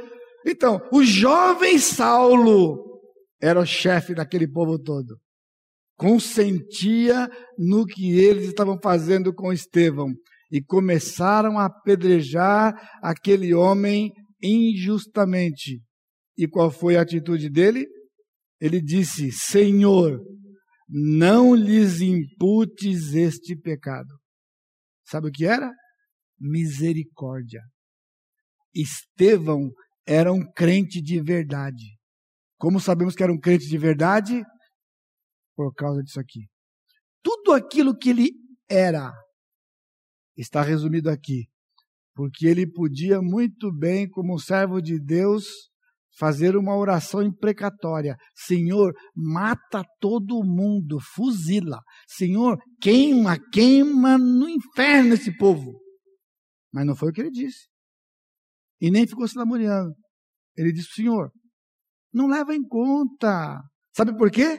Então, 0.47 0.81
o 0.93 1.03
jovem 1.03 1.79
Saulo 1.79 3.01
era 3.41 3.61
o 3.61 3.67
chefe 3.67 4.15
daquele 4.15 4.49
povo 4.49 4.79
todo. 4.79 5.19
Consentia 5.97 7.31
no 7.59 7.87
que 7.87 8.19
eles 8.19 8.49
estavam 8.49 8.79
fazendo 8.83 9.33
com 9.33 9.53
Estevão. 9.53 10.09
E 10.51 10.61
começaram 10.61 11.59
a 11.59 11.67
apedrejar 11.67 12.75
aquele 13.01 13.55
homem 13.55 14.11
injustamente. 14.43 15.81
E 16.37 16.49
qual 16.49 16.71
foi 16.71 16.97
a 16.97 17.03
atitude 17.03 17.49
dele? 17.49 17.87
Ele 18.61 18.81
disse: 18.81 19.31
Senhor, 19.31 20.21
não 20.91 21.55
lhes 21.55 22.01
imputes 22.01 23.15
este 23.15 23.55
pecado. 23.55 24.19
Sabe 25.07 25.29
o 25.29 25.31
que 25.31 25.47
era? 25.47 25.73
Misericórdia. 26.39 27.63
Estevão 28.75 29.71
era 30.07 30.33
um 30.33 30.45
crente 30.53 31.01
de 31.01 31.21
verdade. 31.23 31.97
Como 32.59 32.81
sabemos 32.81 33.15
que 33.15 33.23
era 33.23 33.33
um 33.33 33.39
crente 33.39 33.69
de 33.69 33.79
verdade? 33.79 34.43
Por 35.55 35.73
causa 35.75 36.03
disso 36.03 36.19
aqui. 36.19 36.49
Tudo 37.23 37.53
aquilo 37.53 37.97
que 37.97 38.11
ele 38.11 38.31
era 38.69 39.13
está 40.37 40.63
resumido 40.63 41.09
aqui. 41.09 41.47
Porque 42.15 42.47
ele 42.47 42.67
podia 42.67 43.21
muito 43.23 43.73
bem, 43.73 44.09
como 44.09 44.39
servo 44.39 44.81
de 44.81 44.99
Deus, 44.99 45.70
fazer 46.19 46.57
uma 46.57 46.77
oração 46.77 47.23
imprecatória. 47.23 48.17
Senhor, 48.35 48.93
mata 49.15 49.85
todo 50.01 50.45
mundo, 50.45 50.99
fuzila. 51.15 51.81
Senhor, 52.09 52.59
queima, 52.81 53.39
queima 53.53 54.19
no 54.19 54.49
inferno 54.49 55.15
esse 55.15 55.37
povo. 55.37 55.81
Mas 56.73 56.87
não 56.87 56.95
foi 56.95 57.11
o 57.11 57.13
que 57.13 57.21
ele 57.21 57.31
disse. 57.31 57.69
E 58.81 58.91
nem 58.91 59.07
ficou 59.07 59.27
se 59.29 59.39
lamuriando. 59.39 59.95
Ele 60.57 60.73
disse, 60.73 60.95
Senhor, 60.95 61.31
não 62.13 62.27
leva 62.27 62.55
em 62.55 62.63
conta. 62.63 63.61
Sabe 63.95 64.17
por 64.17 64.31
quê? 64.31 64.59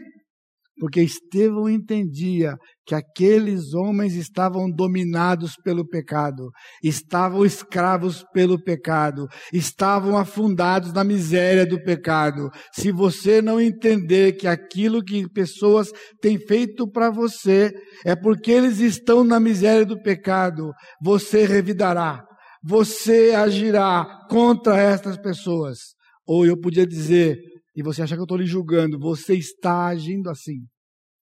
Porque 0.81 0.99
Estevão 0.99 1.69
entendia 1.69 2.55
que 2.87 2.95
aqueles 2.95 3.75
homens 3.75 4.15
estavam 4.15 4.67
dominados 4.67 5.53
pelo 5.63 5.87
pecado, 5.87 6.49
estavam 6.83 7.45
escravos 7.45 8.25
pelo 8.33 8.59
pecado, 8.59 9.27
estavam 9.53 10.17
afundados 10.17 10.91
na 10.91 11.03
miséria 11.03 11.67
do 11.67 11.79
pecado. 11.83 12.49
Se 12.73 12.91
você 12.91 13.43
não 13.43 13.61
entender 13.61 14.31
que 14.31 14.47
aquilo 14.47 15.03
que 15.03 15.29
pessoas 15.29 15.91
têm 16.19 16.39
feito 16.39 16.89
para 16.89 17.11
você 17.11 17.71
é 18.03 18.15
porque 18.15 18.49
eles 18.49 18.79
estão 18.79 19.23
na 19.23 19.39
miséria 19.39 19.85
do 19.85 20.01
pecado, 20.01 20.71
você 20.99 21.45
revidará 21.45 22.25
você 22.63 23.33
agirá 23.35 24.05
contra 24.29 24.79
estas 24.79 25.17
pessoas. 25.17 25.95
Ou 26.27 26.45
eu 26.45 26.55
podia 26.55 26.85
dizer, 26.85 27.35
e 27.75 27.81
você 27.81 28.01
achar 28.01 28.15
que 28.15 28.21
eu 28.21 28.25
estou 28.25 28.37
lhe 28.37 28.45
julgando, 28.45 28.99
você 28.99 29.35
está 29.35 29.87
agindo 29.87 30.29
assim. 30.29 30.59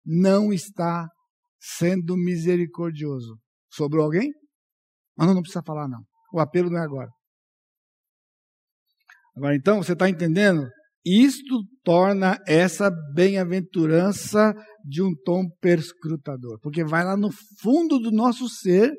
Não 0.05 0.51
está 0.51 1.07
sendo 1.59 2.17
misericordioso. 2.17 3.37
Sobrou 3.71 4.03
alguém? 4.03 4.31
Mas 5.15 5.27
não, 5.27 5.41
precisa 5.41 5.63
falar, 5.65 5.87
não. 5.87 6.01
O 6.33 6.39
apelo 6.39 6.69
não 6.69 6.79
é 6.79 6.83
agora. 6.83 7.09
Agora, 9.35 9.55
então, 9.55 9.81
você 9.81 9.93
está 9.93 10.09
entendendo? 10.09 10.67
Isto 11.05 11.63
torna 11.83 12.37
essa 12.47 12.91
bem-aventurança 13.13 14.53
de 14.85 15.01
um 15.01 15.13
tom 15.23 15.45
perscrutador, 15.59 16.59
porque 16.61 16.83
vai 16.83 17.03
lá 17.03 17.17
no 17.17 17.29
fundo 17.61 17.99
do 17.99 18.11
nosso 18.11 18.47
ser 18.47 18.91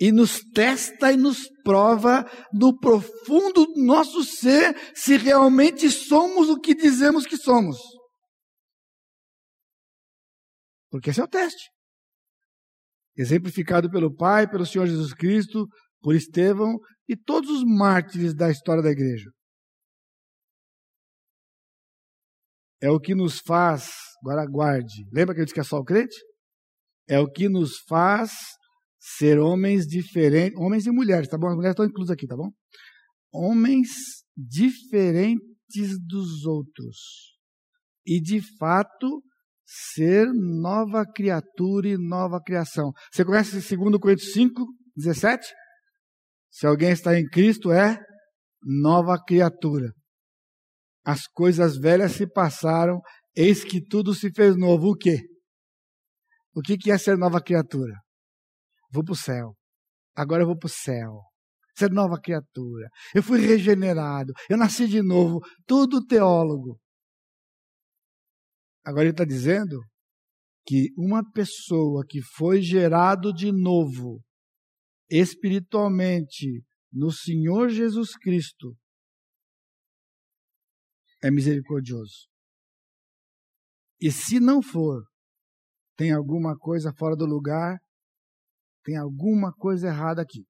e 0.00 0.12
nos 0.12 0.40
testa 0.52 1.12
e 1.12 1.16
nos 1.16 1.48
prova 1.64 2.24
no 2.52 2.78
profundo 2.78 3.66
do 3.66 3.84
nosso 3.84 4.22
ser 4.24 4.76
se 4.94 5.16
realmente 5.16 5.90
somos 5.90 6.48
o 6.48 6.58
que 6.58 6.74
dizemos 6.74 7.26
que 7.26 7.36
somos. 7.36 7.76
Porque 10.90 11.10
esse 11.10 11.20
é 11.20 11.24
o 11.24 11.28
teste. 11.28 11.70
Exemplificado 13.16 13.90
pelo 13.90 14.14
Pai, 14.14 14.48
pelo 14.48 14.64
Senhor 14.64 14.86
Jesus 14.86 15.12
Cristo, 15.12 15.66
por 16.00 16.14
Estevão 16.14 16.78
e 17.08 17.16
todos 17.16 17.50
os 17.50 17.64
mártires 17.64 18.34
da 18.34 18.50
história 18.50 18.82
da 18.82 18.90
igreja. 18.90 19.30
É 22.80 22.90
o 22.90 23.00
que 23.00 23.14
nos 23.14 23.40
faz, 23.40 23.90
agora 24.22 24.42
aguarde. 24.42 25.04
Lembra 25.12 25.34
que 25.34 25.40
eu 25.40 25.44
disse 25.44 25.54
que 25.54 25.60
é 25.60 25.64
só 25.64 25.78
o 25.78 25.84
crente? 25.84 26.16
É 27.08 27.18
o 27.18 27.30
que 27.30 27.48
nos 27.48 27.78
faz 27.88 28.30
ser 29.00 29.38
homens 29.38 29.86
diferentes, 29.86 30.58
homens 30.58 30.86
e 30.86 30.90
mulheres, 30.90 31.28
tá 31.28 31.36
bom? 31.36 31.48
As 31.48 31.56
mulheres 31.56 31.72
estão 31.72 31.86
inclusas 31.86 32.12
aqui, 32.12 32.26
tá 32.26 32.36
bom? 32.36 32.50
Homens 33.32 33.88
diferentes 34.36 35.98
dos 36.06 36.44
outros. 36.44 37.36
E 38.06 38.20
de 38.20 38.40
fato, 38.58 39.22
ser 39.68 40.26
nova 40.32 41.04
criatura 41.04 41.88
e 41.88 41.98
nova 41.98 42.40
criação. 42.42 42.90
Você 43.12 43.22
conhece 43.22 43.52
2 43.52 43.98
Coríntios 44.00 44.32
5, 44.32 44.66
17? 44.96 45.46
Se 46.50 46.66
alguém 46.66 46.90
está 46.90 47.18
em 47.18 47.28
Cristo, 47.28 47.70
é 47.70 47.98
nova 48.62 49.22
criatura. 49.22 49.92
As 51.04 51.26
coisas 51.26 51.76
velhas 51.76 52.12
se 52.12 52.26
passaram, 52.26 53.00
eis 53.36 53.62
que 53.62 53.84
tudo 53.84 54.14
se 54.14 54.32
fez 54.32 54.56
novo. 54.56 54.88
O 54.88 54.96
quê? 54.96 55.20
O 56.54 56.62
que 56.62 56.90
é 56.90 56.96
ser 56.96 57.18
nova 57.18 57.40
criatura? 57.42 57.92
Vou 58.90 59.04
para 59.04 59.12
o 59.12 59.16
céu. 59.16 59.54
Agora 60.16 60.42
eu 60.42 60.46
vou 60.46 60.58
para 60.58 60.66
o 60.66 60.70
céu. 60.70 61.20
Ser 61.76 61.90
nova 61.90 62.18
criatura. 62.18 62.88
Eu 63.14 63.22
fui 63.22 63.38
regenerado. 63.38 64.32
Eu 64.48 64.56
nasci 64.56 64.88
de 64.88 65.02
novo. 65.02 65.40
Tudo 65.66 66.04
teólogo. 66.04 66.80
Agora 68.88 69.04
ele 69.04 69.10
está 69.10 69.24
dizendo 69.26 69.82
que 70.64 70.88
uma 70.96 71.22
pessoa 71.32 72.02
que 72.08 72.22
foi 72.22 72.62
gerado 72.62 73.34
de 73.34 73.52
novo, 73.52 74.22
espiritualmente, 75.10 76.64
no 76.90 77.12
Senhor 77.12 77.68
Jesus 77.68 78.16
Cristo, 78.16 78.74
é 81.22 81.30
misericordioso. 81.30 82.30
E 84.00 84.10
se 84.10 84.40
não 84.40 84.62
for, 84.62 85.04
tem 85.94 86.10
alguma 86.10 86.56
coisa 86.56 86.90
fora 86.96 87.14
do 87.14 87.26
lugar, 87.26 87.76
tem 88.84 88.96
alguma 88.96 89.52
coisa 89.52 89.88
errada 89.88 90.22
aqui. 90.22 90.46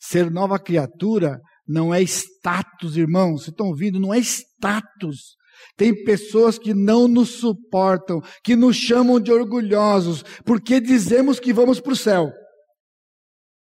Ser 0.00 0.28
nova 0.28 0.58
criatura 0.58 1.40
não 1.64 1.94
é 1.94 2.02
status, 2.02 2.96
irmãos. 2.96 3.42
Vocês 3.42 3.52
estão 3.52 3.68
ouvindo? 3.68 4.00
Não 4.00 4.12
é 4.12 4.18
status. 4.18 5.37
Tem 5.76 5.94
pessoas 6.04 6.58
que 6.58 6.74
não 6.74 7.06
nos 7.06 7.30
suportam, 7.30 8.20
que 8.42 8.56
nos 8.56 8.76
chamam 8.76 9.20
de 9.20 9.32
orgulhosos, 9.32 10.24
porque 10.44 10.80
dizemos 10.80 11.38
que 11.38 11.52
vamos 11.52 11.80
para 11.80 11.92
o 11.92 11.96
céu. 11.96 12.32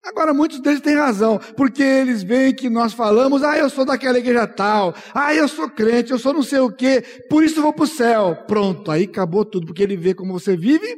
Agora, 0.08 0.34
muitos 0.34 0.62
deles 0.62 0.80
têm 0.80 0.96
razão, 0.96 1.38
porque 1.58 1.84
eles 1.84 2.24
veem 2.24 2.56
que 2.56 2.70
nós 2.70 2.94
falamos, 2.94 3.44
ah, 3.44 3.58
eu 3.58 3.70
sou 3.70 3.84
daquela 3.84 4.18
igreja 4.18 4.48
tal, 4.48 4.96
ah, 5.14 5.36
eu 5.36 5.50
sou 5.50 5.70
crente, 5.70 6.12
eu 6.12 6.20
sou 6.20 6.34
não 6.34 6.44
sei 6.44 6.60
o 6.60 6.72
quê, 6.72 7.04
por 7.30 7.44
isso 7.44 7.60
eu 7.60 7.64
vou 7.64 7.74
para 7.74 7.84
o 7.84 7.88
céu. 7.88 8.36
Pronto, 8.48 8.90
aí 8.90 9.04
acabou 9.04 9.44
tudo, 9.44 9.68
porque 9.68 9.84
ele 9.84 9.98
vê 9.98 10.14
como 10.14 10.40
você 10.40 10.56
vive, 10.56 10.96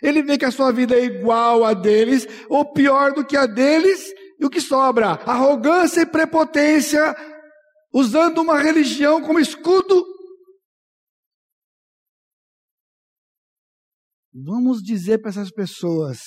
ele 0.00 0.22
vê 0.22 0.38
que 0.38 0.44
a 0.44 0.52
sua 0.52 0.70
vida 0.70 0.94
é 0.94 1.04
igual 1.04 1.64
a 1.64 1.74
deles, 1.74 2.28
ou 2.48 2.72
pior 2.72 3.12
do 3.12 3.24
que 3.24 3.36
a 3.36 3.46
deles, 3.46 4.12
e 4.38 4.46
o 4.46 4.50
que 4.50 4.60
sobra? 4.60 5.18
Arrogância 5.26 6.02
e 6.02 6.06
prepotência, 6.06 7.16
usando 7.92 8.38
uma 8.38 8.60
religião 8.60 9.20
como 9.22 9.40
escudo 9.40 10.04
Vamos 14.44 14.82
dizer 14.82 15.18
para 15.18 15.30
essas 15.30 15.50
pessoas 15.50 16.18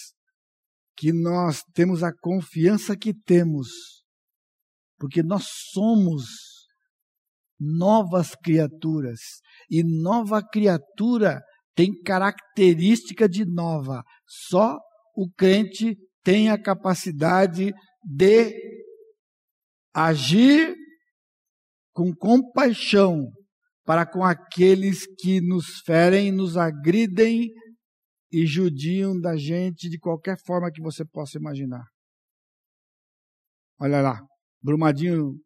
que 0.97 1.13
nós 1.13 1.61
temos 1.75 2.01
a 2.01 2.11
confiança 2.11 2.97
que 2.97 3.13
temos, 3.13 3.67
porque 4.97 5.21
nós 5.21 5.45
somos 5.71 6.25
novas 7.59 8.33
criaturas, 8.33 9.19
e 9.69 9.83
nova 9.83 10.41
criatura 10.41 11.39
tem 11.75 11.93
característica 12.01 13.29
de 13.29 13.45
nova. 13.45 14.03
Só 14.27 14.79
o 15.15 15.29
crente 15.37 15.95
tem 16.23 16.49
a 16.49 16.59
capacidade 16.59 17.71
de 18.03 18.55
agir 19.93 20.75
com 21.93 22.11
compaixão 22.15 23.29
para 23.85 24.03
com 24.03 24.23
aqueles 24.23 25.05
que 25.19 25.39
nos 25.41 25.81
ferem, 25.85 26.31
nos 26.31 26.57
agridem 26.57 27.49
e 28.31 28.45
judiam 28.45 29.19
da 29.19 29.35
gente 29.35 29.89
de 29.89 29.97
qualquer 29.97 30.37
forma 30.45 30.71
que 30.71 30.81
você 30.81 31.03
possa 31.05 31.37
imaginar. 31.37 31.85
Olha 33.79 34.01
lá, 34.01 34.21
Brumadinho, 34.61 35.39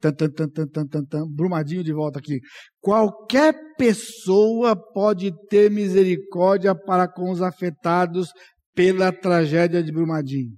tan, 0.00 0.12
tan, 0.12 0.30
tan, 0.30 0.48
tan, 0.48 0.66
tan, 0.68 0.86
tan, 0.86 1.04
tan, 1.04 1.26
Brumadinho 1.28 1.82
de 1.82 1.92
volta 1.92 2.18
aqui. 2.18 2.40
Qualquer 2.80 3.54
pessoa 3.76 4.76
pode 4.92 5.32
ter 5.48 5.70
misericórdia 5.70 6.74
para 6.74 7.10
com 7.10 7.30
os 7.30 7.42
afetados 7.42 8.30
pela 8.74 9.12
tragédia 9.12 9.82
de 9.82 9.90
Brumadinho. 9.90 10.56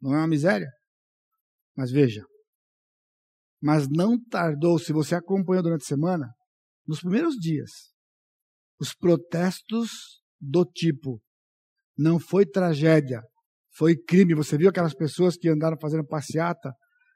Não 0.00 0.14
é 0.14 0.18
uma 0.18 0.28
miséria? 0.28 0.68
Mas 1.76 1.90
veja, 1.90 2.24
mas 3.62 3.88
não 3.88 4.18
tardou, 4.18 4.78
se 4.78 4.92
você 4.92 5.14
acompanhou 5.14 5.62
durante 5.62 5.82
a 5.82 5.86
semana, 5.86 6.28
nos 6.86 7.00
primeiros 7.00 7.34
dias, 7.34 7.70
os 8.80 8.94
protestos 8.94 9.90
do 10.40 10.64
tipo. 10.64 11.20
Não 11.96 12.18
foi 12.18 12.44
tragédia, 12.44 13.22
foi 13.76 13.96
crime. 13.96 14.34
Você 14.34 14.56
viu 14.56 14.68
aquelas 14.68 14.94
pessoas 14.94 15.36
que 15.36 15.48
andaram 15.48 15.76
fazendo 15.80 16.06
passeata, 16.06 16.72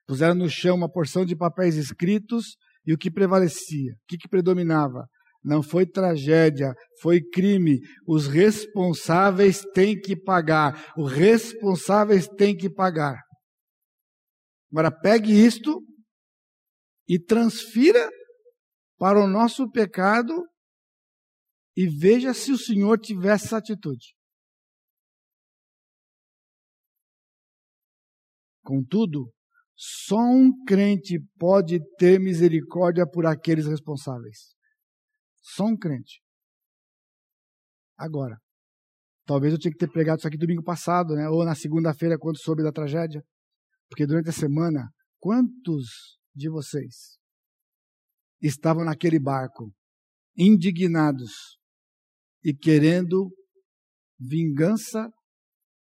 puseram 0.07 0.35
no 0.35 0.49
chão 0.49 0.77
uma 0.77 0.91
porção 0.91 1.25
de 1.25 1.37
papéis 1.37 1.77
escritos 1.77 2.57
e 2.87 2.93
o 2.93 2.99
que 2.99 3.11
prevalecia, 3.11 3.93
o 3.93 3.97
que, 4.09 4.16
que 4.16 4.29
predominava? 4.29 5.07
Não 5.43 5.62
foi 5.62 5.87
tragédia, 5.87 6.75
foi 7.01 7.21
crime. 7.21 7.81
Os 8.07 8.27
responsáveis 8.27 9.62
têm 9.73 9.99
que 9.99 10.14
pagar. 10.14 10.93
Os 10.97 11.11
responsáveis 11.12 12.29
têm 12.29 12.55
que 12.55 12.68
pagar. 12.68 13.18
Agora 14.71 14.91
pegue 14.91 15.33
isto 15.33 15.83
e 17.09 17.18
transfira 17.18 18.09
para 18.99 19.18
o 19.18 19.27
nosso 19.27 19.71
pecado 19.71 20.47
e 21.81 21.89
veja 21.89 22.35
se 22.35 22.53
o 22.53 22.59
Senhor 22.59 22.99
tivesse 23.01 23.47
essa 23.47 23.57
atitude. 23.57 24.14
Contudo, 28.62 29.33
só 29.74 30.18
um 30.18 30.53
crente 30.66 31.18
pode 31.39 31.81
ter 31.97 32.20
misericórdia 32.20 33.09
por 33.09 33.24
aqueles 33.24 33.66
responsáveis. 33.66 34.55
Só 35.41 35.64
um 35.64 35.74
crente. 35.74 36.20
Agora, 37.97 38.37
talvez 39.24 39.55
eu 39.55 39.59
tinha 39.59 39.72
que 39.72 39.78
ter 39.78 39.91
pregado 39.91 40.18
isso 40.18 40.28
aqui 40.28 40.37
domingo 40.37 40.62
passado, 40.62 41.14
né? 41.14 41.31
ou 41.31 41.47
na 41.47 41.55
segunda-feira, 41.55 42.18
quando 42.18 42.37
soube 42.37 42.62
da 42.62 42.70
tragédia. 42.70 43.24
Porque 43.89 44.07
durante 44.07 44.28
a 44.28 44.33
semana, 44.33 44.87
quantos 45.18 46.18
de 46.35 46.51
vocês 46.51 47.18
estavam 48.39 48.85
naquele 48.85 49.18
barco, 49.18 49.72
indignados, 50.37 51.59
e 52.45 52.55
querendo 52.55 53.30
vingança 54.18 55.09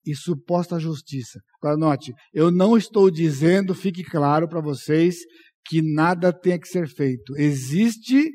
e 0.05 0.15
suposta 0.15 0.79
justiça. 0.79 1.39
Agora, 1.61 1.77
note, 1.77 2.13
eu 2.33 2.51
não 2.51 2.77
estou 2.77 3.09
dizendo, 3.09 3.73
fique 3.73 4.03
claro 4.03 4.47
para 4.47 4.61
vocês, 4.61 5.17
que 5.65 5.81
nada 5.81 6.31
tenha 6.31 6.59
que 6.59 6.67
ser 6.67 6.87
feito. 6.87 7.35
Existe 7.37 8.31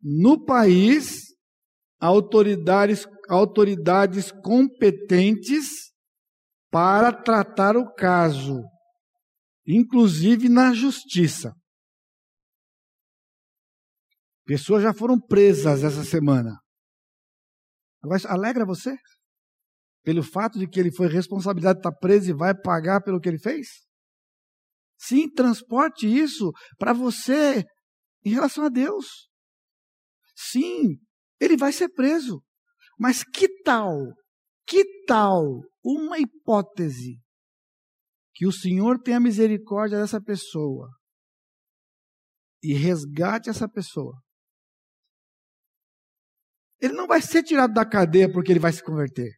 no 0.00 0.44
país 0.44 1.34
autoridades, 2.00 3.06
autoridades 3.28 4.30
competentes 4.30 5.86
para 6.70 7.12
tratar 7.12 7.76
o 7.76 7.92
caso, 7.94 8.62
inclusive 9.66 10.48
na 10.48 10.72
justiça. 10.72 11.52
Pessoas 14.44 14.82
já 14.82 14.94
foram 14.94 15.18
presas 15.18 15.82
essa 15.82 16.04
semana. 16.04 16.56
Agora, 18.06 18.20
alegra 18.28 18.64
você? 18.64 18.96
Pelo 20.04 20.22
fato 20.22 20.58
de 20.58 20.68
que 20.68 20.78
ele 20.78 20.92
foi 20.92 21.08
responsabilidade 21.08 21.80
de 21.80 21.80
estar 21.80 21.98
preso 21.98 22.30
e 22.30 22.34
vai 22.34 22.54
pagar 22.54 23.02
pelo 23.02 23.20
que 23.20 23.28
ele 23.28 23.38
fez? 23.38 23.66
Sim, 24.96 25.28
transporte 25.28 26.06
isso 26.06 26.52
para 26.78 26.92
você 26.92 27.64
em 28.24 28.30
relação 28.30 28.64
a 28.64 28.68
Deus. 28.68 29.28
Sim, 30.36 30.98
ele 31.40 31.56
vai 31.56 31.72
ser 31.72 31.88
preso. 31.88 32.40
Mas 32.96 33.24
que 33.24 33.48
tal, 33.62 33.92
que 34.66 34.84
tal 35.06 35.42
uma 35.84 36.18
hipótese 36.18 37.18
que 38.32 38.46
o 38.46 38.52
Senhor 38.52 39.00
tenha 39.00 39.18
misericórdia 39.18 39.98
dessa 39.98 40.20
pessoa 40.20 40.90
e 42.62 42.72
resgate 42.72 43.50
essa 43.50 43.68
pessoa? 43.68 44.16
Ele 46.80 46.92
não 46.92 47.06
vai 47.06 47.22
ser 47.22 47.42
tirado 47.42 47.72
da 47.72 47.84
cadeia 47.84 48.30
porque 48.30 48.52
ele 48.52 48.60
vai 48.60 48.72
se 48.72 48.82
converter. 48.82 49.32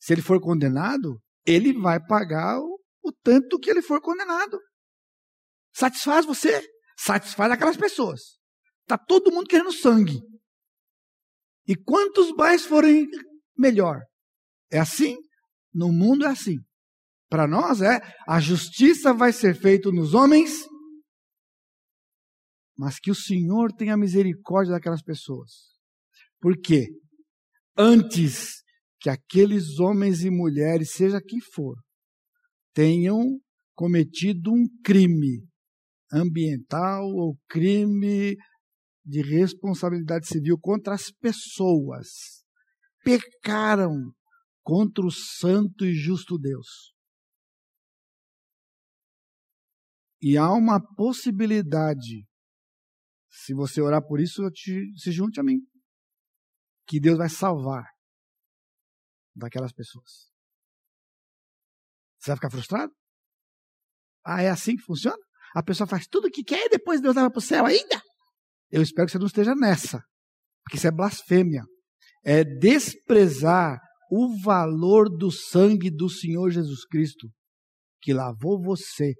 Se 0.00 0.12
ele 0.12 0.22
for 0.22 0.40
condenado, 0.40 1.20
ele 1.46 1.72
vai 1.72 1.98
pagar 2.04 2.58
o, 2.58 2.80
o 3.02 3.12
tanto 3.12 3.58
que 3.58 3.70
ele 3.70 3.82
for 3.82 4.00
condenado. 4.00 4.58
Satisfaz 5.72 6.24
você, 6.24 6.66
satisfaz 6.98 7.52
aquelas 7.52 7.76
pessoas. 7.76 8.20
Está 8.82 8.98
todo 8.98 9.30
mundo 9.30 9.46
querendo 9.46 9.72
sangue. 9.72 10.20
E 11.66 11.76
quantos 11.76 12.32
mais 12.32 12.64
forem, 12.64 13.06
melhor. 13.56 14.00
É 14.72 14.78
assim? 14.78 15.16
No 15.72 15.92
mundo 15.92 16.24
é 16.24 16.28
assim. 16.28 16.56
Para 17.28 17.46
nós 17.46 17.80
é, 17.80 18.00
a 18.26 18.40
justiça 18.40 19.14
vai 19.14 19.32
ser 19.32 19.54
feita 19.54 19.92
nos 19.92 20.14
homens, 20.14 20.66
mas 22.76 22.98
que 22.98 23.10
o 23.10 23.14
Senhor 23.14 23.72
tenha 23.72 23.96
misericórdia 23.96 24.72
daquelas 24.72 25.02
pessoas. 25.02 25.69
Por 26.40 26.56
quê? 26.58 26.88
Antes 27.76 28.62
que 28.98 29.10
aqueles 29.10 29.78
homens 29.78 30.22
e 30.22 30.30
mulheres, 30.30 30.92
seja 30.92 31.20
quem 31.20 31.40
for, 31.40 31.76
tenham 32.74 33.40
cometido 33.74 34.52
um 34.52 34.66
crime 34.84 35.46
ambiental 36.12 37.04
ou 37.06 37.38
crime 37.48 38.36
de 39.04 39.22
responsabilidade 39.22 40.26
civil 40.26 40.58
contra 40.58 40.94
as 40.94 41.10
pessoas, 41.10 42.08
pecaram 43.02 44.12
contra 44.62 45.04
o 45.04 45.10
santo 45.10 45.84
e 45.84 45.94
justo 45.94 46.38
Deus. 46.38 46.94
E 50.22 50.36
há 50.36 50.52
uma 50.52 50.78
possibilidade, 50.94 52.26
se 53.30 53.54
você 53.54 53.80
orar 53.80 54.06
por 54.06 54.20
isso, 54.20 54.48
te, 54.50 54.92
se 54.98 55.10
junte 55.10 55.40
a 55.40 55.42
mim 55.42 55.58
que 56.90 56.98
Deus 56.98 57.16
vai 57.16 57.28
salvar 57.28 57.84
daquelas 59.32 59.72
pessoas. 59.72 60.28
Você 62.18 62.32
vai 62.32 62.36
ficar 62.36 62.50
frustrado? 62.50 62.92
Ah, 64.26 64.42
é 64.42 64.50
assim 64.50 64.74
que 64.74 64.82
funciona? 64.82 65.16
A 65.54 65.62
pessoa 65.62 65.86
faz 65.86 66.08
tudo 66.08 66.26
o 66.26 66.30
que 66.30 66.42
quer 66.42 66.66
e 66.66 66.68
depois 66.68 67.00
Deus 67.00 67.14
leva 67.14 67.30
para 67.30 67.38
o 67.38 67.42
céu 67.42 67.64
ainda? 67.64 68.02
Eu 68.72 68.82
espero 68.82 69.06
que 69.06 69.12
você 69.12 69.18
não 69.20 69.28
esteja 69.28 69.54
nessa, 69.54 70.02
porque 70.64 70.78
isso 70.78 70.88
é 70.88 70.90
blasfêmia. 70.90 71.62
É 72.24 72.42
desprezar 72.42 73.80
o 74.10 74.36
valor 74.42 75.08
do 75.08 75.30
sangue 75.30 75.90
do 75.90 76.10
Senhor 76.10 76.50
Jesus 76.50 76.84
Cristo, 76.86 77.30
que 78.02 78.12
lavou 78.12 78.60
você 78.60 79.14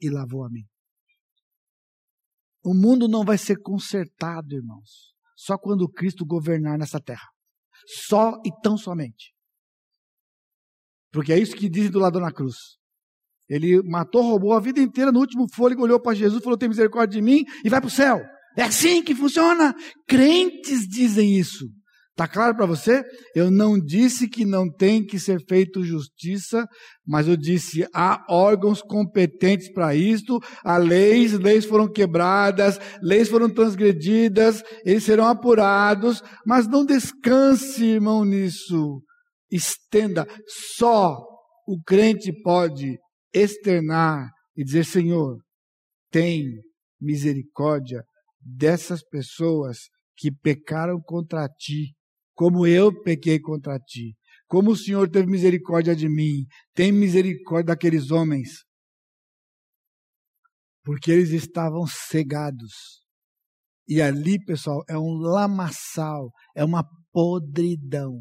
e 0.00 0.08
lavou 0.08 0.44
a 0.44 0.48
mim. 0.48 0.64
O 2.64 2.72
mundo 2.72 3.08
não 3.08 3.24
vai 3.24 3.36
ser 3.36 3.60
consertado, 3.60 4.54
irmãos, 4.54 5.15
só 5.36 5.58
quando 5.58 5.88
Cristo 5.88 6.24
governar 6.24 6.78
nessa 6.78 7.00
terra. 7.00 7.28
Só 7.86 8.40
e 8.44 8.50
tão 8.62 8.76
somente. 8.76 9.34
Porque 11.12 11.32
é 11.32 11.38
isso 11.38 11.54
que 11.54 11.68
dizem 11.68 11.90
do 11.90 11.98
lado 11.98 12.18
na 12.18 12.32
cruz. 12.32 12.56
Ele 13.48 13.80
matou, 13.82 14.22
roubou 14.22 14.54
a 14.54 14.60
vida 14.60 14.80
inteira, 14.80 15.12
no 15.12 15.20
último 15.20 15.46
fôlego 15.54 15.82
olhou 15.82 16.00
para 16.00 16.16
Jesus, 16.16 16.42
falou: 16.42 16.58
tem 16.58 16.68
misericórdia 16.68 17.20
de 17.20 17.24
mim 17.24 17.44
e 17.64 17.68
vai 17.68 17.80
para 17.80 17.88
o 17.88 17.90
céu. 17.90 18.20
É 18.56 18.62
assim 18.62 19.02
que 19.02 19.14
funciona. 19.14 19.74
Crentes 20.08 20.88
dizem 20.88 21.38
isso. 21.38 21.66
Está 22.16 22.26
claro 22.26 22.56
para 22.56 22.64
você? 22.64 23.04
Eu 23.34 23.50
não 23.50 23.78
disse 23.78 24.26
que 24.26 24.46
não 24.46 24.72
tem 24.72 25.04
que 25.04 25.20
ser 25.20 25.38
feito 25.46 25.84
justiça, 25.84 26.66
mas 27.06 27.28
eu 27.28 27.36
disse 27.36 27.86
há 27.94 28.24
órgãos 28.30 28.80
competentes 28.80 29.70
para 29.70 29.94
isto, 29.94 30.40
há 30.64 30.78
leis, 30.78 31.34
leis 31.34 31.66
foram 31.66 31.86
quebradas, 31.86 32.78
leis 33.02 33.28
foram 33.28 33.52
transgredidas, 33.52 34.62
eles 34.82 35.04
serão 35.04 35.26
apurados, 35.26 36.22
mas 36.46 36.66
não 36.66 36.86
descanse, 36.86 37.84
irmão, 37.84 38.24
nisso. 38.24 39.02
Estenda. 39.50 40.26
Só 40.74 41.18
o 41.68 41.78
crente 41.82 42.32
pode 42.42 42.96
externar 43.30 44.30
e 44.56 44.64
dizer: 44.64 44.86
Senhor, 44.86 45.36
tem 46.10 46.46
misericórdia 46.98 48.02
dessas 48.40 49.02
pessoas 49.06 49.90
que 50.16 50.32
pecaram 50.32 50.98
contra 50.98 51.46
ti 51.46 51.94
como 52.36 52.66
eu 52.66 52.92
pequei 53.02 53.40
contra 53.40 53.80
ti. 53.80 54.14
Como 54.46 54.70
o 54.70 54.76
Senhor 54.76 55.10
teve 55.10 55.26
misericórdia 55.26 55.96
de 55.96 56.08
mim, 56.08 56.44
tem 56.74 56.92
misericórdia 56.92 57.74
daqueles 57.74 58.10
homens. 58.10 58.62
Porque 60.84 61.10
eles 61.10 61.30
estavam 61.30 61.84
cegados. 61.86 63.02
E 63.88 64.02
ali, 64.02 64.38
pessoal, 64.44 64.84
é 64.88 64.96
um 64.96 65.14
lamaçal, 65.14 66.30
é 66.54 66.64
uma 66.64 66.84
podridão. 67.10 68.20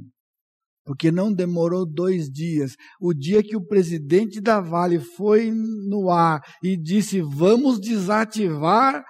Porque 0.83 1.11
não 1.11 1.33
demorou 1.33 1.85
dois 1.85 2.29
dias. 2.29 2.75
O 3.01 3.13
dia 3.13 3.43
que 3.43 3.55
o 3.55 3.65
presidente 3.65 4.39
da 4.39 4.61
Vale 4.61 4.99
foi 4.99 5.51
no 5.51 6.09
ar 6.09 6.41
e 6.63 6.77
disse: 6.77 7.21
vamos 7.21 7.79
desativar 7.79 9.03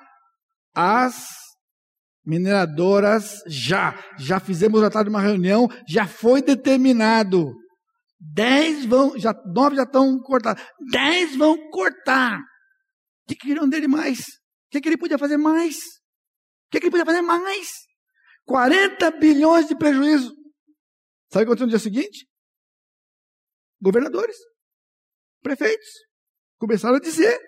as 0.73 1.27
mineradoras 2.25 3.41
já. 3.47 3.97
Já 4.17 4.39
fizemos 4.39 4.81
já 4.81 4.89
tarde 4.89 5.09
uma 5.09 5.21
reunião, 5.21 5.67
já 5.87 6.07
foi 6.07 6.41
determinado. 6.41 7.53
Dez 8.19 8.85
vão, 8.85 9.17
já, 9.17 9.33
nove 9.45 9.75
já 9.75 9.83
estão 9.83 10.19
cortados. 10.19 10.63
Dez 10.91 11.35
vão 11.35 11.69
cortar. 11.69 12.39
O 12.39 13.27
que 13.27 13.35
queriam 13.35 13.69
dele 13.69 13.87
mais? 13.87 14.19
O 14.19 14.71
que, 14.71 14.81
que 14.81 14.89
ele 14.89 14.97
podia 14.97 15.17
fazer 15.17 15.37
mais? 15.37 15.75
O 15.75 16.71
que, 16.71 16.79
que 16.79 16.85
ele 16.87 16.91
podia 16.91 17.05
fazer 17.05 17.21
mais? 17.21 17.69
40 18.45 19.11
bilhões 19.11 19.67
de 19.67 19.75
prejuízo. 19.75 20.33
Sabe 21.31 21.43
o 21.43 21.47
que 21.47 21.51
aconteceu 21.53 21.65
no 21.65 21.69
dia 21.71 21.79
seguinte? 21.79 22.27
Governadores, 23.81 24.35
prefeitos, 25.41 25.87
começaram 26.57 26.95
a 26.95 26.99
dizer 26.99 27.39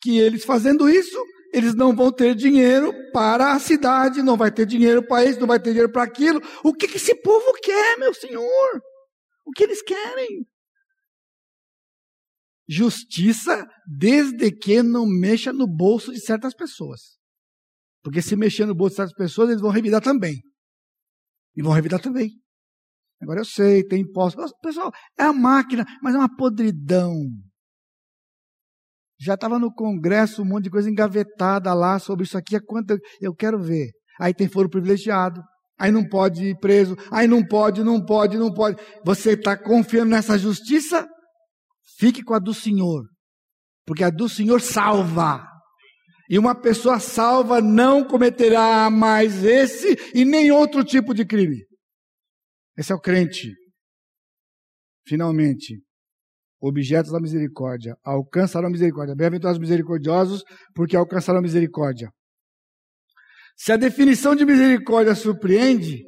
que 0.00 0.18
eles 0.18 0.44
fazendo 0.44 0.88
isso, 0.88 1.24
eles 1.54 1.74
não 1.74 1.94
vão 1.94 2.12
ter 2.12 2.34
dinheiro 2.34 2.92
para 3.12 3.52
a 3.52 3.60
cidade, 3.60 4.22
não 4.22 4.36
vai 4.36 4.50
ter 4.50 4.66
dinheiro 4.66 5.06
para 5.06 5.24
isso, 5.24 5.38
não 5.38 5.46
vai 5.46 5.60
ter 5.60 5.70
dinheiro 5.70 5.92
para 5.92 6.02
aquilo. 6.02 6.40
O 6.64 6.74
que, 6.74 6.88
que 6.88 6.96
esse 6.96 7.14
povo 7.22 7.52
quer, 7.62 7.96
meu 7.96 8.12
senhor? 8.12 8.82
O 9.46 9.52
que 9.52 9.62
eles 9.62 9.80
querem? 9.80 10.44
Justiça, 12.68 13.64
desde 13.86 14.50
que 14.50 14.82
não 14.82 15.06
mexa 15.06 15.52
no 15.52 15.68
bolso 15.68 16.12
de 16.12 16.20
certas 16.20 16.54
pessoas. 16.54 17.18
Porque 18.02 18.20
se 18.20 18.34
mexer 18.34 18.66
no 18.66 18.74
bolso 18.74 18.92
de 18.92 18.96
certas 18.96 19.14
pessoas, 19.14 19.50
eles 19.50 19.62
vão 19.62 19.70
revidar 19.70 20.02
também. 20.02 20.42
E 21.54 21.62
vão 21.62 21.72
revidar 21.72 22.00
também. 22.00 22.30
Agora 23.22 23.40
eu 23.40 23.44
sei, 23.44 23.84
tem 23.84 24.00
impostos. 24.00 24.52
Pessoal, 24.60 24.90
é 25.16 25.22
a 25.22 25.32
máquina, 25.32 25.86
mas 26.02 26.16
é 26.16 26.18
uma 26.18 26.36
podridão. 26.36 27.14
Já 29.24 29.34
estava 29.34 29.58
no 29.58 29.72
Congresso 29.72 30.42
um 30.42 30.44
monte 30.44 30.64
de 30.64 30.70
coisa 30.70 30.90
engavetada 30.90 31.72
lá 31.72 31.98
sobre 31.98 32.24
isso 32.24 32.36
aqui. 32.36 32.60
Quanto 32.60 32.98
eu 33.22 33.34
quero 33.34 33.58
ver. 33.58 33.90
Aí 34.20 34.34
tem 34.34 34.48
foro 34.48 34.68
privilegiado. 34.68 35.40
Aí 35.78 35.90
não 35.90 36.06
pode 36.06 36.44
ir 36.44 36.58
preso. 36.58 36.94
Aí 37.10 37.26
não 37.26 37.42
pode, 37.42 37.82
não 37.82 38.04
pode, 38.04 38.36
não 38.36 38.52
pode. 38.52 38.76
Você 39.02 39.32
está 39.32 39.56
confiando 39.56 40.10
nessa 40.10 40.36
justiça? 40.36 41.08
Fique 41.98 42.22
com 42.22 42.34
a 42.34 42.38
do 42.38 42.52
Senhor. 42.52 43.04
Porque 43.86 44.04
a 44.04 44.10
do 44.10 44.28
Senhor 44.28 44.60
salva. 44.60 45.42
E 46.28 46.38
uma 46.38 46.54
pessoa 46.54 47.00
salva 47.00 47.62
não 47.62 48.04
cometerá 48.04 48.90
mais 48.90 49.42
esse 49.42 49.96
e 50.14 50.24
nem 50.24 50.50
outro 50.50 50.84
tipo 50.84 51.14
de 51.14 51.24
crime. 51.24 51.64
Esse 52.76 52.92
é 52.92 52.94
o 52.94 53.00
crente. 53.00 53.52
Finalmente, 55.06 55.82
objetos 56.66 57.12
da 57.12 57.20
misericórdia, 57.20 57.96
alcançarão 58.02 58.70
misericórdia. 58.70 59.14
Bem-aventurados 59.14 59.60
misericordiosos, 59.60 60.42
porque 60.74 60.96
alcançarão 60.96 61.42
misericórdia. 61.42 62.10
Se 63.56 63.72
a 63.72 63.76
definição 63.76 64.34
de 64.34 64.44
misericórdia 64.44 65.14
surpreende, 65.14 66.02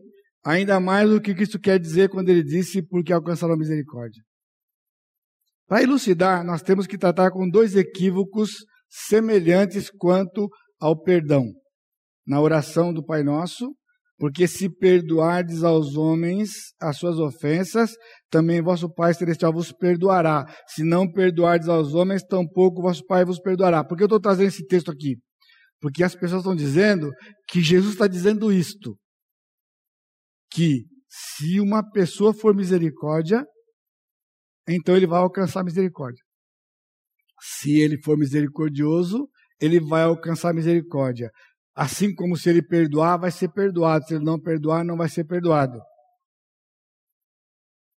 ainda 0.45 0.81
mais 0.81 1.11
o 1.11 1.21
que 1.21 1.35
Cristo 1.35 1.61
quer 1.61 1.79
dizer 1.79 2.09
quando 2.09 2.29
ele 2.29 2.43
disse, 2.43 2.83
porque 2.83 3.13
alcançarão 3.13 3.57
misericórdia. 3.57 4.23
Para 5.69 5.83
elucidar, 5.83 6.45
nós 6.45 6.63
temos 6.63 6.87
que 6.87 6.97
tratar 6.97 7.31
com 7.31 7.49
dois 7.49 7.75
equívocos 7.75 8.65
semelhantes 8.89 9.91
quanto 9.91 10.49
ao 10.81 11.01
perdão. 11.01 11.45
Na 12.27 12.41
oração 12.41 12.93
do 12.93 13.05
Pai 13.05 13.23
Nosso, 13.23 13.75
porque 14.19 14.49
se 14.49 14.69
perdoardes 14.69 15.63
aos 15.63 15.97
homens 15.97 16.51
as 16.81 16.97
suas 16.97 17.19
ofensas, 17.19 17.93
também 18.31 18.63
vosso 18.63 18.93
Pai 18.93 19.13
Celestial 19.13 19.53
vos 19.53 19.73
perdoará. 19.73 20.47
Se 20.69 20.83
não 20.83 21.11
perdoardes 21.11 21.69
aos 21.69 21.95
homens, 21.95 22.23
tampouco 22.23 22.83
vosso 22.83 23.05
Pai 23.05 23.25
vos 23.25 23.39
perdoará. 23.39 23.85
Por 23.85 23.97
que 23.97 24.03
eu 24.03 24.07
estou 24.07 24.21
trazendo 24.21 24.49
esse 24.49 24.67
texto 24.67 24.91
aqui? 24.91 25.17
Porque 25.81 26.03
as 26.03 26.15
pessoas 26.15 26.41
estão 26.41 26.57
dizendo 26.57 27.11
que 27.49 27.61
Jesus 27.61 27.93
está 27.93 28.07
dizendo 28.07 28.51
isto: 28.51 28.97
que 30.51 30.87
se 31.09 31.61
uma 31.61 31.89
pessoa 31.91 32.33
for 32.33 32.55
misericórdia, 32.55 33.45
então 34.67 34.97
ele 34.97 35.07
vai 35.07 35.21
alcançar 35.21 35.63
misericórdia. 35.63 36.23
Se 37.41 37.79
ele 37.79 38.01
for 38.03 38.17
misericordioso, 38.17 39.29
ele 39.61 39.79
vai 39.79 40.03
alcançar 40.03 40.55
misericórdia. 40.55 41.31
Assim 41.77 42.15
como 42.15 42.39
se 42.39 42.49
ele 42.49 42.63
perdoar, 42.63 43.19
vai 43.19 43.31
ser 43.31 43.49
perdoado. 43.53 44.07
Se 44.07 44.15
ele 44.15 44.25
não 44.25 44.41
perdoar, 44.41 44.83
não 44.83 44.97
vai 44.97 45.11
ser 45.11 45.25
perdoado. 45.25 45.79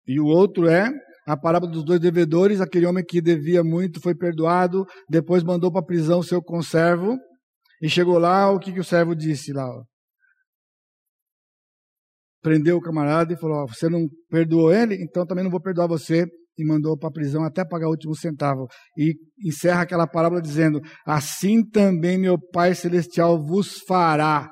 E 0.05 0.19
o 0.19 0.25
outro 0.25 0.67
é 0.67 0.91
a 1.25 1.37
parábola 1.37 1.71
dos 1.71 1.85
dois 1.85 1.99
devedores. 1.99 2.59
Aquele 2.59 2.85
homem 2.85 3.05
que 3.05 3.21
devia 3.21 3.63
muito 3.63 4.01
foi 4.01 4.13
perdoado, 4.13 4.85
depois 5.09 5.43
mandou 5.43 5.71
para 5.71 5.79
a 5.79 5.85
prisão 5.85 6.21
seu 6.21 6.43
conservo. 6.43 7.17
E 7.81 7.87
chegou 7.87 8.19
lá, 8.19 8.51
o 8.51 8.59
que, 8.59 8.73
que 8.73 8.81
o 8.81 8.83
servo 8.83 9.15
disse 9.15 9.53
lá? 9.53 9.65
Prendeu 12.41 12.75
o 12.77 12.81
camarada 12.81 13.31
e 13.33 13.37
falou: 13.37 13.65
Você 13.67 13.87
não 13.87 14.09
perdoou 14.29 14.73
ele, 14.73 14.95
então 14.95 15.25
também 15.25 15.43
não 15.43 15.51
vou 15.51 15.61
perdoar 15.61 15.87
você 15.87 16.25
e 16.59 16.65
mandou 16.65 16.97
para 16.97 17.09
a 17.09 17.11
prisão 17.11 17.43
até 17.43 17.63
pagar 17.65 17.87
o 17.87 17.91
último 17.91 18.13
centavo. 18.15 18.67
E 18.97 19.15
encerra 19.45 19.81
aquela 19.81 20.05
parábola 20.05 20.41
dizendo: 20.41 20.81
Assim 21.05 21.67
também 21.67 22.17
meu 22.17 22.37
Pai 22.37 22.75
Celestial 22.75 23.41
vos 23.41 23.79
fará, 23.87 24.51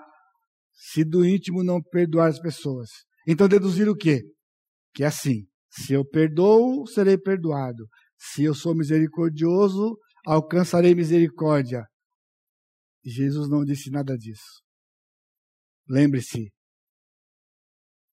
se 0.73 1.03
do 1.03 1.25
íntimo 1.25 1.63
não 1.63 1.81
perdoar 1.81 2.29
as 2.29 2.39
pessoas. 2.39 2.89
Então 3.27 3.47
deduzir 3.47 3.89
o 3.89 3.95
quê? 3.95 4.21
Que 4.93 5.03
é 5.03 5.07
assim: 5.07 5.45
se 5.69 5.93
eu 5.93 6.05
perdoo, 6.05 6.87
serei 6.87 7.17
perdoado. 7.17 7.85
Se 8.17 8.43
eu 8.43 8.55
sou 8.55 8.75
misericordioso, 8.75 9.97
alcançarei 10.25 10.95
misericórdia. 10.95 11.85
Jesus 13.03 13.49
não 13.49 13.63
disse 13.63 13.91
nada 13.91 14.17
disso. 14.17 14.63
Lembre-se, 15.87 16.51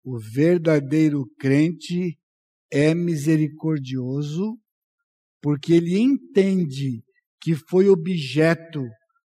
o 0.04 0.18
verdadeiro 0.18 1.24
crente 1.38 2.18
é 2.74 2.92
misericordioso 2.92 4.58
porque 5.40 5.74
ele 5.74 5.96
entende 5.96 7.04
que 7.40 7.54
foi 7.54 7.88
objeto 7.88 8.82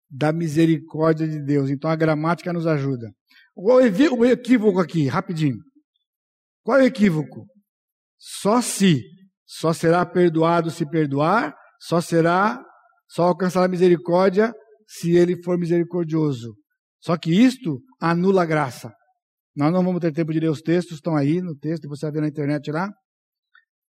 da 0.09 0.33
misericórdia 0.33 1.25
de 1.25 1.41
Deus. 1.41 1.69
Então 1.69 1.89
a 1.89 1.95
gramática 1.95 2.51
nos 2.51 2.67
ajuda. 2.67 3.09
O 3.55 3.79
equívoco 4.25 4.79
aqui, 4.79 5.07
rapidinho? 5.07 5.57
Qual 6.63 6.79
é 6.79 6.83
o 6.83 6.85
equívoco? 6.85 7.45
Só 8.17 8.61
se, 8.61 9.03
só 9.45 9.71
será 9.71 10.05
perdoado 10.05 10.69
se 10.69 10.85
perdoar, 10.85 11.55
só 11.79 12.01
será, 12.01 12.61
só 13.07 13.23
alcançará 13.23 13.69
misericórdia 13.69 14.53
se 14.85 15.15
ele 15.15 15.41
for 15.43 15.57
misericordioso. 15.57 16.55
Só 16.99 17.15
que 17.15 17.31
isto 17.31 17.79
anula 18.01 18.41
a 18.41 18.45
graça. 18.45 18.91
Nós 19.55 19.71
não 19.71 19.83
vamos 19.83 20.01
ter 20.01 20.11
tempo 20.11 20.33
de 20.33 20.41
ler 20.41 20.49
os 20.49 20.61
textos, 20.61 20.95
estão 20.95 21.15
aí 21.15 21.41
no 21.41 21.55
texto, 21.55 21.87
você 21.87 22.05
vai 22.07 22.13
ver 22.13 22.21
na 22.21 22.27
internet 22.27 22.69
lá. 22.71 22.89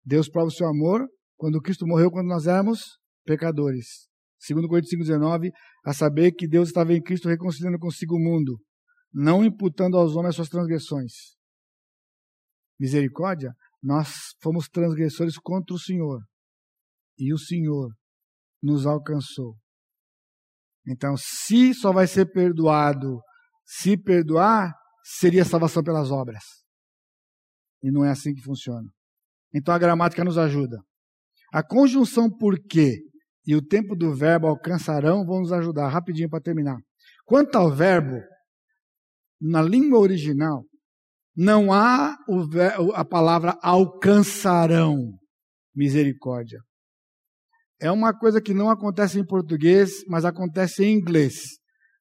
Deus 0.04 0.30
prova 0.30 0.48
o 0.48 0.52
seu 0.52 0.68
amor 0.68 1.08
quando 1.38 1.62
Cristo 1.62 1.88
morreu 1.88 2.12
quando 2.12 2.28
nós 2.28 2.48
éramos 2.48 2.98
pecadores. 3.26 4.08
Segundo 4.40 4.68
Coríntios 4.68 5.08
5,19, 5.08 5.52
a 5.86 5.94
saber 5.94 6.34
que 6.34 6.48
Deus 6.48 6.70
estava 6.70 6.94
em 6.94 7.02
Cristo 7.02 7.30
reconciliando 7.30 7.80
consigo 7.80 8.16
o 8.16 8.20
mundo, 8.20 8.60
não 9.14 9.44
imputando 9.44 9.98
aos 9.98 10.16
homens 10.16 10.32
as 10.32 10.36
suas 10.36 10.50
transgressões. 10.50 11.14
Misericórdia, 12.80 13.54
nós 13.82 14.36
fomos 14.42 14.68
transgressores 14.68 15.38
contra 15.38 15.74
o 15.74 15.80
Senhor. 15.80 16.22
E 17.18 17.34
o 17.34 17.38
Senhor 17.38 17.94
nos 18.62 18.86
alcançou. 18.86 19.56
Então, 20.86 21.16
se 21.16 21.74
só 21.74 21.94
vai 21.94 22.08
ser 22.08 22.26
perdoado 22.26 23.22
se 23.66 23.98
perdoar, 23.98 24.74
seria 25.04 25.46
salvação 25.46 25.84
pelas 25.84 26.12
obras. 26.12 26.44
E 27.82 27.92
não 27.92 28.04
é 28.04 28.12
assim 28.12 28.34
que 28.34 28.42
funciona. 28.42 28.90
Então 29.54 29.74
a 29.74 29.78
gramática 29.78 30.24
nos 30.24 30.38
ajuda. 30.38 30.78
A 31.54 31.62
conjunção 31.62 32.30
porque 32.30 33.02
e 33.46 33.56
o 33.56 33.62
tempo 33.62 33.96
do 33.96 34.16
verbo 34.16 34.48
alcançarão 34.48 35.26
vão 35.26 35.42
nos 35.42 35.52
ajudar 35.52 35.90
rapidinho 35.90 36.30
para 36.30 36.42
terminar. 36.42 36.78
Quanto 37.26 37.56
ao 37.58 37.70
verbo, 37.70 38.22
na 39.40 39.62
língua 39.62 40.00
original, 40.00 40.64
não 41.36 41.74
há 41.74 42.16
a 42.94 43.04
palavra 43.04 43.58
alcançarão 43.62 45.18
misericórdia. 45.76 46.60
É 47.82 47.92
uma 47.92 48.18
coisa 48.18 48.42
que 48.42 48.54
não 48.54 48.70
acontece 48.70 49.20
em 49.20 49.26
português, 49.26 50.06
mas 50.08 50.24
acontece 50.24 50.86
em 50.86 50.94
inglês. 50.94 51.58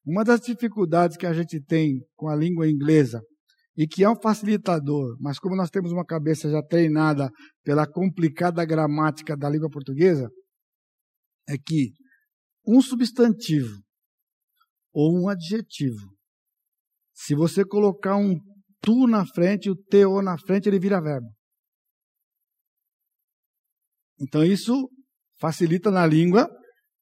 Uma 0.06 0.22
das 0.22 0.40
dificuldades 0.40 1.16
que 1.16 1.26
a 1.26 1.32
gente 1.32 1.60
tem 1.60 2.00
com 2.14 2.28
a 2.28 2.36
língua 2.36 2.68
inglesa 2.68 3.20
e 3.76 3.86
que 3.86 4.04
é 4.04 4.10
um 4.10 4.20
facilitador, 4.20 5.16
mas 5.20 5.38
como 5.38 5.56
nós 5.56 5.70
temos 5.70 5.92
uma 5.92 6.04
cabeça 6.04 6.50
já 6.50 6.62
treinada 6.62 7.30
pela 7.64 7.86
complicada 7.86 8.64
gramática 8.64 9.36
da 9.36 9.48
língua 9.48 9.70
portuguesa, 9.70 10.28
é 11.48 11.56
que 11.56 11.92
um 12.66 12.80
substantivo 12.80 13.80
ou 14.92 15.18
um 15.18 15.28
adjetivo, 15.28 16.14
se 17.14 17.34
você 17.34 17.64
colocar 17.64 18.16
um 18.16 18.38
tu 18.82 19.06
na 19.06 19.24
frente, 19.24 19.70
o 19.70 19.76
teu 19.76 20.20
na 20.20 20.36
frente, 20.36 20.68
ele 20.68 20.78
vira 20.78 21.00
verbo. 21.00 21.28
Então 24.20 24.44
isso 24.44 24.90
facilita 25.40 25.90
na 25.90 26.06
língua, 26.06 26.48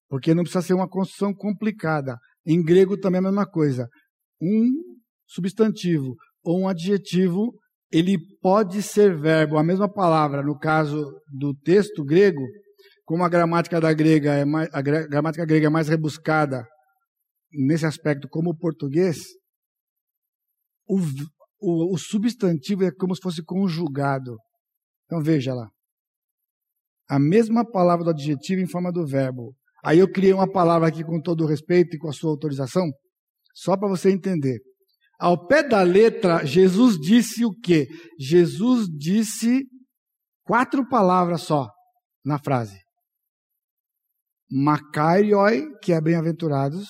porque 0.09 0.35
não 0.35 0.43
precisa 0.43 0.63
ser 0.63 0.75
uma 0.75 0.89
construção 0.89 1.35
complicada. 1.35 2.17
Em 2.47 2.63
grego 2.63 2.99
também 2.99 3.19
é 3.19 3.21
a 3.21 3.29
mesma 3.29 3.47
coisa. 3.47 3.89
Um 4.41 4.71
substantivo 5.27 6.15
ou 6.43 6.61
um 6.61 6.69
adjetivo, 6.69 7.53
ele 7.93 8.17
pode 8.41 8.83
ser 8.83 9.19
verbo, 9.19 9.59
a 9.59 9.65
mesma 9.65 9.93
palavra, 9.93 10.43
no 10.43 10.59
caso 10.59 11.05
do 11.29 11.55
texto 11.55 12.05
grego, 12.05 12.43
como 13.05 13.25
a 13.25 13.29
gramática 13.29 13.81
da 13.81 13.93
grega 13.93 14.35
é 14.35 14.45
mais, 14.45 14.69
a 14.73 14.81
gramática 14.81 15.45
grega 15.45 15.67
é 15.67 15.71
mais 15.71 15.89
rebuscada 15.89 16.65
nesse 17.53 17.85
aspecto 17.85 18.29
como 18.29 18.51
o 18.51 18.57
português, 18.57 19.19
o, 20.89 20.99
o, 21.61 21.95
o 21.95 21.99
substantivo 21.99 22.85
é 22.85 22.91
como 22.93 23.15
se 23.15 23.21
fosse 23.21 23.43
conjugado. 23.45 24.37
Então 25.05 25.23
veja 25.23 25.53
lá. 25.53 25.69
A 27.09 27.19
mesma 27.19 27.69
palavra 27.69 28.05
do 28.05 28.11
adjetivo 28.11 28.61
em 28.61 28.69
forma 28.69 28.93
do 28.93 29.05
verbo. 29.05 29.55
Aí 29.85 29.99
eu 29.99 30.11
criei 30.11 30.33
uma 30.33 30.51
palavra 30.51 30.89
aqui 30.89 31.03
com 31.03 31.21
todo 31.21 31.43
o 31.43 31.47
respeito 31.47 31.97
e 31.97 31.99
com 31.99 32.09
a 32.09 32.13
sua 32.13 32.31
autorização, 32.31 32.89
só 33.55 33.77
para 33.77 33.89
você 33.89 34.11
entender. 34.11 34.61
Ao 35.21 35.47
pé 35.47 35.63
da 35.63 35.83
letra, 35.83 36.47
Jesus 36.47 36.99
disse 36.99 37.45
o 37.45 37.53
quê? 37.53 37.87
Jesus 38.19 38.89
disse 38.89 39.69
quatro 40.45 40.89
palavras 40.89 41.43
só 41.43 41.69
na 42.25 42.39
frase. 42.39 42.81
Macarioi, 44.51 45.79
que 45.83 45.93
é 45.93 46.01
bem-aventurados. 46.01 46.89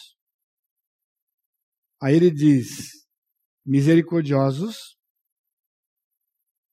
Aí 2.01 2.15
ele 2.15 2.31
diz 2.31 2.69
misericordiosos. 3.67 4.77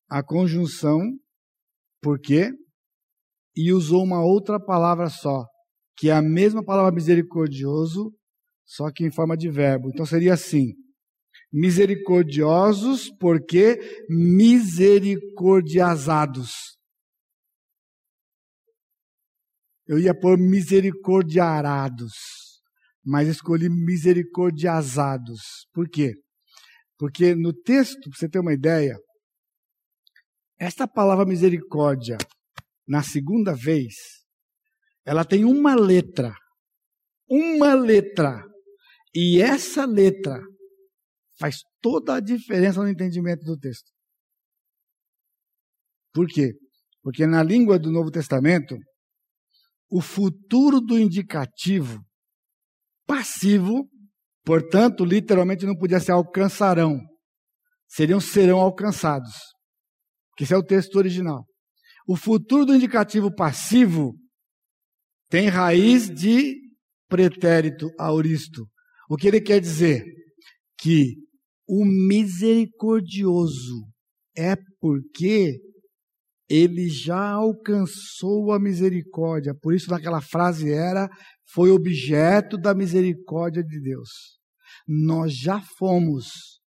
A 0.07 0.23
conjunção, 0.23 1.01
por 2.01 2.19
quê? 2.19 2.51
E 3.55 3.73
usou 3.73 4.03
uma 4.03 4.23
outra 4.23 4.63
palavra 4.63 5.09
só, 5.09 5.43
que 5.97 6.09
é 6.09 6.13
a 6.13 6.21
mesma 6.21 6.63
palavra 6.63 6.91
misericordioso, 6.91 8.15
só 8.63 8.91
que 8.91 9.03
em 9.03 9.11
forma 9.11 9.35
de 9.35 9.49
verbo. 9.49 9.89
Então 9.89 10.05
seria 10.05 10.35
assim: 10.35 10.73
misericordiosos 11.57 13.09
porque 13.19 14.05
misericordiazados. 14.07 16.77
Eu 19.87 19.97
ia 19.97 20.13
pôr 20.13 20.37
misericordiarados, 20.37 22.13
mas 23.03 23.27
escolhi 23.27 23.67
misericordiazados. 23.69 25.65
Por 25.73 25.89
quê? 25.89 26.13
Porque 26.97 27.33
no 27.33 27.51
texto, 27.53 28.07
para 28.09 28.19
você 28.19 28.29
ter 28.29 28.37
uma 28.39 28.53
ideia, 28.53 28.95
esta 30.59 30.87
palavra 30.87 31.25
misericórdia, 31.25 32.19
na 32.87 33.01
segunda 33.01 33.55
vez, 33.55 33.95
ela 35.05 35.25
tem 35.25 35.43
uma 35.43 35.73
letra. 35.73 36.35
Uma 37.27 37.73
letra. 37.73 38.45
E 39.15 39.41
essa 39.41 39.83
letra 39.85 40.39
faz 41.39 41.57
toda 41.81 42.15
a 42.15 42.19
diferença 42.19 42.81
no 42.81 42.89
entendimento 42.89 43.43
do 43.43 43.57
texto. 43.57 43.91
Por 46.13 46.27
quê? 46.27 46.53
Porque 47.03 47.25
na 47.27 47.43
língua 47.43 47.77
do 47.77 47.91
Novo 47.91 48.11
Testamento, 48.11 48.75
o 49.89 50.01
futuro 50.01 50.81
do 50.81 50.97
indicativo 50.97 52.03
passivo, 53.05 53.87
portanto, 54.43 55.05
literalmente 55.05 55.65
não 55.65 55.75
podia 55.75 55.99
ser 55.99 56.11
alcançarão, 56.11 56.99
seriam 57.87 58.19
serão 58.19 58.59
alcançados. 58.59 59.35
Que 60.35 60.43
esse 60.43 60.53
é 60.53 60.57
o 60.57 60.63
texto 60.63 60.95
original. 60.95 61.45
O 62.07 62.15
futuro 62.15 62.65
do 62.65 62.75
indicativo 62.75 63.33
passivo 63.33 64.13
tem 65.29 65.47
raiz 65.47 66.09
de 66.09 66.55
pretérito 67.07 67.89
auristo. 67.97 68.67
O 69.09 69.15
que 69.15 69.27
ele 69.27 69.41
quer 69.41 69.59
dizer? 69.59 70.03
Que 70.77 71.15
o 71.67 71.85
misericordioso 71.85 73.85
é 74.35 74.55
porque 74.79 75.59
ele 76.49 76.87
já 76.87 77.31
alcançou 77.31 78.53
a 78.53 78.59
misericórdia. 78.59 79.53
Por 79.53 79.73
isso, 79.73 79.89
naquela 79.89 80.21
frase 80.21 80.71
era: 80.71 81.09
foi 81.51 81.71
objeto 81.71 82.57
da 82.57 82.73
misericórdia 82.73 83.63
de 83.63 83.81
Deus. 83.81 84.09
Nós 84.87 85.35
já 85.35 85.61
fomos 85.77 86.57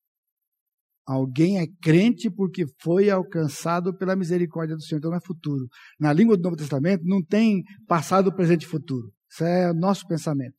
Alguém 1.11 1.59
é 1.59 1.67
crente 1.83 2.31
porque 2.31 2.65
foi 2.81 3.11
alcançado 3.11 3.93
pela 3.93 4.15
misericórdia 4.15 4.77
do 4.77 4.83
Senhor, 4.83 4.99
então 4.99 5.11
não 5.11 5.19
é 5.19 5.21
futuro. 5.21 5.67
Na 5.99 6.13
língua 6.13 6.37
do 6.37 6.43
Novo 6.45 6.55
Testamento 6.55 7.03
não 7.05 7.21
tem 7.21 7.65
passado, 7.89 8.33
presente 8.33 8.63
e 8.63 8.69
futuro. 8.69 9.11
Isso 9.29 9.43
é 9.43 9.73
nosso 9.73 10.07
pensamento. 10.07 10.55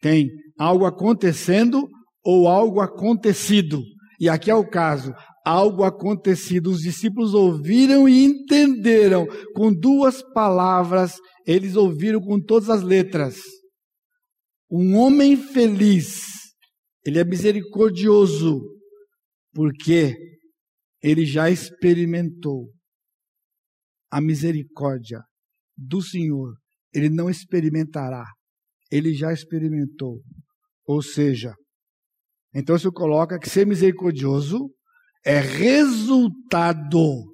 Tem 0.00 0.28
algo 0.58 0.86
acontecendo 0.86 1.88
ou 2.24 2.48
algo 2.48 2.80
acontecido. 2.80 3.82
E 4.18 4.28
aqui 4.28 4.50
é 4.50 4.54
o 4.54 4.68
caso. 4.68 5.12
Algo 5.44 5.84
acontecido. 5.84 6.70
Os 6.70 6.80
discípulos 6.80 7.34
ouviram 7.34 8.08
e 8.08 8.24
entenderam 8.24 9.26
com 9.54 9.72
duas 9.72 10.22
palavras. 10.32 11.14
Eles 11.46 11.76
ouviram 11.76 12.20
com 12.20 12.40
todas 12.40 12.68
as 12.68 12.82
letras. 12.82 13.38
Um 14.70 14.96
homem 14.96 15.36
feliz. 15.36 16.26
Ele 17.04 17.18
é 17.18 17.24
misericordioso 17.24 18.60
porque 19.52 20.14
ele 21.02 21.24
já 21.24 21.50
experimentou 21.50 22.70
a 24.10 24.20
misericórdia 24.20 25.22
do 25.76 26.02
Senhor. 26.02 26.54
Ele 26.92 27.08
não 27.08 27.30
experimentará, 27.30 28.24
ele 28.90 29.14
já 29.14 29.32
experimentou. 29.32 30.20
Ou 30.84 31.00
seja, 31.02 31.54
então 32.54 32.78
se 32.78 32.90
coloca 32.90 33.38
que 33.38 33.48
ser 33.48 33.66
misericordioso 33.66 34.70
é 35.24 35.38
resultado 35.38 37.30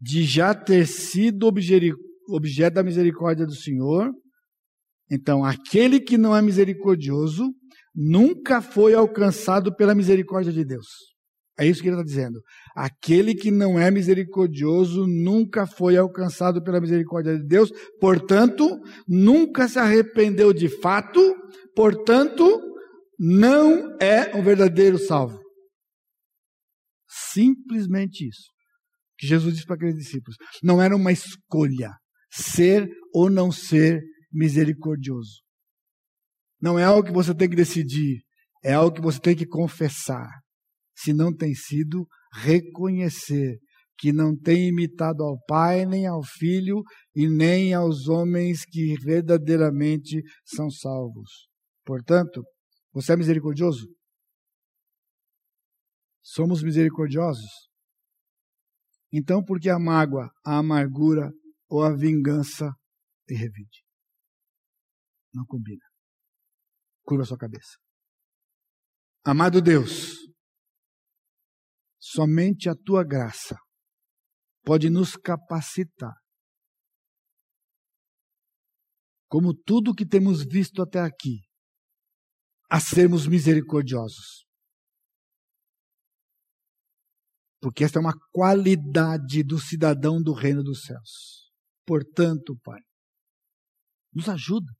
de 0.00 0.24
já 0.24 0.54
ter 0.54 0.86
sido 0.86 1.46
objeto 1.46 2.74
da 2.74 2.82
misericórdia 2.82 3.46
do 3.46 3.54
Senhor. 3.54 4.12
Então, 5.10 5.44
aquele 5.44 6.00
que 6.00 6.18
não 6.18 6.36
é 6.36 6.42
misericordioso 6.42 7.50
nunca 7.94 8.60
foi 8.60 8.94
alcançado 8.94 9.74
pela 9.74 9.94
misericórdia 9.94 10.52
de 10.52 10.64
Deus. 10.64 10.86
É 11.58 11.66
isso 11.66 11.80
que 11.80 11.88
ele 11.88 11.96
está 11.96 12.04
dizendo. 12.04 12.42
Aquele 12.74 13.34
que 13.34 13.50
não 13.50 13.78
é 13.80 13.90
misericordioso 13.90 15.06
nunca 15.06 15.66
foi 15.66 15.96
alcançado 15.96 16.62
pela 16.62 16.80
misericórdia 16.80 17.38
de 17.38 17.46
Deus, 17.46 17.72
portanto, 17.98 18.68
nunca 19.08 19.66
se 19.66 19.78
arrependeu 19.78 20.52
de 20.52 20.68
fato, 20.68 21.34
portanto, 21.74 22.75
não 23.18 23.96
é 24.00 24.34
um 24.36 24.42
verdadeiro 24.42 24.98
salvo. 24.98 25.40
Simplesmente 27.08 28.28
isso. 28.28 28.50
Que 29.18 29.26
Jesus 29.26 29.54
disse 29.54 29.66
para 29.66 29.76
aqueles 29.76 29.96
discípulos. 29.96 30.36
Não 30.62 30.80
era 30.80 30.94
uma 30.94 31.12
escolha 31.12 31.90
ser 32.30 32.88
ou 33.14 33.30
não 33.30 33.50
ser 33.50 34.02
misericordioso. 34.30 35.42
Não 36.60 36.78
é 36.78 36.84
algo 36.84 37.06
que 37.06 37.12
você 37.12 37.34
tem 37.34 37.48
que 37.48 37.56
decidir, 37.56 38.22
é 38.62 38.74
algo 38.74 38.94
que 38.94 39.02
você 39.02 39.18
tem 39.20 39.36
que 39.36 39.46
confessar. 39.46 40.28
Se 40.94 41.12
não 41.12 41.34
tem 41.34 41.54
sido, 41.54 42.06
reconhecer 42.32 43.58
que 43.98 44.12
não 44.12 44.36
tem 44.36 44.68
imitado 44.68 45.22
ao 45.22 45.38
Pai, 45.46 45.86
nem 45.86 46.06
ao 46.06 46.22
Filho 46.22 46.82
e 47.14 47.28
nem 47.28 47.72
aos 47.72 48.08
homens 48.08 48.64
que 48.64 48.94
verdadeiramente 49.02 50.22
são 50.44 50.70
salvos. 50.70 51.48
Portanto, 51.84 52.42
você 52.96 53.12
é 53.12 53.16
misericordioso? 53.16 53.94
Somos 56.22 56.62
misericordiosos? 56.62 57.68
Então, 59.12 59.44
por 59.44 59.60
que 59.60 59.68
a 59.68 59.78
mágoa, 59.78 60.30
a 60.42 60.60
amargura 60.60 61.30
ou 61.68 61.82
a 61.82 61.94
vingança 61.94 62.72
te 63.26 63.34
revide? 63.34 63.84
Não 65.30 65.44
combina. 65.44 65.84
Curva 67.04 67.26
sua 67.26 67.36
cabeça. 67.36 67.76
Amado 69.22 69.60
Deus, 69.60 70.14
somente 71.98 72.70
a 72.70 72.74
tua 72.74 73.04
graça 73.04 73.58
pode 74.64 74.88
nos 74.88 75.16
capacitar, 75.16 76.14
como 79.28 79.52
tudo 79.52 79.94
que 79.94 80.06
temos 80.06 80.42
visto 80.42 80.80
até 80.80 81.00
aqui, 81.00 81.45
a 82.68 82.80
sermos 82.80 83.26
misericordiosos. 83.26 84.46
Porque 87.60 87.84
esta 87.84 87.98
é 87.98 88.00
uma 88.00 88.18
qualidade 88.32 89.42
do 89.42 89.58
cidadão 89.58 90.22
do 90.22 90.32
reino 90.32 90.62
dos 90.62 90.82
céus. 90.82 91.50
Portanto, 91.86 92.56
Pai, 92.62 92.80
nos 94.12 94.28
ajuda. 94.28 94.72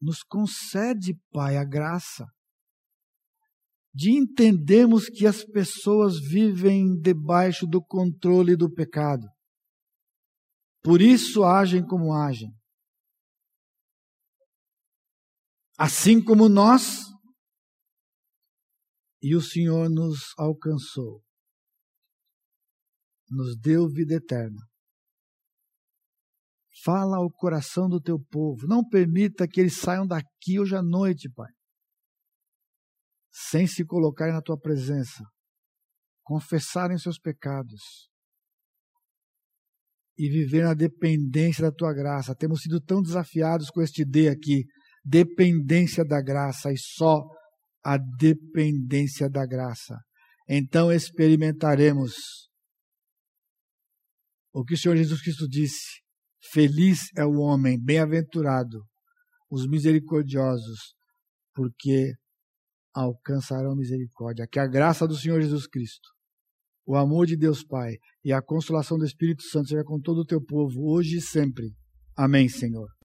Nos 0.00 0.22
concede, 0.22 1.18
Pai, 1.30 1.56
a 1.56 1.64
graça 1.64 2.26
de 3.94 4.10
entendermos 4.10 5.08
que 5.08 5.24
as 5.24 5.44
pessoas 5.44 6.18
vivem 6.18 6.98
debaixo 7.00 7.64
do 7.64 7.80
controle 7.80 8.56
do 8.56 8.68
pecado. 8.68 9.28
Por 10.82 11.00
isso 11.00 11.44
agem 11.44 11.86
como 11.86 12.12
agem. 12.12 12.50
Assim 15.76 16.22
como 16.22 16.48
nós, 16.48 17.00
e 19.20 19.34
o 19.34 19.40
Senhor 19.40 19.88
nos 19.88 20.34
alcançou, 20.36 21.22
nos 23.30 23.58
deu 23.58 23.88
vida 23.88 24.14
eterna. 24.14 24.60
Fala 26.84 27.16
ao 27.16 27.30
coração 27.30 27.88
do 27.88 28.00
teu 28.00 28.20
povo. 28.20 28.66
Não 28.66 28.86
permita 28.86 29.48
que 29.48 29.60
eles 29.60 29.78
saiam 29.78 30.06
daqui 30.06 30.60
hoje 30.60 30.76
à 30.76 30.82
noite, 30.82 31.30
Pai, 31.30 31.50
sem 33.32 33.66
se 33.66 33.84
colocarem 33.84 34.34
na 34.34 34.42
tua 34.42 34.58
presença, 34.58 35.24
confessarem 36.22 36.98
seus 36.98 37.18
pecados 37.18 38.10
e 40.18 40.28
viver 40.28 40.64
na 40.64 40.74
dependência 40.74 41.62
da 41.64 41.72
tua 41.72 41.92
graça. 41.94 42.36
Temos 42.36 42.60
sido 42.60 42.80
tão 42.80 43.02
desafiados 43.02 43.70
com 43.70 43.80
este 43.80 44.04
D 44.04 44.28
aqui, 44.28 44.64
dependência 45.04 46.04
da 46.04 46.20
graça 46.22 46.72
e 46.72 46.78
só 46.78 47.22
a 47.84 47.98
dependência 47.98 49.28
da 49.28 49.44
graça. 49.44 49.98
Então 50.48 50.90
experimentaremos 50.90 52.14
o 54.52 54.64
que 54.64 54.74
o 54.74 54.78
Senhor 54.78 54.96
Jesus 54.96 55.20
Cristo 55.20 55.48
disse: 55.48 56.00
Feliz 56.52 57.08
é 57.16 57.24
o 57.24 57.38
homem, 57.38 57.82
bem-aventurado, 57.82 58.84
os 59.50 59.66
misericordiosos, 59.66 60.94
porque 61.54 62.12
alcançarão 62.94 63.74
misericórdia. 63.74 64.46
Que 64.50 64.58
a 64.58 64.66
graça 64.66 65.06
do 65.06 65.16
Senhor 65.16 65.40
Jesus 65.40 65.66
Cristo, 65.66 66.08
o 66.86 66.96
amor 66.96 67.26
de 67.26 67.36
Deus 67.36 67.64
Pai 67.64 67.94
e 68.24 68.32
a 68.32 68.40
consolação 68.42 68.96
do 68.96 69.04
Espírito 69.04 69.42
Santo 69.42 69.68
seja 69.68 69.84
com 69.84 70.00
todo 70.00 70.18
o 70.18 70.26
teu 70.26 70.42
povo, 70.42 70.92
hoje 70.92 71.16
e 71.16 71.20
sempre. 71.20 71.74
Amém, 72.16 72.48
Senhor. 72.48 72.94